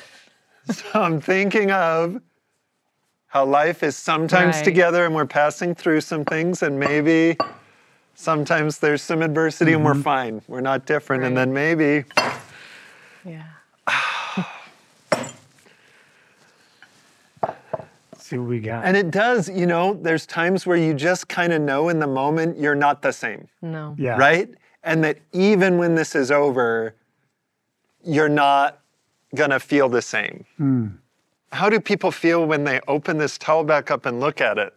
So 0.70 0.84
I'm 1.02 1.22
thinking 1.22 1.72
of 1.72 2.20
how 3.28 3.46
life 3.46 3.84
is 3.84 3.96
sometimes 3.96 4.58
Right. 4.58 4.66
together 4.66 5.06
and 5.06 5.16
we're 5.16 5.26
passing 5.26 5.74
through 5.74 6.02
some 6.02 6.26
things, 6.26 6.62
and 6.62 6.78
maybe 6.78 7.38
sometimes 8.16 8.78
there's 8.80 9.02
some 9.02 9.22
adversity 9.22 9.72
and 9.72 9.86
we're 9.86 9.94
mm-hmm. 9.94 10.02
fine. 10.02 10.42
We're 10.50 10.60
not 10.60 10.86
different. 10.86 11.24
And 11.24 11.38
then 11.38 11.54
maybe 11.54 12.04
yeah. 13.24 13.44
see 18.18 18.38
what 18.38 18.50
we 18.50 18.60
got. 18.60 18.84
And 18.84 18.98
it 18.98 19.10
does, 19.10 19.48
you 19.48 19.66
know, 19.66 19.94
there's 19.94 20.26
times 20.26 20.66
where 20.66 20.76
you 20.76 20.94
just 20.94 21.30
kind 21.30 21.54
of 21.54 21.62
know 21.62 21.88
in 21.88 22.00
the 22.00 22.08
moment 22.08 22.58
you're 22.58 22.76
not 22.76 23.02
the 23.02 23.14
same, 23.14 23.48
No. 23.62 23.96
yeah. 23.98 24.18
right? 24.18 24.50
And 24.84 25.02
that 25.06 25.20
even 25.32 25.78
when 25.78 25.96
this 25.96 26.14
is 26.14 26.30
over, 26.30 26.94
you're 28.08 28.30
not 28.30 28.80
gonna 29.36 29.60
feel 29.60 29.90
the 29.90 30.02
same. 30.02 30.46
How 31.52 31.70
do 31.70 31.80
people 31.80 32.12
feel 32.12 32.46
when 32.46 32.64
they 32.64 32.80
open 32.88 33.18
this 33.18 33.38
towel 33.38 33.64
back 33.64 33.92
up 33.92 34.06
and 34.06 34.20
look 34.20 34.42
at 34.42 34.58
it? 34.58 34.74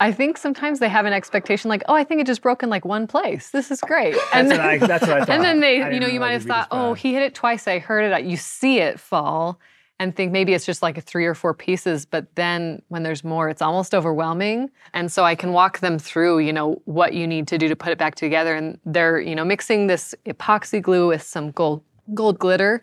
I 0.00 0.10
think 0.12 0.36
sometimes 0.38 0.80
they 0.80 0.88
have 0.88 1.06
an 1.06 1.12
expectation 1.12 1.68
like, 1.68 1.82
oh, 1.88 1.94
I 1.94 2.02
think 2.04 2.20
it 2.20 2.26
just 2.26 2.42
broke 2.42 2.62
in 2.62 2.68
like 2.68 2.84
one 2.84 3.06
place. 3.06 3.50
This 3.50 3.70
is 3.70 3.80
great. 3.80 4.16
And 4.34 4.50
That's 4.50 4.58
what 4.58 4.68
I- 4.68 4.78
that's 4.78 5.06
what 5.06 5.12
I 5.12 5.18
thought. 5.20 5.28
And 5.30 5.44
then 5.44 5.60
they, 5.60 5.82
I 5.82 5.90
you 5.90 6.00
know, 6.00 6.08
you 6.08 6.20
might 6.20 6.32
have 6.32 6.42
thought, 6.42 6.68
oh, 6.70 6.94
he 6.94 7.14
hit 7.14 7.22
it 7.22 7.34
twice. 7.34 7.68
I 7.68 7.78
heard 7.78 8.12
it. 8.12 8.24
You 8.24 8.36
see 8.36 8.80
it 8.80 8.98
fall 8.98 9.58
and 10.00 10.14
think 10.14 10.32
maybe 10.32 10.52
it's 10.52 10.66
just 10.66 10.82
like 10.82 11.02
three 11.04 11.24
or 11.24 11.34
four 11.34 11.54
pieces. 11.54 12.04
But 12.04 12.34
then 12.34 12.82
when 12.88 13.04
there's 13.04 13.22
more, 13.22 13.48
it's 13.48 13.62
almost 13.62 13.94
overwhelming. 13.94 14.70
And 14.92 15.10
so 15.12 15.24
I 15.24 15.36
can 15.36 15.52
walk 15.52 15.78
them 15.78 15.98
through, 15.98 16.40
you 16.40 16.52
know, 16.52 16.82
what 16.86 17.14
you 17.14 17.26
need 17.28 17.46
to 17.48 17.56
do 17.58 17.68
to 17.68 17.76
put 17.76 17.90
it 17.92 17.98
back 17.98 18.16
together. 18.16 18.54
And 18.56 18.78
they're, 18.84 19.20
you 19.20 19.36
know, 19.36 19.44
mixing 19.44 19.86
this 19.86 20.12
epoxy 20.26 20.82
glue 20.82 21.06
with 21.08 21.22
some 21.22 21.52
gold 21.52 21.82
gold 22.12 22.38
glitter, 22.38 22.82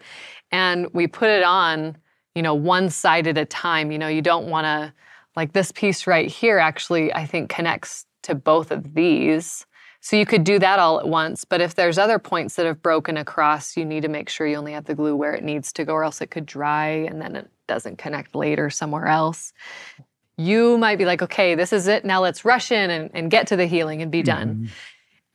and 0.52 0.88
we 0.94 1.08
put 1.08 1.30
it 1.30 1.44
on, 1.44 1.98
you 2.34 2.42
know, 2.42 2.56
one 2.56 2.90
side 2.90 3.28
at 3.28 3.38
a 3.38 3.46
time. 3.46 3.92
You 3.92 4.00
know, 4.00 4.08
you 4.08 4.22
don't 4.22 4.48
want 4.48 4.66
to 4.66 4.94
like 5.36 5.54
this 5.54 5.72
piece 5.72 6.08
right 6.08 6.30
here 6.30 6.58
actually 6.58 7.14
I 7.14 7.26
think 7.26 7.50
connects 7.50 8.06
to 8.24 8.36
both 8.36 8.72
of 8.72 8.94
these. 8.94 9.66
So 10.04 10.16
you 10.16 10.26
could 10.26 10.44
do 10.44 10.58
that 10.60 10.80
all 10.80 11.00
at 11.00 11.08
once, 11.08 11.46
but 11.46 11.62
if 11.62 11.76
there's 11.76 12.00
other 12.00 12.18
points 12.18 12.56
that 12.56 12.66
have 12.66 12.82
broken 12.82 13.18
across, 13.18 13.78
you 13.78 13.86
need 13.86 14.02
to 14.02 14.10
make 14.10 14.30
sure 14.30 14.48
you 14.48 14.56
only 14.56 14.74
have 14.74 14.86
the 14.86 14.96
glue 14.96 15.16
where 15.16 15.36
it 15.36 15.44
needs 15.44 15.72
to 15.74 15.86
go 15.86 15.94
or 15.94 16.04
else 16.04 16.22
it 16.22 16.32
could 16.32 16.48
dry 16.48 16.88
and 16.88 17.22
then 17.22 17.36
it 17.36 17.50
doesn't 17.68 18.00
connect 18.00 18.34
later 18.34 18.72
somewhere 18.72 19.06
else. 19.06 19.54
You 20.38 20.78
might 20.80 20.98
be 20.98 21.06
like, 21.06 21.22
okay, 21.22 21.54
this 21.54 21.72
is 21.72 21.88
it. 21.88 22.04
Now 22.04 22.20
let's 22.20 22.44
rush 22.44 22.72
in 22.72 22.90
and, 22.90 23.12
and 23.14 23.30
get 23.30 23.48
to 23.48 23.56
the 23.56 23.68
healing 23.68 24.02
and 24.02 24.12
be 24.12 24.24
done. 24.24 24.56
Mm-hmm. 24.56 24.66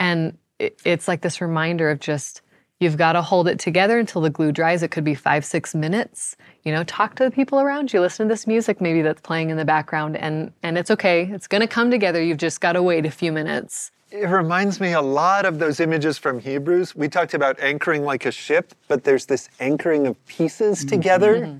And 0.00 0.38
it, 0.58 0.80
it's 0.84 1.06
like 1.06 1.20
this 1.20 1.40
reminder 1.40 1.90
of 1.90 2.00
just, 2.00 2.42
you've 2.80 2.96
got 2.96 3.12
to 3.12 3.22
hold 3.22 3.48
it 3.48 3.58
together 3.58 3.98
until 3.98 4.20
the 4.20 4.30
glue 4.30 4.52
dries. 4.52 4.82
It 4.82 4.90
could 4.90 5.04
be 5.04 5.14
five, 5.14 5.44
six 5.44 5.74
minutes. 5.74 6.36
You 6.64 6.72
know, 6.72 6.84
talk 6.84 7.14
to 7.16 7.24
the 7.24 7.30
people 7.30 7.60
around 7.60 7.92
you, 7.92 8.00
listen 8.00 8.28
to 8.28 8.32
this 8.32 8.46
music 8.46 8.80
maybe 8.80 9.02
that's 9.02 9.20
playing 9.20 9.50
in 9.50 9.56
the 9.56 9.64
background, 9.64 10.16
and 10.16 10.52
and 10.62 10.76
it's 10.76 10.90
okay. 10.90 11.30
It's 11.32 11.46
gonna 11.46 11.68
come 11.68 11.90
together. 11.90 12.22
You've 12.22 12.38
just 12.38 12.60
got 12.60 12.72
to 12.72 12.82
wait 12.82 13.06
a 13.06 13.10
few 13.10 13.32
minutes. 13.32 13.92
It 14.10 14.28
reminds 14.28 14.80
me 14.80 14.92
a 14.92 15.02
lot 15.02 15.44
of 15.44 15.58
those 15.58 15.80
images 15.80 16.16
from 16.16 16.38
Hebrews. 16.38 16.94
We 16.94 17.08
talked 17.08 17.34
about 17.34 17.58
anchoring 17.58 18.04
like 18.04 18.24
a 18.24 18.30
ship, 18.30 18.72
but 18.86 19.02
there's 19.02 19.26
this 19.26 19.48
anchoring 19.58 20.06
of 20.06 20.24
pieces 20.26 20.78
mm-hmm. 20.78 20.88
together, 20.88 21.34
mm-hmm. 21.40 21.58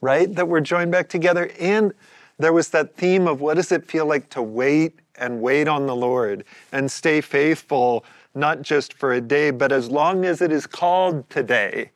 right? 0.00 0.34
That 0.34 0.48
we're 0.48 0.60
joined 0.60 0.90
back 0.90 1.10
together. 1.10 1.50
And 1.60 1.92
there 2.38 2.54
was 2.54 2.70
that 2.70 2.96
theme 2.96 3.26
of 3.26 3.42
what 3.42 3.54
does 3.54 3.72
it 3.72 3.86
feel 3.86 4.06
like 4.06 4.30
to 4.30 4.42
wait 4.42 5.00
and 5.16 5.42
wait 5.42 5.68
on 5.68 5.86
the 5.86 5.94
Lord 5.94 6.44
and 6.72 6.90
stay 6.90 7.20
faithful, 7.20 8.04
not 8.34 8.62
just 8.62 8.94
for 8.94 9.12
a 9.12 9.20
day, 9.20 9.50
but 9.50 9.72
as 9.72 9.90
long 9.90 10.24
as 10.24 10.40
it 10.40 10.52
is 10.52 10.66
called 10.66 11.28
today, 11.30 11.90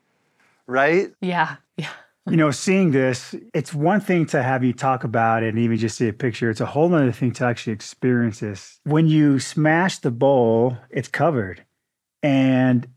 right? 0.66 1.12
Yeah, 1.20 1.56
yeah. 1.76 1.90
you 2.28 2.36
know, 2.36 2.50
seeing 2.50 2.90
this, 2.90 3.34
it's 3.54 3.72
one 3.72 4.00
thing 4.00 4.26
to 4.26 4.42
have 4.42 4.64
you 4.64 4.72
talk 4.72 5.04
about 5.04 5.42
it 5.42 5.50
and 5.50 5.58
even 5.58 5.76
just 5.76 5.96
see 5.96 6.08
a 6.08 6.12
picture. 6.12 6.50
It's 6.50 6.60
a 6.60 6.66
whole 6.66 6.92
other 6.92 7.12
thing 7.12 7.32
to 7.34 7.44
actually 7.44 7.72
experience 7.72 8.40
this. 8.40 8.80
When 8.84 9.06
you 9.06 9.38
smash 9.38 9.98
the 9.98 10.10
bowl, 10.10 10.76
it's 10.90 11.08
covered. 11.08 11.64
And 12.22 12.88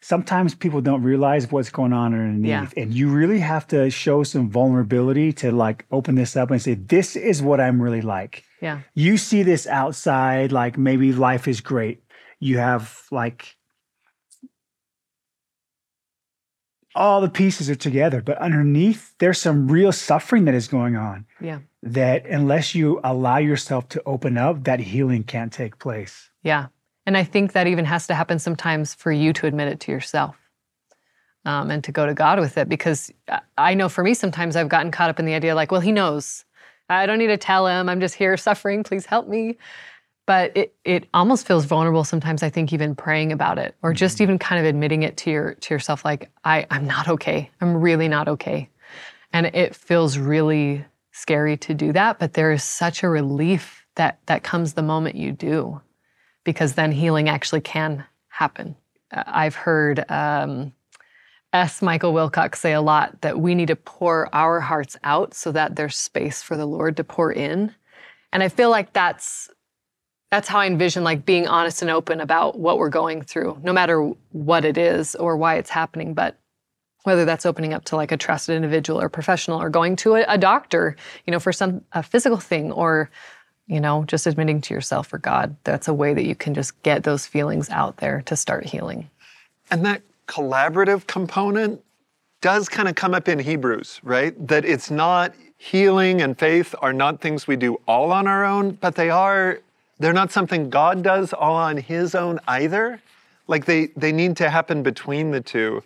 sometimes 0.00 0.54
people 0.54 0.80
don't 0.80 1.02
realize 1.02 1.50
what's 1.50 1.70
going 1.70 1.92
on 1.92 2.14
underneath. 2.14 2.48
Yeah. 2.76 2.82
And 2.82 2.94
you 2.94 3.08
really 3.08 3.40
have 3.40 3.66
to 3.68 3.90
show 3.90 4.22
some 4.22 4.48
vulnerability 4.48 5.32
to 5.34 5.50
like 5.50 5.84
open 5.90 6.14
this 6.14 6.36
up 6.36 6.52
and 6.52 6.62
say, 6.62 6.74
this 6.74 7.16
is 7.16 7.42
what 7.42 7.60
I'm 7.60 7.82
really 7.82 8.02
like. 8.02 8.44
Yeah. 8.60 8.82
You 8.94 9.16
see 9.16 9.42
this 9.42 9.66
outside, 9.66 10.52
like 10.52 10.78
maybe 10.78 11.12
life 11.12 11.48
is 11.48 11.60
great. 11.60 12.00
You 12.40 12.58
have 12.58 13.02
like 13.10 13.56
all 16.94 17.20
the 17.20 17.28
pieces 17.28 17.68
are 17.70 17.74
together, 17.76 18.20
but 18.22 18.38
underneath 18.38 19.14
there's 19.18 19.40
some 19.40 19.68
real 19.68 19.92
suffering 19.92 20.44
that 20.46 20.54
is 20.54 20.66
going 20.68 20.96
on 20.96 21.26
Yeah. 21.40 21.58
that 21.82 22.26
unless 22.26 22.74
you 22.74 23.00
allow 23.04 23.36
yourself 23.36 23.88
to 23.90 24.02
open 24.04 24.36
up, 24.36 24.64
that 24.64 24.80
healing 24.80 25.22
can't 25.22 25.52
take 25.52 25.78
place. 25.78 26.30
Yeah. 26.42 26.66
And 27.06 27.16
I 27.16 27.24
think 27.24 27.52
that 27.52 27.66
even 27.66 27.84
has 27.84 28.06
to 28.08 28.14
happen 28.14 28.38
sometimes 28.38 28.94
for 28.94 29.12
you 29.12 29.32
to 29.34 29.46
admit 29.46 29.68
it 29.68 29.80
to 29.80 29.92
yourself 29.92 30.36
um, 31.44 31.70
and 31.70 31.84
to 31.84 31.92
go 31.92 32.04
to 32.06 32.14
God 32.14 32.40
with 32.40 32.58
it. 32.58 32.68
Because 32.68 33.12
I- 33.28 33.40
I 33.56 33.74
know 33.74 33.88
for 33.88 34.02
me, 34.02 34.14
sometimes 34.14 34.56
I've 34.56 34.68
gotten 34.68 34.90
caught 34.90 35.10
up 35.10 35.18
in 35.20 35.24
the 35.26 35.34
idea 35.34 35.54
like, 35.54 35.70
well, 35.70 35.80
He 35.80 35.92
knows. 35.92 36.44
I 36.88 37.06
don't 37.06 37.18
need 37.18 37.26
to 37.28 37.36
tell 37.36 37.66
Him. 37.66 37.88
I'm 37.88 38.00
just 38.00 38.14
here 38.16 38.36
suffering. 38.36 38.82
Please 38.82 39.06
help 39.06 39.28
me. 39.28 39.56
But 40.28 40.54
it, 40.54 40.74
it 40.84 41.08
almost 41.14 41.46
feels 41.46 41.64
vulnerable 41.64 42.04
sometimes, 42.04 42.42
I 42.42 42.50
think, 42.50 42.74
even 42.74 42.94
praying 42.94 43.32
about 43.32 43.58
it 43.58 43.74
or 43.82 43.94
just 43.94 44.20
even 44.20 44.38
kind 44.38 44.60
of 44.60 44.66
admitting 44.66 45.02
it 45.02 45.16
to, 45.16 45.30
your, 45.30 45.54
to 45.54 45.72
yourself 45.72 46.04
like, 46.04 46.28
I, 46.44 46.66
I'm 46.70 46.86
not 46.86 47.08
okay. 47.08 47.50
I'm 47.62 47.78
really 47.78 48.08
not 48.08 48.28
okay. 48.28 48.68
And 49.32 49.46
it 49.46 49.74
feels 49.74 50.18
really 50.18 50.84
scary 51.12 51.56
to 51.56 51.72
do 51.72 51.94
that. 51.94 52.18
But 52.18 52.34
there 52.34 52.52
is 52.52 52.62
such 52.62 53.02
a 53.02 53.08
relief 53.08 53.86
that, 53.94 54.18
that 54.26 54.42
comes 54.42 54.74
the 54.74 54.82
moment 54.82 55.16
you 55.16 55.32
do 55.32 55.80
because 56.44 56.74
then 56.74 56.92
healing 56.92 57.30
actually 57.30 57.62
can 57.62 58.04
happen. 58.28 58.76
Uh, 59.10 59.22
I've 59.26 59.54
heard 59.54 60.04
um, 60.10 60.74
S. 61.54 61.80
Michael 61.80 62.12
Wilcox 62.12 62.60
say 62.60 62.74
a 62.74 62.82
lot 62.82 63.18
that 63.22 63.40
we 63.40 63.54
need 63.54 63.68
to 63.68 63.76
pour 63.76 64.28
our 64.34 64.60
hearts 64.60 64.94
out 65.04 65.32
so 65.32 65.52
that 65.52 65.76
there's 65.76 65.96
space 65.96 66.42
for 66.42 66.54
the 66.54 66.66
Lord 66.66 66.98
to 66.98 67.04
pour 67.04 67.32
in. 67.32 67.74
And 68.30 68.42
I 68.42 68.50
feel 68.50 68.68
like 68.68 68.92
that's 68.92 69.48
that's 70.30 70.48
how 70.48 70.58
I 70.58 70.66
envision 70.66 71.04
like 71.04 71.24
being 71.24 71.46
honest 71.46 71.82
and 71.82 71.90
open 71.90 72.20
about 72.20 72.58
what 72.58 72.78
we're 72.78 72.90
going 72.90 73.22
through, 73.22 73.58
no 73.62 73.72
matter 73.72 74.12
what 74.32 74.64
it 74.64 74.76
is 74.76 75.14
or 75.14 75.36
why 75.36 75.56
it's 75.56 75.70
happening. 75.70 76.14
But 76.14 76.38
whether 77.04 77.24
that's 77.24 77.46
opening 77.46 77.72
up 77.72 77.84
to 77.86 77.96
like 77.96 78.12
a 78.12 78.16
trusted 78.16 78.56
individual 78.56 79.00
or 79.00 79.08
professional 79.08 79.60
or 79.60 79.70
going 79.70 79.96
to 79.96 80.16
a, 80.16 80.24
a 80.28 80.38
doctor, 80.38 80.96
you 81.26 81.30
know, 81.30 81.40
for 81.40 81.52
some 81.52 81.82
a 81.92 82.02
physical 82.02 82.38
thing 82.38 82.72
or 82.72 83.10
you 83.68 83.80
know, 83.80 84.02
just 84.04 84.26
admitting 84.26 84.62
to 84.62 84.74
yourself 84.74 85.12
or 85.12 85.18
God, 85.18 85.54
that's 85.62 85.88
a 85.88 85.94
way 85.94 86.14
that 86.14 86.24
you 86.24 86.34
can 86.34 86.54
just 86.54 86.82
get 86.82 87.04
those 87.04 87.26
feelings 87.26 87.68
out 87.68 87.98
there 87.98 88.22
to 88.22 88.34
start 88.34 88.64
healing. 88.64 89.10
And 89.70 89.84
that 89.84 90.02
collaborative 90.26 91.06
component 91.06 91.82
does 92.40 92.68
kind 92.68 92.88
of 92.88 92.94
come 92.94 93.14
up 93.14 93.28
in 93.28 93.38
Hebrews, 93.38 94.00
right? 94.02 94.34
That 94.48 94.64
it's 94.64 94.90
not 94.90 95.34
healing 95.58 96.22
and 96.22 96.38
faith 96.38 96.74
are 96.80 96.92
not 96.92 97.20
things 97.20 97.46
we 97.46 97.56
do 97.56 97.78
all 97.86 98.10
on 98.10 98.26
our 98.26 98.44
own, 98.44 98.72
but 98.72 98.94
they 98.94 99.10
are 99.10 99.60
they're 99.98 100.12
not 100.12 100.30
something 100.30 100.70
God 100.70 101.02
does 101.02 101.32
all 101.32 101.56
on 101.56 101.76
his 101.76 102.14
own 102.14 102.40
either. 102.46 103.00
Like 103.46 103.64
they 103.64 103.86
they 103.96 104.12
need 104.12 104.36
to 104.38 104.50
happen 104.50 104.82
between 104.82 105.30
the 105.30 105.40
two. 105.40 105.82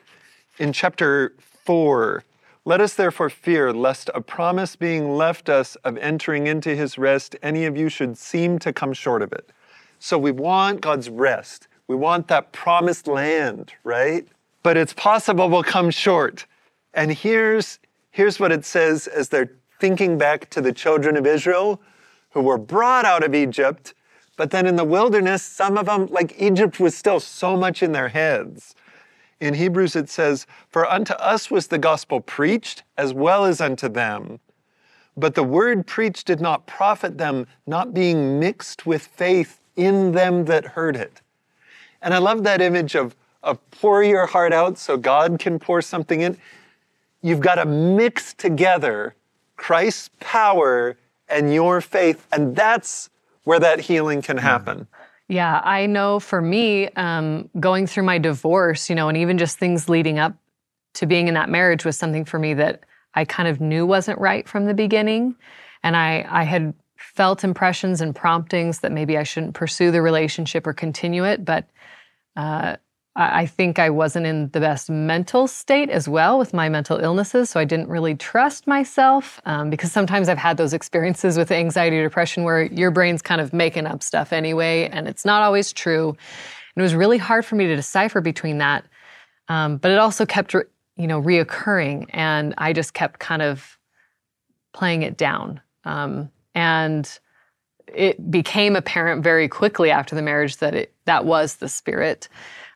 In 0.59 0.73
chapter 0.73 1.35
4, 1.65 2.25
let 2.65 2.81
us 2.81 2.95
therefore 2.95 3.31
fear 3.31 3.73
lest 3.73 4.11
a 4.15 4.21
promise 4.21 4.77
being 4.77 5.17
left 5.17 5.49
us 5.49 5.77
of 5.77 5.97
entering 5.97 6.47
into 6.47 6.77
his 6.77 6.99
rest 6.99 7.37
any 7.43 7.65
of 7.65 7.77
you 7.77 7.89
should 7.89 8.17
seem 8.19 8.59
to 8.61 8.73
come 8.73 8.93
short 8.93 9.23
of 9.23 9.33
it. 9.33 9.51
So 9.99 10.19
we 10.19 10.31
want 10.31 10.81
God's 10.81 11.09
rest. 11.09 11.69
We 11.89 11.97
want 11.97 12.29
that 12.29 12.53
promised 12.53 13.07
land, 13.07 13.73
right? 13.85 14.27
But 14.63 14.77
it's 14.77 14.93
possible 14.93 15.49
we'll 15.49 15.63
come 15.63 15.91
short. 15.91 16.47
And 16.95 17.13
here's, 17.13 17.79
here's 18.11 18.39
what 18.39 18.53
it 18.53 18.65
says 18.65 19.07
as 19.07 19.29
they're 19.29 19.51
thinking 19.81 20.19
back 20.19 20.49
to 20.51 20.61
the 20.61 20.73
children 20.73 21.17
of 21.17 21.27
Israel 21.27 21.81
who 22.31 22.41
were 22.41 22.59
brought 22.59 23.05
out 23.05 23.25
of 23.25 23.35
Egypt, 23.35 23.95
but 24.37 24.51
then 24.51 24.67
in 24.67 24.77
the 24.77 24.85
wilderness, 24.85 25.43
some 25.43 25.77
of 25.77 25.87
them, 25.87 26.07
like 26.07 26.41
Egypt 26.41 26.81
was 26.81 26.97
still 26.97 27.21
so 27.21 27.57
much 27.57 27.83
in 27.83 27.93
their 27.93 28.09
heads. 28.09 28.75
In 29.41 29.55
Hebrews 29.55 29.97
it 29.97 30.09
says, 30.09 30.47
For 30.69 30.89
unto 30.91 31.15
us 31.15 31.51
was 31.51 31.67
the 31.67 31.79
gospel 31.79 32.21
preached 32.21 32.83
as 32.97 33.13
well 33.13 33.45
as 33.45 33.61
unto 33.61 33.89
them. 33.89 34.41
But 35.17 35.35
the 35.35 35.43
word 35.43 35.87
preached 35.87 36.27
did 36.27 36.41
not 36.41 36.67
profit 36.67 37.19
them, 37.19 37.47
not 37.67 37.93
being 37.93 38.41
mixed 38.41 38.87
with 38.87 39.07
faith 39.07 39.61
in 39.77 40.13
them 40.13 40.47
that 40.47 40.65
heard 40.65 40.97
it. 40.97 41.21
And 42.01 42.15
I 42.15 42.19
love 42.19 42.45
that 42.45 42.61
image 42.61 42.95
of, 42.95 43.15
of 43.43 43.59
pour 43.71 44.03
your 44.03 44.27
heart 44.27 44.53
out 44.53 44.79
so 44.79 44.97
God 44.97 45.39
can 45.39 45.59
pour 45.59 45.83
something 45.83 46.21
in. 46.23 46.39
You've 47.21 47.41
got 47.41 47.57
to 47.57 47.65
mix 47.65 48.35
together 48.35 49.15
Christ's 49.57 50.11
power 50.21 50.97
and 51.29 51.53
your 51.53 51.81
faith, 51.81 52.27
and 52.33 52.57
that's 52.57 53.11
where 53.45 53.61
that 53.61 53.81
healing 53.81 54.23
can 54.23 54.39
happen. 54.39 54.87
Yeah, 55.29 55.61
I 55.65 55.87
know 55.87 56.21
for 56.21 56.43
me, 56.43 56.89
um, 56.91 57.49
going 57.59 57.87
through 57.87 58.03
my 58.05 58.19
divorce, 58.19 58.91
you 58.91 58.95
know, 58.95 59.09
and 59.09 59.17
even 59.17 59.39
just 59.39 59.59
things 59.59 59.89
leading 59.89 60.19
up 60.19 60.35
to 60.95 61.07
being 61.07 61.29
in 61.29 61.35
that 61.35 61.49
marriage 61.49 61.85
was 61.85 61.97
something 61.97 62.25
for 62.25 62.39
me 62.39 62.55
that 62.55 62.83
I 63.15 63.25
kind 63.25 63.49
of 63.49 63.61
knew 63.61 63.87
wasn't 63.87 64.19
right 64.19 64.49
from 64.49 64.67
the 64.67 64.75
beginning. 64.75 65.35
And 65.83 65.97
I, 65.97 66.27
I 66.29 66.45
had 66.45 66.75
felt 66.97 67.45
impressions 67.45 68.01
and 68.01 68.15
promptings 68.15 68.81
that 68.81 68.93
maybe 68.93 69.17
I 69.17 69.23
shouldn't 69.23 69.55
pursue 69.55 69.91
the 69.91 70.03
relationship 70.03 70.67
or 70.67 70.73
continue 70.73 71.25
it. 71.25 71.45
But 71.45 71.67
uh, 72.37 72.77
I 73.15 73.45
think 73.45 73.79
I 73.79 73.91
wasn't 73.91 74.25
in 74.25 74.49
the 74.53 74.61
best 74.61 74.89
mental 74.89 75.47
state 75.47 75.91
as 75.91 76.09
well 76.09 76.39
with 76.39 76.55
my 76.55 76.71
mental 76.71 76.99
illnesses. 76.99 77.51
So 77.51 77.61
I 77.61 77.65
didn't 77.67 77.89
really 77.89 78.15
trust 78.15 78.67
myself 78.67 79.39
um, 79.45 79.69
because 79.69 79.93
sometimes 79.93 80.31
I've 80.31 80.39
had 80.39 80.57
those 80.57 80.73
experiences 80.73 81.37
with 81.37 81.51
anxiety 81.51 81.99
or 81.99 82.05
depression 82.05 82.43
where 82.43 82.63
your 82.63 82.91
brain's 82.91 83.21
kind 83.21 83.43
of 83.43 83.53
making 83.53 83.87
up 83.87 84.03
stuff 84.03 84.33
anyway, 84.33 84.89
and 84.89 85.07
it's 85.07 85.27
not 85.27 85.43
always 85.43 85.75
true. 85.75 86.09
And 86.09 86.81
it 86.81 86.83
was 86.83 86.95
really 86.95 87.19
hard 87.19 87.45
for 87.45 87.55
me 87.55 87.67
to 87.67 87.77
decipher 87.77 88.23
between 88.23 88.59
that. 88.59 88.87
Um, 89.49 89.77
but 89.77 89.91
it 89.91 89.99
also 89.99 90.25
kept, 90.25 90.55
you 90.55 91.07
know, 91.07 91.21
reoccurring, 91.21 92.07
and 92.11 92.55
I 92.57 92.73
just 92.73 92.95
kept 92.95 93.21
kind 93.21 93.43
of 93.43 93.79
playing 94.73 95.03
it 95.03 95.19
down. 95.19 95.61
Um, 95.85 96.31
and 96.55 97.19
it 97.95 98.31
became 98.31 98.75
apparent 98.75 99.23
very 99.23 99.49
quickly 99.49 99.91
after 99.91 100.15
the 100.15 100.23
marriage 100.23 100.57
that 100.59 100.75
it 100.75 100.95
that 101.05 101.27
was 101.27 101.57
the 101.57 101.69
spirit. 101.69 102.29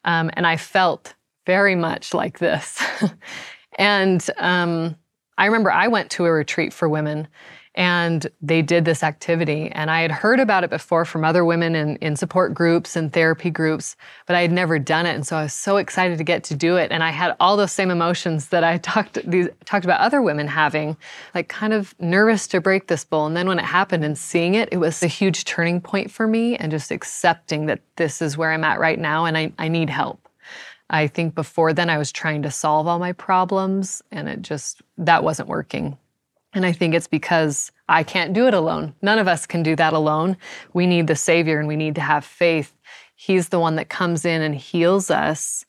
Um, 0.06 0.30
and 0.34 0.46
I 0.46 0.56
felt 0.56 1.14
very 1.44 1.74
much 1.74 2.14
like 2.14 2.38
this. 2.38 2.82
and 3.78 4.24
um, 4.38 4.96
I 5.36 5.46
remember 5.46 5.70
I 5.70 5.88
went 5.88 6.10
to 6.12 6.24
a 6.24 6.32
retreat 6.32 6.72
for 6.72 6.88
women 6.88 7.28
and 7.76 8.26
they 8.40 8.62
did 8.62 8.86
this 8.86 9.02
activity. 9.02 9.70
And 9.72 9.90
I 9.90 10.00
had 10.00 10.10
heard 10.10 10.40
about 10.40 10.64
it 10.64 10.70
before 10.70 11.04
from 11.04 11.24
other 11.24 11.44
women 11.44 11.74
in, 11.74 11.96
in 11.96 12.16
support 12.16 12.54
groups 12.54 12.96
and 12.96 13.12
therapy 13.12 13.50
groups, 13.50 13.96
but 14.26 14.34
I 14.34 14.40
had 14.40 14.50
never 14.50 14.78
done 14.78 15.04
it. 15.04 15.14
And 15.14 15.26
so 15.26 15.36
I 15.36 15.42
was 15.42 15.52
so 15.52 15.76
excited 15.76 16.16
to 16.16 16.24
get 16.24 16.42
to 16.44 16.54
do 16.54 16.76
it. 16.76 16.90
And 16.90 17.04
I 17.04 17.10
had 17.10 17.36
all 17.38 17.56
those 17.56 17.72
same 17.72 17.90
emotions 17.90 18.48
that 18.48 18.64
I 18.64 18.78
talked 18.86 19.18
these, 19.28 19.48
talked 19.66 19.84
about 19.84 20.00
other 20.00 20.22
women 20.22 20.48
having, 20.48 20.96
like 21.34 21.48
kind 21.48 21.74
of 21.74 21.94
nervous 22.00 22.46
to 22.48 22.62
break 22.62 22.86
this 22.86 23.04
bowl. 23.04 23.26
And 23.26 23.36
then 23.36 23.46
when 23.46 23.58
it 23.58 23.64
happened 23.64 24.04
and 24.04 24.16
seeing 24.16 24.54
it, 24.54 24.70
it 24.72 24.78
was 24.78 25.02
a 25.02 25.06
huge 25.06 25.44
turning 25.44 25.82
point 25.82 26.10
for 26.10 26.26
me 26.26 26.56
and 26.56 26.72
just 26.72 26.90
accepting 26.90 27.66
that 27.66 27.80
this 27.96 28.22
is 28.22 28.38
where 28.38 28.52
I'm 28.52 28.64
at 28.64 28.80
right 28.80 28.98
now 28.98 29.26
and 29.26 29.36
I, 29.36 29.52
I 29.58 29.68
need 29.68 29.90
help. 29.90 30.20
I 30.88 31.08
think 31.08 31.34
before 31.34 31.72
then 31.72 31.90
I 31.90 31.98
was 31.98 32.10
trying 32.10 32.42
to 32.42 32.50
solve 32.50 32.86
all 32.86 33.00
my 33.00 33.12
problems 33.12 34.02
and 34.12 34.28
it 34.28 34.40
just, 34.40 34.80
that 34.96 35.24
wasn't 35.24 35.48
working. 35.48 35.98
And 36.56 36.64
I 36.64 36.72
think 36.72 36.94
it's 36.94 37.06
because 37.06 37.70
I 37.86 38.02
can't 38.02 38.32
do 38.32 38.46
it 38.46 38.54
alone. 38.54 38.94
None 39.02 39.18
of 39.18 39.28
us 39.28 39.44
can 39.44 39.62
do 39.62 39.76
that 39.76 39.92
alone. 39.92 40.38
We 40.72 40.86
need 40.86 41.06
the 41.06 41.14
Savior 41.14 41.58
and 41.58 41.68
we 41.68 41.76
need 41.76 41.94
to 41.96 42.00
have 42.00 42.24
faith. 42.24 42.72
He's 43.14 43.50
the 43.50 43.60
one 43.60 43.76
that 43.76 43.90
comes 43.90 44.24
in 44.24 44.40
and 44.40 44.54
heals 44.54 45.10
us 45.10 45.66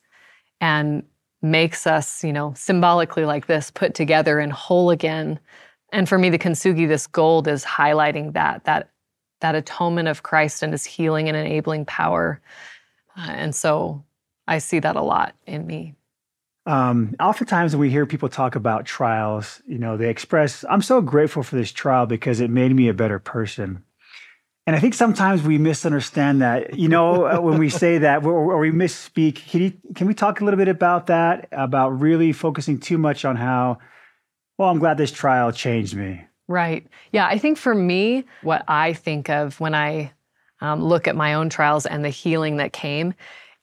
and 0.62 1.02
makes 1.42 1.86
us, 1.86 2.24
you 2.24 2.32
know, 2.32 2.54
symbolically 2.56 3.26
like 3.26 3.46
this, 3.46 3.70
put 3.70 3.94
together 3.94 4.38
and 4.38 4.50
whole 4.50 4.88
again. 4.88 5.38
And 5.92 6.08
for 6.08 6.16
me, 6.16 6.30
the 6.30 6.38
kintsugi, 6.38 6.88
this 6.88 7.06
gold 7.06 7.48
is 7.48 7.66
highlighting 7.66 8.32
that, 8.32 8.64
that, 8.64 8.88
that 9.40 9.54
atonement 9.54 10.08
of 10.08 10.22
Christ 10.22 10.62
and 10.62 10.72
his 10.72 10.86
healing 10.86 11.28
and 11.28 11.36
enabling 11.36 11.84
power. 11.84 12.40
Uh, 13.14 13.28
and 13.28 13.54
so 13.54 14.02
I 14.46 14.56
see 14.56 14.78
that 14.78 14.96
a 14.96 15.02
lot 15.02 15.34
in 15.46 15.66
me. 15.66 15.97
Um, 16.68 17.16
oftentimes, 17.18 17.74
when 17.74 17.80
we 17.80 17.88
hear 17.88 18.04
people 18.04 18.28
talk 18.28 18.54
about 18.54 18.84
trials, 18.84 19.62
you 19.66 19.78
know, 19.78 19.96
they 19.96 20.10
express, 20.10 20.66
I'm 20.68 20.82
so 20.82 21.00
grateful 21.00 21.42
for 21.42 21.56
this 21.56 21.72
trial 21.72 22.04
because 22.04 22.40
it 22.40 22.50
made 22.50 22.74
me 22.74 22.88
a 22.88 22.94
better 22.94 23.18
person. 23.18 23.82
And 24.66 24.76
I 24.76 24.78
think 24.78 24.92
sometimes 24.92 25.42
we 25.42 25.56
misunderstand 25.56 26.42
that, 26.42 26.78
you 26.78 26.90
know, 26.90 27.26
uh, 27.26 27.40
when 27.40 27.58
we 27.58 27.70
say 27.70 27.96
that 27.96 28.22
or, 28.22 28.52
or 28.52 28.58
we 28.58 28.70
misspeak. 28.70 29.36
Can, 29.48 29.62
you, 29.62 29.72
can 29.94 30.06
we 30.06 30.12
talk 30.12 30.42
a 30.42 30.44
little 30.44 30.58
bit 30.58 30.68
about 30.68 31.06
that? 31.06 31.48
About 31.52 31.98
really 31.98 32.34
focusing 32.34 32.78
too 32.78 32.98
much 32.98 33.24
on 33.24 33.36
how, 33.36 33.78
well, 34.58 34.68
I'm 34.68 34.78
glad 34.78 34.98
this 34.98 35.10
trial 35.10 35.52
changed 35.52 35.96
me. 35.96 36.26
Right. 36.48 36.86
Yeah. 37.12 37.26
I 37.26 37.38
think 37.38 37.56
for 37.56 37.74
me, 37.74 38.24
what 38.42 38.62
I 38.68 38.92
think 38.92 39.30
of 39.30 39.58
when 39.58 39.74
I 39.74 40.12
um, 40.60 40.84
look 40.84 41.08
at 41.08 41.16
my 41.16 41.32
own 41.32 41.48
trials 41.48 41.86
and 41.86 42.04
the 42.04 42.10
healing 42.10 42.58
that 42.58 42.74
came 42.74 43.14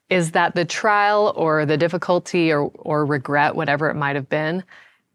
is 0.10 0.32
that 0.32 0.56
the 0.56 0.66
trial 0.66 1.34
or 1.36 1.66
the 1.66 1.78
difficulty 1.78 2.51
or, 2.51 2.72
or 2.76 3.06
regret, 3.06 3.56
whatever 3.56 3.89
it 3.89 3.95
might 3.95 4.16
have 4.16 4.30
been, 4.30 4.64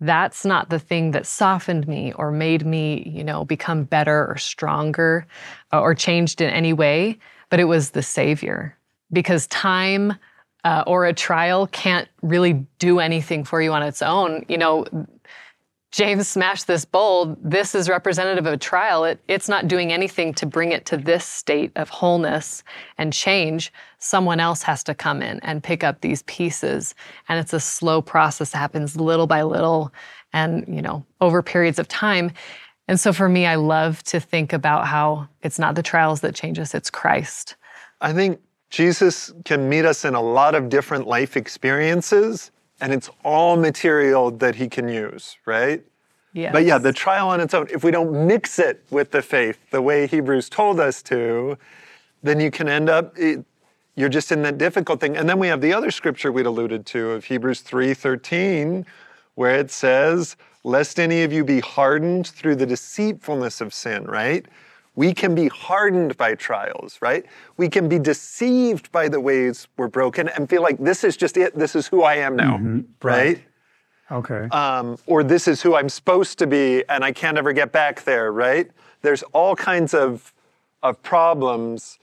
that's 0.01 0.45
not 0.45 0.71
the 0.71 0.79
thing 0.79 1.11
that 1.11 1.27
softened 1.27 1.87
me 1.87 2.13
or 2.15 2.31
made 2.31 2.65
me, 2.65 3.03
you 3.15 3.23
know, 3.23 3.45
become 3.45 3.85
better 3.85 4.27
or 4.27 4.37
stronger 4.39 5.27
uh, 5.73 5.81
or 5.81 5.95
changed 5.95 6.41
in 6.41 6.49
any 6.51 6.73
way, 6.73 7.19
but 7.51 7.61
it 7.61 7.65
was 7.65 7.91
the 7.91 8.03
Savior. 8.03 8.77
Because 9.13 9.47
time 9.49 10.15
uh, 10.65 10.85
or 10.87 11.05
a 11.05 11.13
trial 11.13 11.67
can't 11.69 12.09
really 12.23 12.65
do 12.79 12.99
anything 12.99 13.45
for 13.45 13.61
you 13.61 13.73
on 13.73 13.83
its 13.83 14.03
own. 14.03 14.45
You 14.49 14.59
know, 14.59 14.87
James 15.91 16.29
smashed 16.29 16.69
this 16.69 16.85
bowl. 16.85 17.37
This 17.43 17.75
is 17.75 17.89
representative 17.89 18.47
of 18.47 18.53
a 18.53 18.57
trial. 18.57 19.05
It, 19.05 19.21
it's 19.27 19.49
not 19.49 19.67
doing 19.67 19.93
anything 19.93 20.33
to 20.35 20.47
bring 20.47 20.71
it 20.71 20.87
to 20.87 20.97
this 20.97 21.25
state 21.25 21.73
of 21.75 21.89
wholeness 21.89 22.63
and 22.97 23.13
change. 23.13 23.73
Someone 23.99 24.39
else 24.39 24.63
has 24.63 24.85
to 24.85 24.95
come 24.95 25.21
in 25.21 25.41
and 25.41 25.63
pick 25.63 25.83
up 25.83 26.01
these 26.01 26.23
pieces. 26.25 26.95
And 27.29 27.41
it's 27.41 27.53
a 27.53 27.59
slow 27.59 28.01
process 28.03 28.51
that 28.51 28.59
happens 28.59 28.97
little 28.97 29.27
by 29.27 29.43
little 29.43 29.93
and, 30.33 30.65
you 30.69 30.81
know, 30.81 31.05
over 31.21 31.43
periods 31.43 31.81
of 31.81 31.89
time. 31.89 32.31
And 32.87 32.99
so 32.99 33.13
for 33.13 33.29
me, 33.29 33.47
I 33.47 33.57
love 33.57 34.03
to 34.05 34.21
think 34.21 34.53
about 34.53 34.87
how 34.87 35.29
it's 35.43 35.59
not 35.59 35.75
the 35.75 35.83
trials 35.83 36.21
that 36.21 36.37
change 36.37 36.61
us, 36.61 36.73
it's 36.73 36.91
Christ. 36.91 37.57
I 38.01 38.13
think 38.13 38.41
Jesus 38.71 39.33
can 39.45 39.69
meet 39.69 39.85
us 39.85 40.05
in 40.05 40.15
a 40.15 40.23
lot 40.23 40.55
of 40.55 40.69
different 40.69 41.09
life 41.09 41.37
experiences 41.37 42.53
and 42.81 42.93
it's 42.93 43.11
all 43.25 43.57
material 43.57 44.31
that 44.31 44.55
he 44.57 44.69
can 44.69 44.89
use, 44.89 45.37
right? 45.47 45.83
Yes. 46.33 46.53
But 46.53 46.65
yeah, 46.65 46.79
the 46.79 46.93
trial 46.93 47.29
on 47.29 47.41
its 47.41 47.55
own, 47.55 47.67
if 47.71 47.83
we 47.83 47.91
don't 47.91 48.27
mix 48.27 48.59
it 48.59 48.85
with 48.91 49.11
the 49.11 49.23
faith 49.23 49.59
the 49.71 49.83
way 49.83 50.07
Hebrews 50.07 50.49
told 50.49 50.79
us 50.79 51.03
to, 51.03 51.59
then 52.23 52.39
you 52.39 52.51
can 52.51 52.69
end 52.69 52.89
up 52.89 53.17
you're 53.97 54.09
just 54.09 54.33
in 54.33 54.43
that 54.43 54.57
difficult 54.57 55.01
thing. 55.01 55.17
And 55.17 55.29
then 55.29 55.39
we 55.39 55.49
have 55.49 55.61
the 55.61 55.73
other 55.73 55.91
scripture 55.91 56.31
we'd 56.33 56.47
alluded 56.47 56.87
to 56.87 57.11
of 57.11 57.25
Hebrews 57.25 57.61
3:13 57.61 58.87
where 59.35 59.57
it 59.57 59.71
says, 59.71 60.37
"Lest 60.65 61.01
any 61.01 61.23
of 61.23 61.33
you 61.33 61.45
be 61.45 61.61
hardened 61.61 62.27
through 62.27 62.57
the 62.57 62.67
deceitfulness 62.67 63.61
of 63.61 63.75
sin," 63.75 64.05
right? 64.05 64.47
We 64.95 65.15
can 65.15 65.35
be 65.35 65.49
hardened 65.49 66.17
by 66.17 66.35
trials, 66.35 66.99
right? 67.01 67.25
We 67.57 67.69
can 67.69 67.89
be 67.89 67.99
deceived 67.99 68.91
by 68.93 69.09
the 69.09 69.21
ways 69.21 69.69
we're 69.77 69.89
broken 69.89 70.29
and 70.29 70.49
feel 70.49 70.63
like 70.63 70.79
this 70.79 71.05
is 71.05 71.17
just 71.17 71.37
it. 71.37 71.57
This 71.57 71.77
is 71.77 71.87
who 71.87 72.03
I 72.03 72.17
am 72.17 72.37
now, 72.37 72.57
mm-hmm. 72.57 72.81
right. 73.03 73.27
right? 73.27 73.45
Okay. 74.11 74.49
Um, 74.49 74.99
or 75.07 75.23
this 75.23 75.47
is 75.47 75.63
who 75.63 75.77
I'm 75.77 75.89
supposed 75.89 76.39
to 76.41 76.47
be 76.47 76.85
and 76.89 77.05
I 77.05 77.13
can't 77.13 77.39
ever 77.39 77.53
get 77.53 77.71
back 77.71 78.03
there, 78.03 78.33
right? 78.33 78.69
There's 79.03 79.23
all 79.33 79.55
kinds 79.55 79.95
of, 79.95 80.35
of 80.83 81.01
problems. 81.03 81.99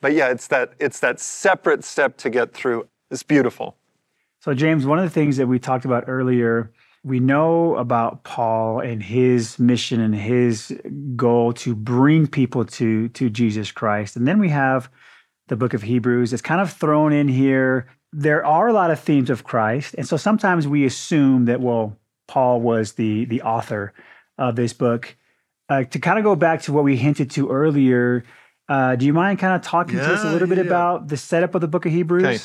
But 0.00 0.14
yeah, 0.14 0.30
it's 0.30 0.48
that, 0.48 0.72
it's 0.80 0.98
that 1.00 1.20
separate 1.20 1.84
step 1.84 2.16
to 2.18 2.30
get 2.30 2.52
through. 2.52 2.88
It's 3.10 3.22
beautiful. 3.22 3.76
So, 4.40 4.54
James, 4.54 4.86
one 4.86 4.98
of 4.98 5.04
the 5.04 5.10
things 5.10 5.36
that 5.36 5.46
we 5.46 5.58
talked 5.58 5.84
about 5.84 6.04
earlier 6.06 6.72
we 7.02 7.18
know 7.18 7.76
about 7.76 8.24
Paul 8.24 8.80
and 8.80 9.02
his 9.02 9.58
mission 9.58 10.00
and 10.00 10.14
his 10.14 10.78
goal 11.16 11.52
to 11.54 11.74
bring 11.74 12.26
people 12.26 12.64
to, 12.66 13.08
to 13.08 13.30
Jesus 13.30 13.72
Christ. 13.72 14.16
And 14.16 14.28
then 14.28 14.38
we 14.38 14.50
have 14.50 14.90
the 15.48 15.56
book 15.56 15.72
of 15.72 15.82
Hebrews. 15.82 16.32
It's 16.32 16.42
kind 16.42 16.60
of 16.60 16.72
thrown 16.72 17.12
in 17.12 17.28
here. 17.28 17.88
There 18.12 18.44
are 18.44 18.68
a 18.68 18.72
lot 18.72 18.90
of 18.90 19.00
themes 19.00 19.30
of 19.30 19.44
Christ. 19.44 19.94
And 19.96 20.06
so 20.06 20.16
sometimes 20.16 20.68
we 20.68 20.84
assume 20.84 21.46
that, 21.46 21.60
well, 21.60 21.96
Paul 22.28 22.60
was 22.60 22.92
the, 22.92 23.24
the 23.24 23.42
author 23.42 23.94
of 24.36 24.56
this 24.56 24.72
book. 24.72 25.16
Uh, 25.68 25.84
to 25.84 25.98
kind 25.98 26.18
of 26.18 26.24
go 26.24 26.34
back 26.34 26.62
to 26.62 26.72
what 26.72 26.84
we 26.84 26.96
hinted 26.96 27.30
to 27.30 27.48
earlier, 27.48 28.24
uh, 28.68 28.96
do 28.96 29.06
you 29.06 29.12
mind 29.12 29.38
kind 29.38 29.54
of 29.54 29.62
talking 29.62 29.96
yeah, 29.96 30.06
to 30.06 30.14
us 30.14 30.24
a 30.24 30.30
little 30.30 30.48
bit 30.48 30.58
yeah. 30.58 30.64
about 30.64 31.08
the 31.08 31.16
setup 31.16 31.54
of 31.54 31.60
the 31.60 31.68
book 31.68 31.86
of 31.86 31.92
Hebrews? 31.92 32.24
Okay. 32.24 32.38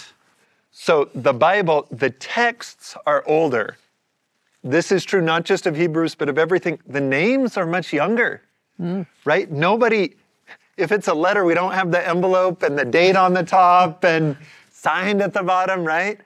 So 0.72 1.10
the 1.14 1.34
Bible, 1.34 1.88
the 1.92 2.10
texts 2.10 2.96
are 3.06 3.24
older. 3.28 3.78
This 4.66 4.92
is 4.92 5.06
true 5.06 5.22
not 5.22 5.46
just 5.46 5.66
of 5.68 5.76
Hebrews, 5.76 6.16
but 6.16 6.28
of 6.28 6.38
everything. 6.38 6.80
The 6.88 7.00
names 7.00 7.56
are 7.56 7.66
much 7.66 7.94
younger, 7.94 8.42
mm. 8.82 9.06
right? 9.24 9.50
Nobody, 9.50 10.16
if 10.76 10.92
it's 10.92 11.08
a 11.08 11.14
letter, 11.14 11.46
we 11.46 11.54
don't 11.54 11.74
have 11.74 11.92
the 11.92 12.06
envelope 12.06 12.64
and 12.64 12.78
the 12.78 12.84
date 12.84 13.16
on 13.16 13.34
the 13.34 13.44
top 13.44 14.04
and 14.04 14.36
signed 14.72 15.22
at 15.22 15.34
the 15.34 15.44
bottom, 15.44 15.86
right? 15.86 16.20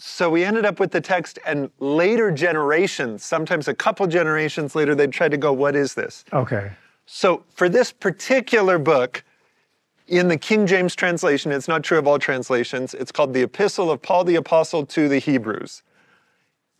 so 0.00 0.30
we 0.30 0.44
ended 0.44 0.64
up 0.64 0.80
with 0.80 0.92
the 0.92 1.00
text, 1.00 1.38
and 1.44 1.70
later 1.78 2.30
generations, 2.30 3.22
sometimes 3.22 3.68
a 3.68 3.74
couple 3.74 4.06
generations 4.06 4.74
later, 4.74 4.94
they 4.94 5.06
tried 5.06 5.30
to 5.30 5.36
go, 5.36 5.52
What 5.52 5.76
is 5.76 5.94
this? 5.94 6.24
Okay. 6.32 6.72
So 7.06 7.44
for 7.50 7.68
this 7.68 7.92
particular 7.92 8.78
book, 8.78 9.24
in 10.08 10.28
the 10.28 10.36
King 10.36 10.66
James 10.66 10.96
translation, 10.96 11.52
it's 11.52 11.68
not 11.68 11.84
true 11.84 11.98
of 11.98 12.06
all 12.06 12.18
translations, 12.18 12.94
it's 12.94 13.12
called 13.12 13.34
the 13.34 13.42
Epistle 13.42 13.90
of 13.90 14.00
Paul 14.00 14.24
the 14.24 14.36
Apostle 14.36 14.86
to 14.86 15.08
the 15.08 15.18
Hebrews. 15.18 15.82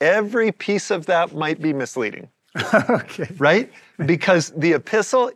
Every 0.01 0.53
piece 0.53 0.90
of 0.90 1.07
that 1.07 1.34
might 1.34 1.61
be 1.61 1.72
misleading, 1.72 2.28
okay. 2.90 3.28
right? 3.38 3.70
Because 4.07 4.51
the 4.57 4.72
epistle, 4.72 5.30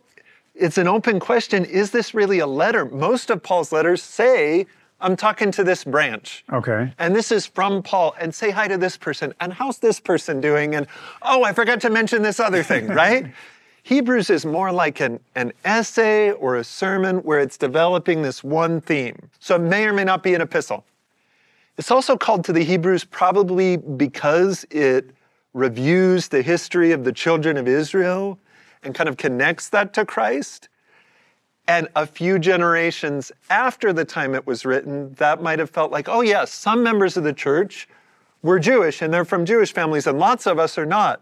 it's 0.55 0.77
an 0.77 0.87
open 0.87 1.19
question 1.19 1.65
is 1.65 1.91
this 1.91 2.13
really 2.13 2.39
a 2.39 2.47
letter? 2.47 2.85
Most 2.85 3.29
of 3.29 3.43
Paul's 3.43 3.71
letters 3.71 4.01
say, 4.01 4.65
I'm 5.01 5.15
talking 5.15 5.51
to 5.51 5.63
this 5.63 5.83
branch. 5.83 6.43
Okay. 6.51 6.91
And 6.97 7.15
this 7.15 7.31
is 7.31 7.45
from 7.45 7.83
Paul, 7.83 8.15
and 8.19 8.33
say 8.33 8.49
hi 8.49 8.67
to 8.67 8.77
this 8.77 8.97
person, 8.97 9.33
and 9.39 9.53
how's 9.53 9.79
this 9.79 9.99
person 9.99 10.41
doing? 10.41 10.73
And 10.73 10.87
oh, 11.21 11.43
I 11.43 11.53
forgot 11.53 11.81
to 11.81 11.89
mention 11.89 12.21
this 12.21 12.39
other 12.39 12.63
thing, 12.63 12.87
right? 13.03 13.31
Hebrews 13.83 14.31
is 14.31 14.47
more 14.47 14.71
like 14.71 14.99
an, 14.99 15.19
an 15.35 15.53
essay 15.63 16.31
or 16.31 16.55
a 16.55 16.63
sermon 16.63 17.17
where 17.17 17.39
it's 17.39 17.55
developing 17.55 18.23
this 18.23 18.43
one 18.43 18.81
theme. 18.81 19.29
So 19.39 19.57
it 19.57 19.61
may 19.61 19.85
or 19.85 19.93
may 19.93 20.03
not 20.03 20.23
be 20.23 20.33
an 20.33 20.41
epistle. 20.41 20.83
It's 21.77 21.91
also 21.91 22.15
called 22.15 22.45
to 22.45 22.53
the 22.53 22.63
Hebrews 22.63 23.03
probably 23.03 23.77
because 23.77 24.65
it 24.71 25.11
reviews 25.53 26.29
the 26.29 26.41
history 26.41 26.93
of 26.93 27.03
the 27.03 27.11
children 27.11 27.57
of 27.57 27.67
Israel 27.67 28.39
and 28.83 28.95
kind 28.95 29.09
of 29.09 29.17
connects 29.17 29.69
that 29.69 29.93
to 29.95 30.05
Christ. 30.05 30.69
And 31.67 31.89
a 31.95 32.05
few 32.05 32.39
generations 32.39 33.31
after 33.49 33.91
the 33.91 34.05
time 34.05 34.35
it 34.35 34.45
was 34.45 34.65
written, 34.65 35.13
that 35.15 35.41
might 35.41 35.59
have 35.59 35.69
felt 35.69 35.91
like, 35.91 36.07
oh, 36.07 36.21
yes, 36.21 36.53
some 36.53 36.83
members 36.83 37.17
of 37.17 37.23
the 37.23 37.33
church 37.33 37.89
were 38.41 38.59
Jewish 38.59 39.01
and 39.01 39.13
they're 39.13 39.25
from 39.25 39.45
Jewish 39.45 39.73
families, 39.73 40.05
and 40.07 40.19
lots 40.19 40.45
of 40.45 40.59
us 40.59 40.77
are 40.77 40.85
not. 40.85 41.21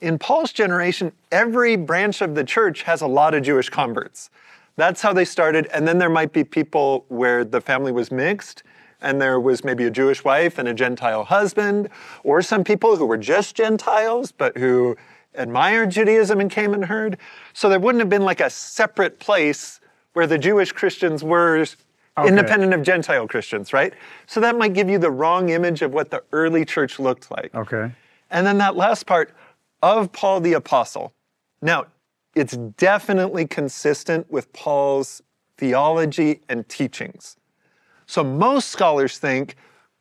In 0.00 0.18
Paul's 0.18 0.52
generation, 0.52 1.10
every 1.32 1.74
branch 1.74 2.20
of 2.20 2.34
the 2.34 2.44
church 2.44 2.82
has 2.82 3.00
a 3.00 3.06
lot 3.06 3.32
of 3.34 3.42
Jewish 3.42 3.70
converts. 3.70 4.28
That's 4.76 5.00
how 5.00 5.14
they 5.14 5.24
started. 5.24 5.66
And 5.72 5.88
then 5.88 5.98
there 5.98 6.10
might 6.10 6.34
be 6.34 6.44
people 6.44 7.06
where 7.08 7.44
the 7.44 7.62
family 7.62 7.92
was 7.92 8.12
mixed 8.12 8.62
and 9.00 9.20
there 9.20 9.38
was 9.38 9.64
maybe 9.64 9.84
a 9.84 9.90
Jewish 9.90 10.24
wife 10.24 10.58
and 10.58 10.68
a 10.68 10.74
Gentile 10.74 11.24
husband, 11.24 11.88
or 12.24 12.42
some 12.42 12.64
people 12.64 12.96
who 12.96 13.06
were 13.06 13.18
just 13.18 13.54
Gentiles 13.54 14.32
but 14.32 14.56
who 14.56 14.96
admired 15.34 15.90
Judaism 15.90 16.40
and 16.40 16.50
came 16.50 16.72
and 16.72 16.86
heard. 16.86 17.18
So 17.52 17.68
there 17.68 17.78
wouldn't 17.78 18.00
have 18.00 18.08
been 18.08 18.24
like 18.24 18.40
a 18.40 18.48
separate 18.50 19.18
place 19.18 19.80
where 20.14 20.26
the 20.26 20.38
Jewish 20.38 20.72
Christians 20.72 21.22
were 21.22 21.66
Okay. 22.18 22.28
independent 22.28 22.72
of 22.72 22.82
Gentile 22.82 23.28
Christians, 23.28 23.74
right? 23.74 23.92
So 24.26 24.40
that 24.40 24.56
might 24.56 24.72
give 24.72 24.88
you 24.88 24.98
the 24.98 25.10
wrong 25.10 25.50
image 25.50 25.82
of 25.82 25.92
what 25.92 26.10
the 26.10 26.22
early 26.32 26.64
church 26.64 26.98
looked 26.98 27.30
like. 27.30 27.54
Okay. 27.54 27.92
And 28.30 28.46
then 28.46 28.56
that 28.56 28.74
last 28.74 29.04
part 29.04 29.34
of 29.82 30.12
Paul 30.12 30.40
the 30.40 30.54
Apostle. 30.54 31.12
Now, 31.60 31.86
it's 32.34 32.56
definitely 32.56 33.46
consistent 33.46 34.30
with 34.30 34.50
Paul's 34.54 35.20
theology 35.58 36.40
and 36.48 36.66
teachings. 36.68 37.36
So 38.06 38.24
most 38.24 38.70
scholars 38.70 39.18
think 39.18 39.56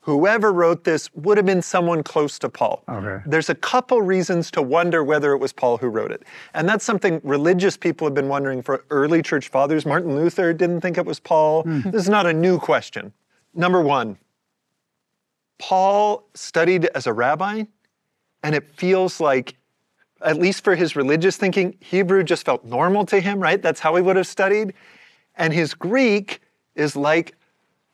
whoever 0.06 0.54
wrote 0.54 0.84
this 0.84 1.10
would 1.16 1.36
have 1.36 1.48
been 1.48 1.64
someone 1.64 2.04
close 2.04 2.38
to 2.38 2.48
Paul. 2.48 2.84
Okay. 2.88 3.24
There's 3.26 3.50
a 3.50 3.56
couple 3.56 4.04
reasons 4.04 4.52
to 4.52 4.62
wonder 4.62 5.04
whether 5.04 5.34
it 5.34 5.40
was 5.40 5.52
Paul 5.52 5.78
who 5.78 5.88
wrote 5.88 6.12
it. 6.12 6.22
And 6.54 6.70
that's 6.70 6.86
something 6.86 7.20
religious 7.24 7.76
people 7.76 8.06
have 8.06 8.14
been 8.14 8.28
wondering 8.28 8.62
for 8.62 8.86
early 8.92 9.24
church 9.24 9.48
fathers. 9.48 9.84
Martin 9.84 10.16
Luther 10.16 10.54
didn't 10.54 10.82
think 10.82 11.00
it 11.00 11.06
was 11.06 11.20
Paul. 11.20 11.64
Hmm. 11.64 11.82
This 11.82 12.04
is 12.04 12.10
not 12.10 12.28
a 12.28 12.34
new 12.34 12.60
question. 12.60 13.12
Number 13.56 13.82
one, 13.82 14.18
Paul 15.58 16.28
studied 16.36 16.86
as 16.94 17.08
a 17.08 17.14
rabbi, 17.14 17.64
and 18.44 18.54
it 18.54 18.76
feels 18.76 19.20
like, 19.20 19.56
at 20.22 20.38
least 20.38 20.64
for 20.64 20.76
his 20.76 20.96
religious 20.96 21.38
thinking, 21.38 21.78
Hebrew 21.80 22.24
just 22.24 22.46
felt 22.46 22.64
normal 22.64 23.06
to 23.08 23.20
him, 23.20 23.40
right? 23.40 23.60
That's 23.60 23.80
how 23.80 23.96
he 23.96 24.04
would 24.04 24.18
have 24.18 24.28
studied. 24.28 24.74
And 25.36 25.52
his 25.52 25.74
Greek 25.74 26.42
is 26.76 26.96
like 26.96 27.36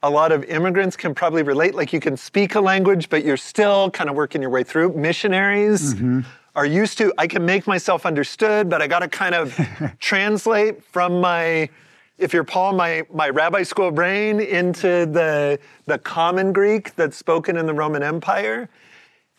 a 0.03 0.09
lot 0.09 0.31
of 0.31 0.43
immigrants 0.45 0.95
can 0.95 1.13
probably 1.13 1.43
relate. 1.43 1.75
Like 1.75 1.93
you 1.93 1.99
can 1.99 2.17
speak 2.17 2.55
a 2.55 2.61
language, 2.61 3.09
but 3.09 3.23
you're 3.23 3.37
still 3.37 3.91
kind 3.91 4.09
of 4.09 4.15
working 4.15 4.41
your 4.41 4.49
way 4.49 4.63
through. 4.63 4.93
Missionaries 4.93 5.93
mm-hmm. 5.93 6.21
are 6.55 6.65
used 6.65 6.97
to, 6.97 7.13
I 7.17 7.27
can 7.27 7.45
make 7.45 7.67
myself 7.67 8.05
understood, 8.05 8.69
but 8.69 8.81
I 8.81 8.87
got 8.87 8.99
to 8.99 9.07
kind 9.07 9.35
of 9.35 9.57
translate 9.99 10.83
from 10.83 11.21
my, 11.21 11.69
if 12.17 12.33
you're 12.33 12.43
Paul, 12.43 12.73
my, 12.73 13.03
my 13.13 13.29
rabbi 13.29 13.63
school 13.63 13.91
brain 13.91 14.39
into 14.39 15.05
the, 15.05 15.59
the 15.85 15.99
common 15.99 16.51
Greek 16.51 16.95
that's 16.95 17.17
spoken 17.17 17.57
in 17.57 17.65
the 17.65 17.73
Roman 17.73 18.01
Empire. 18.01 18.69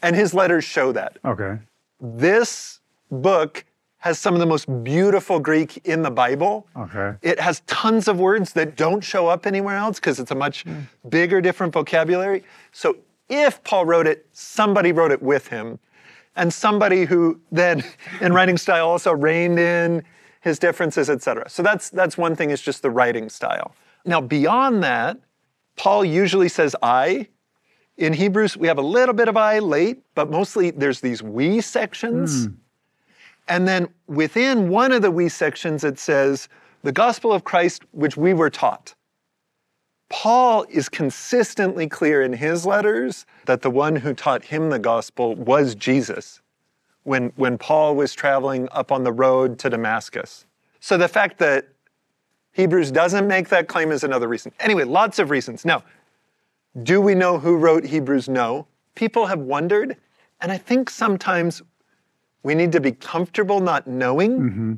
And 0.01 0.17
his 0.17 0.35
letters 0.35 0.65
show 0.65 0.93
that. 0.93 1.19
Okay. 1.25 1.59
This 2.01 2.81
book 3.11 3.65
has 4.03 4.19
some 4.19 4.35
of 4.35 4.41
the 4.41 4.47
most 4.47 4.67
beautiful 4.83 5.39
Greek 5.39 5.81
in 5.87 6.03
the 6.03 6.11
Bible. 6.11 6.67
Okay. 6.77 7.15
It 7.23 7.39
has 7.39 7.61
tons 7.69 8.09
of 8.09 8.19
words 8.19 8.53
that 8.55 8.77
don't 8.77 9.01
show 9.01 9.29
up 9.29 9.47
anywhere 9.47 9.77
else 9.77 10.01
because 10.01 10.19
it's 10.19 10.33
a 10.33 10.35
much 10.35 10.65
hmm. 10.65 10.81
bigger, 11.09 11.41
different 11.41 11.73
vocabulary. 11.73 12.43
So 12.73 12.97
if 13.29 13.63
Paul 13.63 13.87
wrote 13.87 14.09
it, 14.09 14.27
somebody 14.33 14.91
wrote 14.91 15.13
it 15.13 15.23
with 15.23 15.47
him. 15.47 15.79
And 16.35 16.53
somebody 16.53 17.05
who 17.05 17.41
then, 17.53 17.85
in 18.21 18.33
writing 18.33 18.59
style, 18.59 18.89
also 18.89 19.13
reined 19.13 19.61
in 19.61 20.03
his 20.41 20.59
differences, 20.59 21.09
etc. 21.09 21.49
So 21.49 21.63
that's 21.63 21.89
that's 21.89 22.19
one 22.19 22.35
thing, 22.35 22.51
is 22.51 22.61
just 22.61 22.83
the 22.83 22.91
writing 22.91 23.29
style. 23.29 23.73
Now, 24.05 24.21
beyond 24.21 24.83
that, 24.83 25.17
Paul 25.77 26.05
usually 26.05 26.49
says 26.49 26.75
I. 26.83 27.29
In 27.97 28.15
Hebrews, 28.15 28.57
we 28.57 28.67
have 28.67 28.79
a 28.79 28.83
little 28.83 29.15
bit 29.15 29.29
of 29.29 29.37
I 29.37 29.61
late, 29.61 30.03
but 30.17 30.29
mostly 30.29 30.73
there's 30.73 31.01
these 31.01 31.23
we 31.23 31.61
sections. 31.61 32.47
Hmm. 32.47 32.55
And 33.53 33.69
then 33.69 33.89
within 34.07 34.71
one 34.71 34.93
of 34.93 35.03
the 35.03 35.11
we 35.11 35.29
sections, 35.29 35.85
it 35.85 35.99
says, 35.99 36.49
the 36.85 36.91
gospel 36.91 37.35
of 37.35 37.45
Christ, 37.45 37.83
which 37.91 38.17
we 38.17 38.33
were 38.33 38.49
taught. 38.49 38.95
Paul 40.09 40.65
is 40.71 40.89
consistently 40.89 41.87
clear 41.87 42.23
in 42.23 42.33
his 42.33 42.65
letters 42.65 43.27
that 43.45 43.61
the 43.61 43.69
one 43.71 43.95
who 43.95 44.15
taught 44.15 44.43
him 44.43 44.71
the 44.71 44.79
gospel 44.79 45.35
was 45.35 45.75
Jesus 45.75 46.41
when, 47.03 47.31
when 47.37 47.59
Paul 47.59 47.95
was 47.95 48.15
traveling 48.15 48.69
up 48.73 48.91
on 48.91 49.05
the 49.05 49.13
road 49.13 49.59
to 49.59 49.69
Damascus. 49.69 50.47
So 50.81 50.97
the 50.97 51.07
fact 51.07 51.37
that 51.41 51.69
Hebrews 52.53 52.91
doesn't 52.91 53.29
make 53.29 53.51
that 53.51 53.69
claim 53.69 53.93
is 53.93 54.03
another 54.03 54.29
reason. 54.29 54.53
Anyway, 54.61 54.85
lots 54.85 55.19
of 55.19 55.29
reasons. 55.29 55.67
Now, 55.67 55.85
do 56.85 57.03
we 57.03 57.15
know 57.15 57.39
who 57.39 57.59
wrote 57.59 57.85
Hebrews? 57.85 58.31
No. 58.31 58.67
People 58.95 59.27
have 59.27 59.41
wondered, 59.41 59.99
and 60.41 60.51
I 60.51 60.57
think 60.57 60.89
sometimes 60.89 61.61
we 62.43 62.55
need 62.55 62.73
to 62.73 62.81
be 62.81 62.93
comfortable 62.93 63.61
not 63.61 63.87
knowing 63.87 64.39
mm-hmm. 64.39 64.75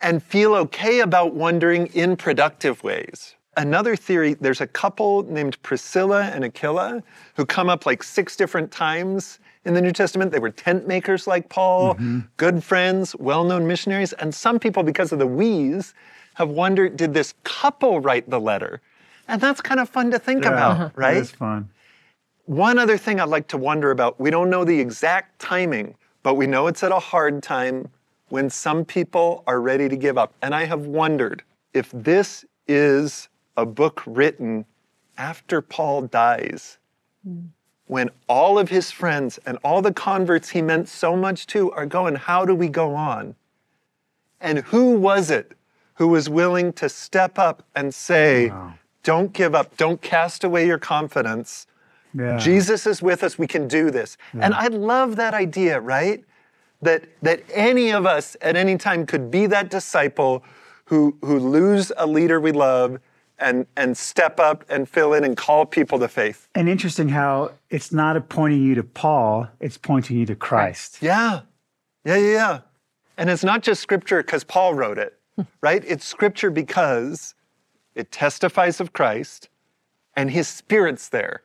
and 0.00 0.22
feel 0.22 0.54
okay 0.54 1.00
about 1.00 1.34
wondering 1.34 1.86
in 1.88 2.16
productive 2.16 2.82
ways. 2.82 3.34
Another 3.56 3.96
theory 3.96 4.34
there's 4.34 4.60
a 4.60 4.66
couple 4.66 5.22
named 5.24 5.60
Priscilla 5.62 6.24
and 6.24 6.44
Aquila 6.44 7.02
who 7.34 7.46
come 7.46 7.70
up 7.70 7.86
like 7.86 8.02
six 8.02 8.36
different 8.36 8.70
times 8.70 9.38
in 9.64 9.74
the 9.74 9.80
New 9.80 9.92
Testament. 9.92 10.30
They 10.30 10.38
were 10.38 10.50
tent 10.50 10.86
makers 10.86 11.26
like 11.26 11.48
Paul, 11.48 11.94
mm-hmm. 11.94 12.20
good 12.36 12.62
friends, 12.62 13.16
well 13.16 13.44
known 13.44 13.66
missionaries. 13.66 14.12
And 14.14 14.34
some 14.34 14.58
people, 14.58 14.82
because 14.82 15.12
of 15.12 15.18
the 15.18 15.26
we's, 15.26 15.94
have 16.34 16.50
wondered 16.50 16.96
did 16.96 17.14
this 17.14 17.34
couple 17.44 18.00
write 18.00 18.28
the 18.28 18.40
letter? 18.40 18.80
And 19.28 19.40
that's 19.40 19.60
kind 19.60 19.80
of 19.80 19.88
fun 19.88 20.10
to 20.12 20.18
think 20.18 20.44
about, 20.44 20.72
uh-huh. 20.72 20.90
right? 20.94 21.14
That's 21.14 21.30
fun. 21.30 21.70
One 22.44 22.78
other 22.78 22.96
thing 22.96 23.20
I'd 23.20 23.28
like 23.28 23.48
to 23.48 23.56
wonder 23.56 23.90
about 23.90 24.20
we 24.20 24.30
don't 24.30 24.50
know 24.50 24.64
the 24.64 24.78
exact 24.78 25.38
timing, 25.40 25.96
but 26.26 26.34
we 26.34 26.48
know 26.48 26.66
it's 26.66 26.82
at 26.82 26.90
a 26.90 26.98
hard 26.98 27.40
time 27.40 27.88
when 28.30 28.50
some 28.50 28.84
people 28.84 29.44
are 29.46 29.60
ready 29.60 29.88
to 29.88 29.94
give 29.94 30.18
up. 30.18 30.34
And 30.42 30.56
I 30.56 30.64
have 30.64 30.86
wondered 30.86 31.44
if 31.72 31.88
this 31.92 32.44
is 32.66 33.28
a 33.56 33.64
book 33.64 34.02
written 34.06 34.64
after 35.16 35.62
Paul 35.62 36.02
dies, 36.02 36.78
when 37.86 38.10
all 38.28 38.58
of 38.58 38.70
his 38.70 38.90
friends 38.90 39.38
and 39.46 39.56
all 39.62 39.80
the 39.80 39.92
converts 39.92 40.48
he 40.48 40.62
meant 40.62 40.88
so 40.88 41.14
much 41.14 41.46
to 41.46 41.70
are 41.70 41.86
going, 41.86 42.16
How 42.16 42.44
do 42.44 42.56
we 42.56 42.68
go 42.70 42.96
on? 42.96 43.36
And 44.40 44.58
who 44.58 44.96
was 44.96 45.30
it 45.30 45.52
who 45.94 46.08
was 46.08 46.28
willing 46.28 46.72
to 46.72 46.88
step 46.88 47.38
up 47.38 47.62
and 47.76 47.94
say, 47.94 48.52
Don't 49.04 49.32
give 49.32 49.54
up, 49.54 49.76
don't 49.76 50.02
cast 50.02 50.42
away 50.42 50.66
your 50.66 50.80
confidence? 50.80 51.68
Yeah. 52.16 52.38
Jesus 52.38 52.86
is 52.86 53.02
with 53.02 53.22
us. 53.22 53.38
We 53.38 53.46
can 53.46 53.68
do 53.68 53.90
this. 53.90 54.16
And 54.32 54.54
I 54.54 54.68
love 54.68 55.16
that 55.16 55.34
idea, 55.34 55.80
right? 55.80 56.24
That 56.82 57.04
that 57.22 57.42
any 57.52 57.90
of 57.90 58.06
us 58.06 58.36
at 58.40 58.56
any 58.56 58.76
time 58.76 59.06
could 59.06 59.30
be 59.30 59.46
that 59.46 59.70
disciple 59.70 60.44
who 60.84 61.16
who 61.22 61.38
lose 61.38 61.92
a 61.96 62.06
leader 62.06 62.40
we 62.40 62.52
love 62.52 62.98
and 63.38 63.66
and 63.76 63.96
step 63.96 64.40
up 64.40 64.64
and 64.68 64.88
fill 64.88 65.12
in 65.12 65.24
and 65.24 65.36
call 65.36 65.66
people 65.66 65.98
to 65.98 66.08
faith. 66.08 66.48
And 66.54 66.68
interesting 66.68 67.08
how 67.08 67.52
it's 67.70 67.92
not 67.92 68.28
pointing 68.28 68.62
you 68.62 68.74
to 68.76 68.82
Paul, 68.82 69.48
it's 69.60 69.78
pointing 69.78 70.16
you 70.16 70.26
to 70.26 70.36
Christ. 70.36 70.98
Yeah. 71.00 71.40
Yeah, 72.04 72.16
yeah, 72.16 72.32
yeah. 72.32 72.60
And 73.18 73.30
it's 73.30 73.42
not 73.42 73.62
just 73.62 73.82
scripture 73.82 74.22
because 74.22 74.44
Paul 74.44 74.74
wrote 74.74 74.98
it, 74.98 75.18
right? 75.60 75.82
It's 75.86 76.06
scripture 76.06 76.50
because 76.50 77.34
it 77.94 78.12
testifies 78.12 78.80
of 78.80 78.92
Christ 78.92 79.48
and 80.14 80.30
his 80.30 80.46
spirit's 80.46 81.08
there. 81.08 81.42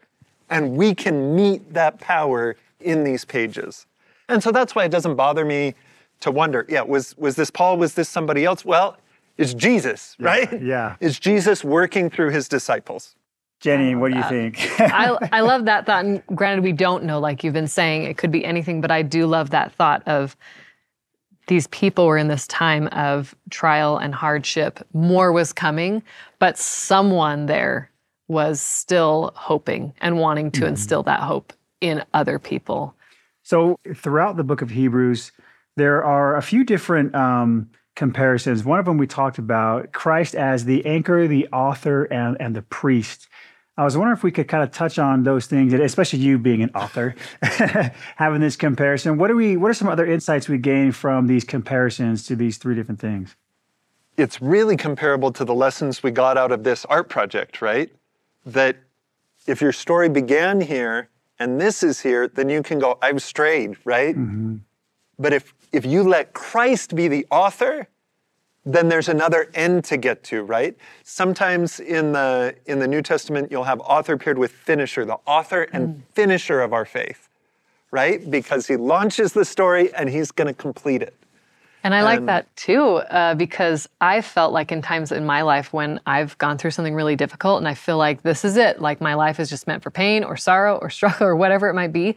And 0.52 0.78
we 0.78 0.94
can 0.94 1.36
meet 1.36 1.74
that 1.74 2.00
power 2.00 2.58
in 2.80 3.04
these 3.04 3.26
pages. 3.26 3.88
And 4.30 4.44
so 4.44 4.52
that's 4.52 4.76
why 4.76 4.86
it 4.86 4.92
doesn't 4.92 5.16
bother 5.16 5.44
me 5.44 5.74
to 6.20 6.30
wonder, 6.30 6.66
yeah, 6.70 6.82
was, 6.82 7.18
was 7.18 7.36
this 7.36 7.50
Paul? 7.50 7.78
Was 7.78 7.96
this 7.96 8.08
somebody 8.08 8.46
else? 8.46 8.64
Well, 8.64 8.98
it's 9.38 9.54
Jesus, 9.54 10.16
right? 10.20 10.62
yeah. 10.62 10.98
It's 11.00 11.18
Jesus 11.18 11.64
working 11.64 12.10
through 12.10 12.30
his 12.30 12.48
disciples. 12.48 13.16
Jenny, 13.60 13.94
what 13.94 14.12
do 14.12 14.18
you 14.18 14.24
think? 14.24 14.58
I, 14.80 15.18
I 15.32 15.42
love 15.42 15.66
that 15.66 15.86
thought. 15.86 16.04
And 16.04 16.24
granted, 16.36 16.64
we 16.64 16.74
don't 16.74 17.04
know, 17.04 17.20
like 17.20 17.44
you've 17.44 17.54
been 17.54 17.68
saying, 17.68 18.04
it 18.04 18.18
could 18.18 18.32
be 18.32 18.44
anything, 18.44 18.82
but 18.82 18.90
I 18.90 19.04
do 19.04 19.28
love 19.28 19.52
that 19.52 19.72
thought 19.74 20.02
of 20.08 20.36
these 21.48 21.68
people 21.68 22.08
were 22.08 22.18
in 22.18 22.28
this 22.28 22.48
time 22.48 22.88
of 22.88 23.36
trial 23.50 23.98
and 23.98 24.16
hardship. 24.16 24.80
More 24.94 25.32
was 25.32 25.54
coming, 25.54 26.02
but 26.40 26.58
someone 26.58 27.46
there 27.46 27.91
was 28.32 28.62
still 28.62 29.34
hoping 29.36 29.94
and 30.00 30.18
wanting 30.18 30.52
to 30.52 30.66
instill 30.66 31.04
that 31.04 31.20
hope 31.20 31.52
in 31.82 32.04
other 32.14 32.40
people. 32.40 32.96
So, 33.44 33.78
throughout 33.94 34.38
the 34.38 34.44
book 34.44 34.62
of 34.62 34.70
Hebrews, 34.70 35.32
there 35.76 36.04
are 36.04 36.38
a 36.38 36.42
few 36.42 36.64
different 36.64 37.14
um, 37.14 37.70
comparisons. 37.96 38.64
One 38.64 38.80
of 38.80 38.86
them 38.86 38.98
we 38.98 39.08
talked 39.08 39.38
about 39.38 39.92
Christ 39.92 40.36
as 40.36 40.64
the 40.66 40.86
anchor, 40.86 41.28
the 41.28 41.48
author, 41.50 42.06
and, 42.06 42.38
and 42.40 42.56
the 42.56 42.62
priest. 42.62 43.28
I 43.78 43.84
was 43.84 43.98
wondering 43.98 44.16
if 44.16 44.24
we 44.24 44.32
could 44.32 44.48
kind 44.48 44.64
of 44.64 44.72
touch 44.72 45.00
on 45.00 45.24
those 45.24 45.48
things, 45.48 45.74
and 45.74 45.82
especially 45.82 46.20
you 46.20 46.38
being 46.38 46.62
an 46.62 46.70
author, 46.76 47.16
having 48.16 48.42
this 48.42 48.56
comparison. 48.56 49.18
What 49.18 49.32
are 49.32 49.36
we? 49.36 49.58
What 49.58 49.72
are 49.72 49.74
some 49.74 49.90
other 49.90 50.06
insights 50.06 50.48
we 50.48 50.58
gain 50.58 50.92
from 50.92 51.28
these 51.28 51.44
comparisons 51.44 52.26
to 52.28 52.36
these 52.36 52.58
three 52.58 52.76
different 52.76 53.02
things? 53.02 53.36
It's 54.18 54.42
really 54.42 54.78
comparable 54.78 55.32
to 55.34 55.44
the 55.44 55.56
lessons 55.56 56.04
we 56.04 56.12
got 56.12 56.38
out 56.38 56.52
of 56.52 56.64
this 56.64 56.86
art 56.86 57.10
project, 57.10 57.62
right? 57.62 57.92
That 58.46 58.78
if 59.48 59.62
your 59.62 59.72
story 59.72 60.10
began 60.10 60.62
here 60.62 61.10
and 61.40 61.60
this 61.60 61.84
is 61.84 62.02
here, 62.02 62.28
then 62.28 62.50
you 62.50 62.62
can 62.62 62.80
go, 62.80 62.98
I've 63.02 63.22
strayed, 63.22 63.78
right? 63.84 64.16
Mm-hmm. 64.16 64.58
But 65.18 65.34
if 65.34 65.54
if 65.72 65.86
you 65.86 66.04
let 66.04 66.34
Christ 66.34 66.96
be 66.96 67.08
the 67.08 67.26
author, 67.32 67.88
then 68.66 68.90
there's 68.90 69.10
another 69.10 69.50
end 69.54 69.84
to 69.86 69.98
get 69.98 70.24
to, 70.26 70.44
right? 70.44 70.76
Sometimes 71.04 71.80
in 71.80 72.12
the 72.12 72.56
in 72.66 72.80
the 72.80 72.88
New 72.88 73.02
Testament 73.02 73.52
you'll 73.52 73.64
have 73.64 73.80
author 73.82 74.18
paired 74.18 74.38
with 74.38 74.52
finisher, 74.52 75.06
the 75.06 75.18
author 75.26 75.64
and 75.74 75.88
mm. 75.88 76.02
finisher 76.14 76.62
of 76.62 76.74
our 76.74 76.86
faith, 76.86 77.30
right? 77.92 78.30
Because 78.30 78.68
he 78.68 78.76
launches 78.76 79.34
the 79.34 79.46
story 79.46 79.94
and 79.94 80.10
he's 80.10 80.32
going 80.32 80.48
to 80.48 80.54
complete 80.54 81.02
it. 81.02 81.16
And 81.84 81.96
I 81.96 82.04
like 82.04 82.20
Um, 82.20 82.26
that 82.28 82.56
too, 82.56 82.98
uh, 82.98 83.34
because 83.36 83.90
I 84.00 84.22
felt 84.22 84.54
like 84.54 84.72
in 84.72 84.82
times 84.82 85.12
in 85.12 85.26
my 85.26 85.42
life 85.42 85.74
when 85.74 86.00
I've 86.06 86.38
gone 86.38 86.58
through 86.58 86.72
something 86.72 86.94
really 86.94 87.16
difficult 87.16 87.58
and 87.58 87.68
I 87.68 87.74
feel 87.74 87.98
like 87.98 88.22
this 88.22 88.46
is 88.46 88.56
it, 88.58 88.82
like 88.82 89.02
my 89.02 89.16
life 89.16 89.40
is 89.40 89.50
just 89.50 89.66
meant 89.68 89.82
for 89.82 89.90
pain 89.92 90.24
or 90.24 90.38
sorrow 90.38 90.78
or 90.78 90.90
struggle 90.98 91.26
or 91.28 91.36
whatever 91.36 91.70
it 91.70 91.74
might 91.74 91.92
be. 91.94 92.16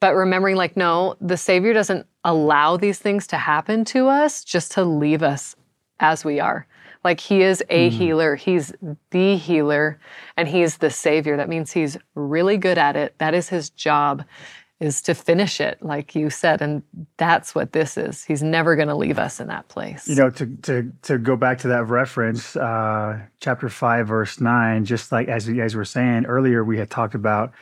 But 0.00 0.14
remembering, 0.14 0.56
like, 0.56 0.76
no, 0.78 1.16
the 1.20 1.36
Savior 1.36 1.74
doesn't 1.74 2.06
allow 2.24 2.76
these 2.78 2.98
things 2.98 3.26
to 3.28 3.36
happen 3.36 3.84
to 3.86 4.08
us 4.08 4.44
just 4.44 4.72
to 4.72 4.84
leave 4.84 5.22
us 5.22 5.56
as 5.98 6.24
we 6.24 6.40
are. 6.40 6.66
Like, 7.04 7.20
He 7.20 7.42
is 7.42 7.62
a 7.68 7.90
healer, 7.90 8.34
He's 8.36 8.72
the 9.10 9.36
healer, 9.36 9.98
and 10.38 10.48
He's 10.48 10.78
the 10.78 10.88
Savior. 10.90 11.36
That 11.36 11.48
means 11.50 11.72
He's 11.72 11.98
really 12.14 12.56
good 12.56 12.78
at 12.78 12.96
it. 12.96 13.14
That 13.18 13.34
is 13.34 13.48
His 13.50 13.68
job 13.70 14.24
is 14.80 15.02
to 15.02 15.14
finish 15.14 15.60
it, 15.60 15.82
like 15.82 16.14
you 16.14 16.30
said. 16.30 16.62
And 16.62 16.82
that's 17.18 17.54
what 17.54 17.72
this 17.72 17.98
is. 17.98 18.24
He's 18.24 18.42
never 18.42 18.74
going 18.76 18.88
to 18.88 18.94
leave 18.94 19.18
us 19.18 19.38
in 19.38 19.46
that 19.48 19.68
place. 19.68 20.08
You 20.08 20.14
know, 20.16 20.30
to 20.30 20.46
to 20.62 20.92
to 21.02 21.18
go 21.18 21.36
back 21.36 21.58
to 21.58 21.68
that 21.68 21.84
reference, 21.84 22.56
uh, 22.56 23.20
chapter 23.40 23.68
five, 23.68 24.08
verse 24.08 24.40
nine. 24.40 24.84
Just 24.84 25.12
like 25.12 25.28
as 25.28 25.46
you 25.46 25.54
guys 25.54 25.74
were 25.74 25.84
saying 25.84 26.24
earlier, 26.24 26.64
we 26.64 26.78
had 26.78 26.90
talked 26.90 27.14
about 27.14 27.52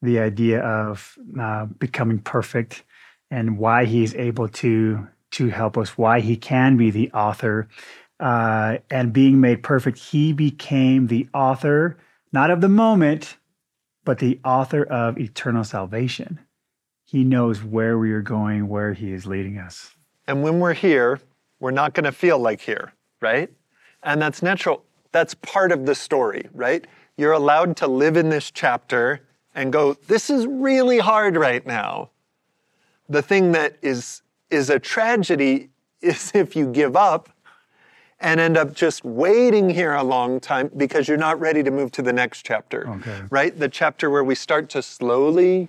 the 0.00 0.18
idea 0.18 0.60
of 0.60 1.16
uh, 1.38 1.66
becoming 1.66 2.18
perfect 2.18 2.84
and 3.30 3.58
why 3.58 3.84
he's 3.84 4.14
able 4.14 4.48
to 4.48 5.06
to 5.32 5.48
help 5.48 5.78
us, 5.78 5.96
why 5.96 6.20
he 6.20 6.36
can 6.36 6.76
be 6.76 6.90
the 6.90 7.10
author, 7.12 7.68
uh, 8.20 8.78
and 8.90 9.12
being 9.12 9.40
made 9.40 9.62
perfect. 9.62 9.98
He 9.98 10.32
became 10.32 11.06
the 11.06 11.28
author, 11.34 11.96
not 12.32 12.50
of 12.50 12.60
the 12.60 12.68
moment, 12.68 13.36
but 14.04 14.18
the 14.18 14.40
author 14.44 14.84
of 14.84 15.18
eternal 15.18 15.64
salvation. 15.64 16.38
He 17.12 17.24
knows 17.24 17.62
where 17.62 17.98
we 17.98 18.10
are 18.12 18.22
going, 18.22 18.68
where 18.68 18.94
he 18.94 19.12
is 19.12 19.26
leading 19.26 19.58
us. 19.58 19.94
And 20.26 20.42
when 20.42 20.60
we're 20.60 20.72
here, 20.72 21.20
we're 21.60 21.70
not 21.70 21.92
going 21.92 22.04
to 22.04 22.12
feel 22.12 22.38
like 22.38 22.62
here, 22.62 22.94
right? 23.20 23.50
And 24.02 24.22
that's 24.22 24.42
natural. 24.42 24.82
That's 25.10 25.34
part 25.34 25.72
of 25.72 25.84
the 25.84 25.94
story, 25.94 26.48
right? 26.54 26.86
You're 27.18 27.32
allowed 27.32 27.76
to 27.76 27.86
live 27.86 28.16
in 28.16 28.30
this 28.30 28.50
chapter 28.50 29.20
and 29.54 29.70
go, 29.70 29.92
this 29.92 30.30
is 30.30 30.46
really 30.46 31.00
hard 31.00 31.36
right 31.36 31.66
now. 31.66 32.08
The 33.10 33.20
thing 33.20 33.52
that 33.52 33.76
is 33.82 34.22
is 34.48 34.70
a 34.70 34.78
tragedy 34.78 35.68
is 36.00 36.32
if 36.34 36.56
you 36.56 36.72
give 36.72 36.96
up 36.96 37.28
and 38.20 38.40
end 38.40 38.56
up 38.56 38.72
just 38.72 39.04
waiting 39.04 39.68
here 39.68 39.92
a 39.92 40.02
long 40.02 40.40
time 40.40 40.70
because 40.78 41.08
you're 41.08 41.18
not 41.18 41.38
ready 41.38 41.62
to 41.62 41.70
move 41.70 41.92
to 41.92 42.00
the 42.00 42.12
next 42.14 42.46
chapter. 42.46 42.88
Okay. 42.88 43.20
Right? 43.28 43.58
The 43.58 43.68
chapter 43.68 44.08
where 44.08 44.24
we 44.24 44.34
start 44.34 44.70
to 44.70 44.80
slowly 44.80 45.68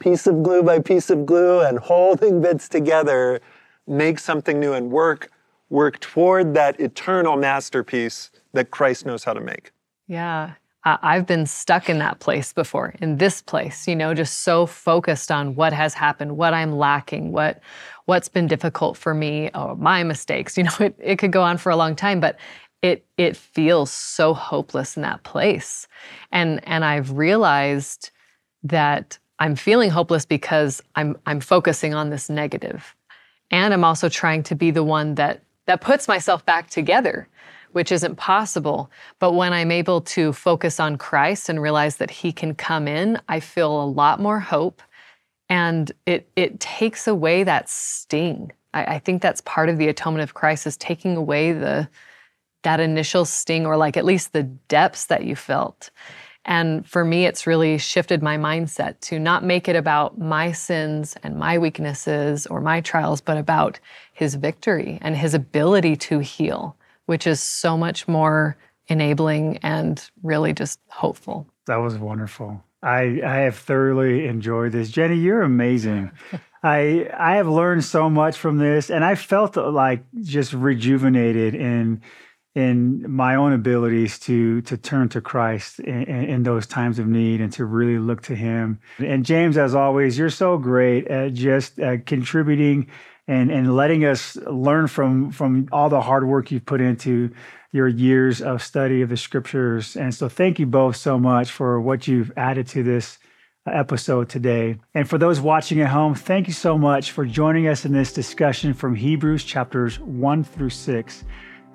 piece 0.00 0.26
of 0.26 0.42
glue 0.42 0.62
by 0.62 0.80
piece 0.80 1.10
of 1.10 1.24
glue 1.24 1.60
and 1.60 1.78
holding 1.78 2.42
bits 2.42 2.68
together 2.68 3.40
make 3.86 4.18
something 4.18 4.58
new 4.58 4.72
and 4.72 4.90
work 4.90 5.30
work 5.68 6.00
toward 6.00 6.54
that 6.54 6.78
eternal 6.80 7.36
masterpiece 7.36 8.30
that 8.52 8.72
Christ 8.72 9.06
knows 9.06 9.22
how 9.22 9.32
to 9.32 9.40
make. 9.40 9.70
Yeah. 10.08 10.54
I've 10.84 11.26
been 11.26 11.44
stuck 11.44 11.90
in 11.90 11.98
that 11.98 12.20
place 12.20 12.54
before, 12.54 12.94
in 13.00 13.18
this 13.18 13.42
place, 13.42 13.86
you 13.86 13.94
know, 13.94 14.14
just 14.14 14.40
so 14.40 14.64
focused 14.64 15.30
on 15.30 15.54
what 15.54 15.74
has 15.74 15.92
happened, 15.92 16.38
what 16.38 16.54
I'm 16.54 16.72
lacking, 16.72 17.32
what 17.32 17.60
what's 18.06 18.28
been 18.28 18.46
difficult 18.46 18.96
for 18.96 19.12
me, 19.12 19.50
or 19.54 19.76
my 19.76 20.02
mistakes. 20.02 20.56
You 20.58 20.64
know, 20.64 20.76
it, 20.80 20.96
it 20.98 21.16
could 21.16 21.32
go 21.32 21.42
on 21.42 21.58
for 21.58 21.70
a 21.70 21.76
long 21.76 21.94
time, 21.94 22.18
but 22.18 22.38
it 22.80 23.04
it 23.18 23.36
feels 23.36 23.90
so 23.90 24.32
hopeless 24.32 24.96
in 24.96 25.02
that 25.02 25.22
place. 25.22 25.86
And 26.32 26.66
and 26.66 26.82
I've 26.82 27.12
realized 27.12 28.10
that 28.62 29.18
I'm 29.40 29.56
feeling 29.56 29.90
hopeless 29.90 30.26
because 30.26 30.82
I'm 30.94 31.16
I'm 31.26 31.40
focusing 31.40 31.94
on 31.94 32.10
this 32.10 32.28
negative. 32.28 32.94
And 33.50 33.74
I'm 33.74 33.84
also 33.84 34.08
trying 34.08 34.42
to 34.44 34.54
be 34.54 34.70
the 34.70 34.84
one 34.84 35.16
that 35.16 35.42
that 35.66 35.80
puts 35.80 36.06
myself 36.06 36.44
back 36.44 36.68
together, 36.70 37.26
which 37.72 37.90
isn't 37.90 38.16
possible. 38.16 38.90
But 39.18 39.32
when 39.32 39.52
I'm 39.52 39.70
able 39.70 40.02
to 40.02 40.32
focus 40.32 40.78
on 40.78 40.98
Christ 40.98 41.48
and 41.48 41.60
realize 41.60 41.96
that 41.96 42.10
he 42.10 42.32
can 42.32 42.54
come 42.54 42.86
in, 42.86 43.20
I 43.28 43.40
feel 43.40 43.82
a 43.82 43.86
lot 43.86 44.20
more 44.20 44.40
hope. 44.40 44.82
And 45.48 45.90
it 46.06 46.28
it 46.36 46.60
takes 46.60 47.08
away 47.08 47.42
that 47.44 47.68
sting. 47.68 48.52
I, 48.74 48.84
I 48.84 48.98
think 48.98 49.22
that's 49.22 49.40
part 49.40 49.70
of 49.70 49.78
the 49.78 49.88
atonement 49.88 50.22
of 50.22 50.34
Christ 50.34 50.66
is 50.66 50.76
taking 50.76 51.16
away 51.16 51.52
the 51.52 51.88
that 52.62 52.78
initial 52.78 53.24
sting 53.24 53.64
or 53.64 53.78
like 53.78 53.96
at 53.96 54.04
least 54.04 54.34
the 54.34 54.42
depths 54.42 55.06
that 55.06 55.24
you 55.24 55.34
felt. 55.34 55.90
And 56.44 56.86
for 56.86 57.04
me, 57.04 57.26
it's 57.26 57.46
really 57.46 57.78
shifted 57.78 58.22
my 58.22 58.36
mindset 58.36 58.98
to 59.00 59.18
not 59.18 59.44
make 59.44 59.68
it 59.68 59.76
about 59.76 60.18
my 60.18 60.52
sins 60.52 61.16
and 61.22 61.36
my 61.36 61.58
weaknesses 61.58 62.46
or 62.46 62.60
my 62.60 62.80
trials, 62.80 63.20
but 63.20 63.36
about 63.36 63.78
his 64.12 64.34
victory 64.34 64.98
and 65.02 65.16
his 65.16 65.34
ability 65.34 65.96
to 65.96 66.20
heal, 66.20 66.76
which 67.06 67.26
is 67.26 67.40
so 67.40 67.76
much 67.76 68.08
more 68.08 68.56
enabling 68.88 69.58
and 69.58 70.10
really 70.22 70.52
just 70.52 70.80
hopeful. 70.88 71.46
That 71.66 71.76
was 71.76 71.96
wonderful. 71.96 72.62
I 72.82 73.20
I 73.24 73.36
have 73.40 73.56
thoroughly 73.56 74.26
enjoyed 74.26 74.72
this. 74.72 74.90
Jenny, 74.90 75.16
you're 75.16 75.42
amazing. 75.42 76.10
I 76.62 77.10
I 77.16 77.36
have 77.36 77.48
learned 77.48 77.84
so 77.84 78.10
much 78.10 78.36
from 78.36 78.58
this 78.58 78.90
and 78.90 79.04
I 79.04 79.14
felt 79.14 79.56
like 79.56 80.02
just 80.22 80.52
rejuvenated 80.52 81.54
in 81.54 82.02
in 82.54 83.04
my 83.08 83.36
own 83.36 83.52
abilities 83.52 84.18
to 84.18 84.60
to 84.62 84.76
turn 84.76 85.08
to 85.10 85.20
Christ 85.20 85.78
in, 85.80 86.02
in, 86.02 86.42
those 86.42 86.66
times 86.66 86.98
of 86.98 87.06
need 87.06 87.40
and 87.40 87.52
to 87.52 87.64
really 87.64 87.98
look 87.98 88.22
to 88.22 88.34
him. 88.34 88.80
And 88.98 89.24
James 89.24 89.56
as 89.56 89.74
always, 89.74 90.18
you're 90.18 90.30
so 90.30 90.58
great 90.58 91.06
at 91.06 91.32
just 91.32 91.78
uh, 91.78 91.98
contributing 91.98 92.88
and 93.28 93.52
and 93.52 93.76
letting 93.76 94.04
us 94.04 94.34
learn 94.36 94.88
from 94.88 95.30
from 95.30 95.68
all 95.70 95.88
the 95.88 96.00
hard 96.00 96.26
work 96.26 96.50
you've 96.50 96.66
put 96.66 96.80
into 96.80 97.30
your 97.72 97.86
years 97.86 98.42
of 98.42 98.62
study 98.62 99.00
of 99.02 99.08
the 99.08 99.16
scriptures. 99.16 99.96
And 99.96 100.12
so 100.12 100.28
thank 100.28 100.58
you 100.58 100.66
both 100.66 100.96
so 100.96 101.20
much 101.20 101.52
for 101.52 101.80
what 101.80 102.08
you've 102.08 102.32
added 102.36 102.66
to 102.68 102.82
this 102.82 103.18
episode 103.66 104.28
today. 104.28 104.78
And 104.94 105.08
for 105.08 105.18
those 105.18 105.40
watching 105.40 105.80
at 105.80 105.90
home, 105.90 106.16
thank 106.16 106.48
you 106.48 106.52
so 106.52 106.76
much 106.76 107.12
for 107.12 107.24
joining 107.24 107.68
us 107.68 107.84
in 107.84 107.92
this 107.92 108.12
discussion 108.12 108.74
from 108.74 108.96
Hebrews 108.96 109.44
chapters 109.44 110.00
1 110.00 110.42
through 110.42 110.70
6. 110.70 111.24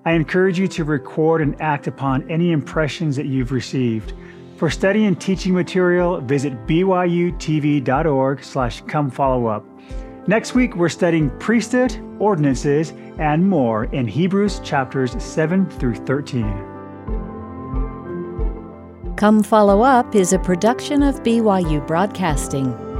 I 0.07 0.13
encourage 0.13 0.59
you 0.59 0.67
to 0.67 0.83
record 0.83 1.41
and 1.41 1.59
act 1.59 1.87
upon 1.87 2.29
any 2.29 2.51
impressions 2.51 3.15
that 3.15 3.25
you've 3.25 3.51
received. 3.51 4.13
For 4.55 4.69
study 4.69 5.05
and 5.05 5.19
teaching 5.19 5.53
material, 5.53 6.21
visit 6.21 6.67
byutv.org 6.67 8.43
slash 8.43 8.81
come 8.81 9.09
follow 9.09 9.47
up. 9.47 9.65
Next 10.27 10.53
week, 10.53 10.75
we're 10.75 10.89
studying 10.89 11.31
priesthood, 11.39 11.99
ordinances, 12.19 12.93
and 13.17 13.49
more 13.49 13.85
in 13.85 14.07
Hebrews 14.07 14.59
chapters 14.59 15.21
7 15.21 15.67
through 15.71 15.95
13. 15.95 16.75
Come 19.17 19.41
Follow 19.41 19.81
Up 19.81 20.13
is 20.13 20.33
a 20.33 20.39
production 20.39 21.01
of 21.01 21.23
BYU 21.23 21.85
Broadcasting. 21.87 22.94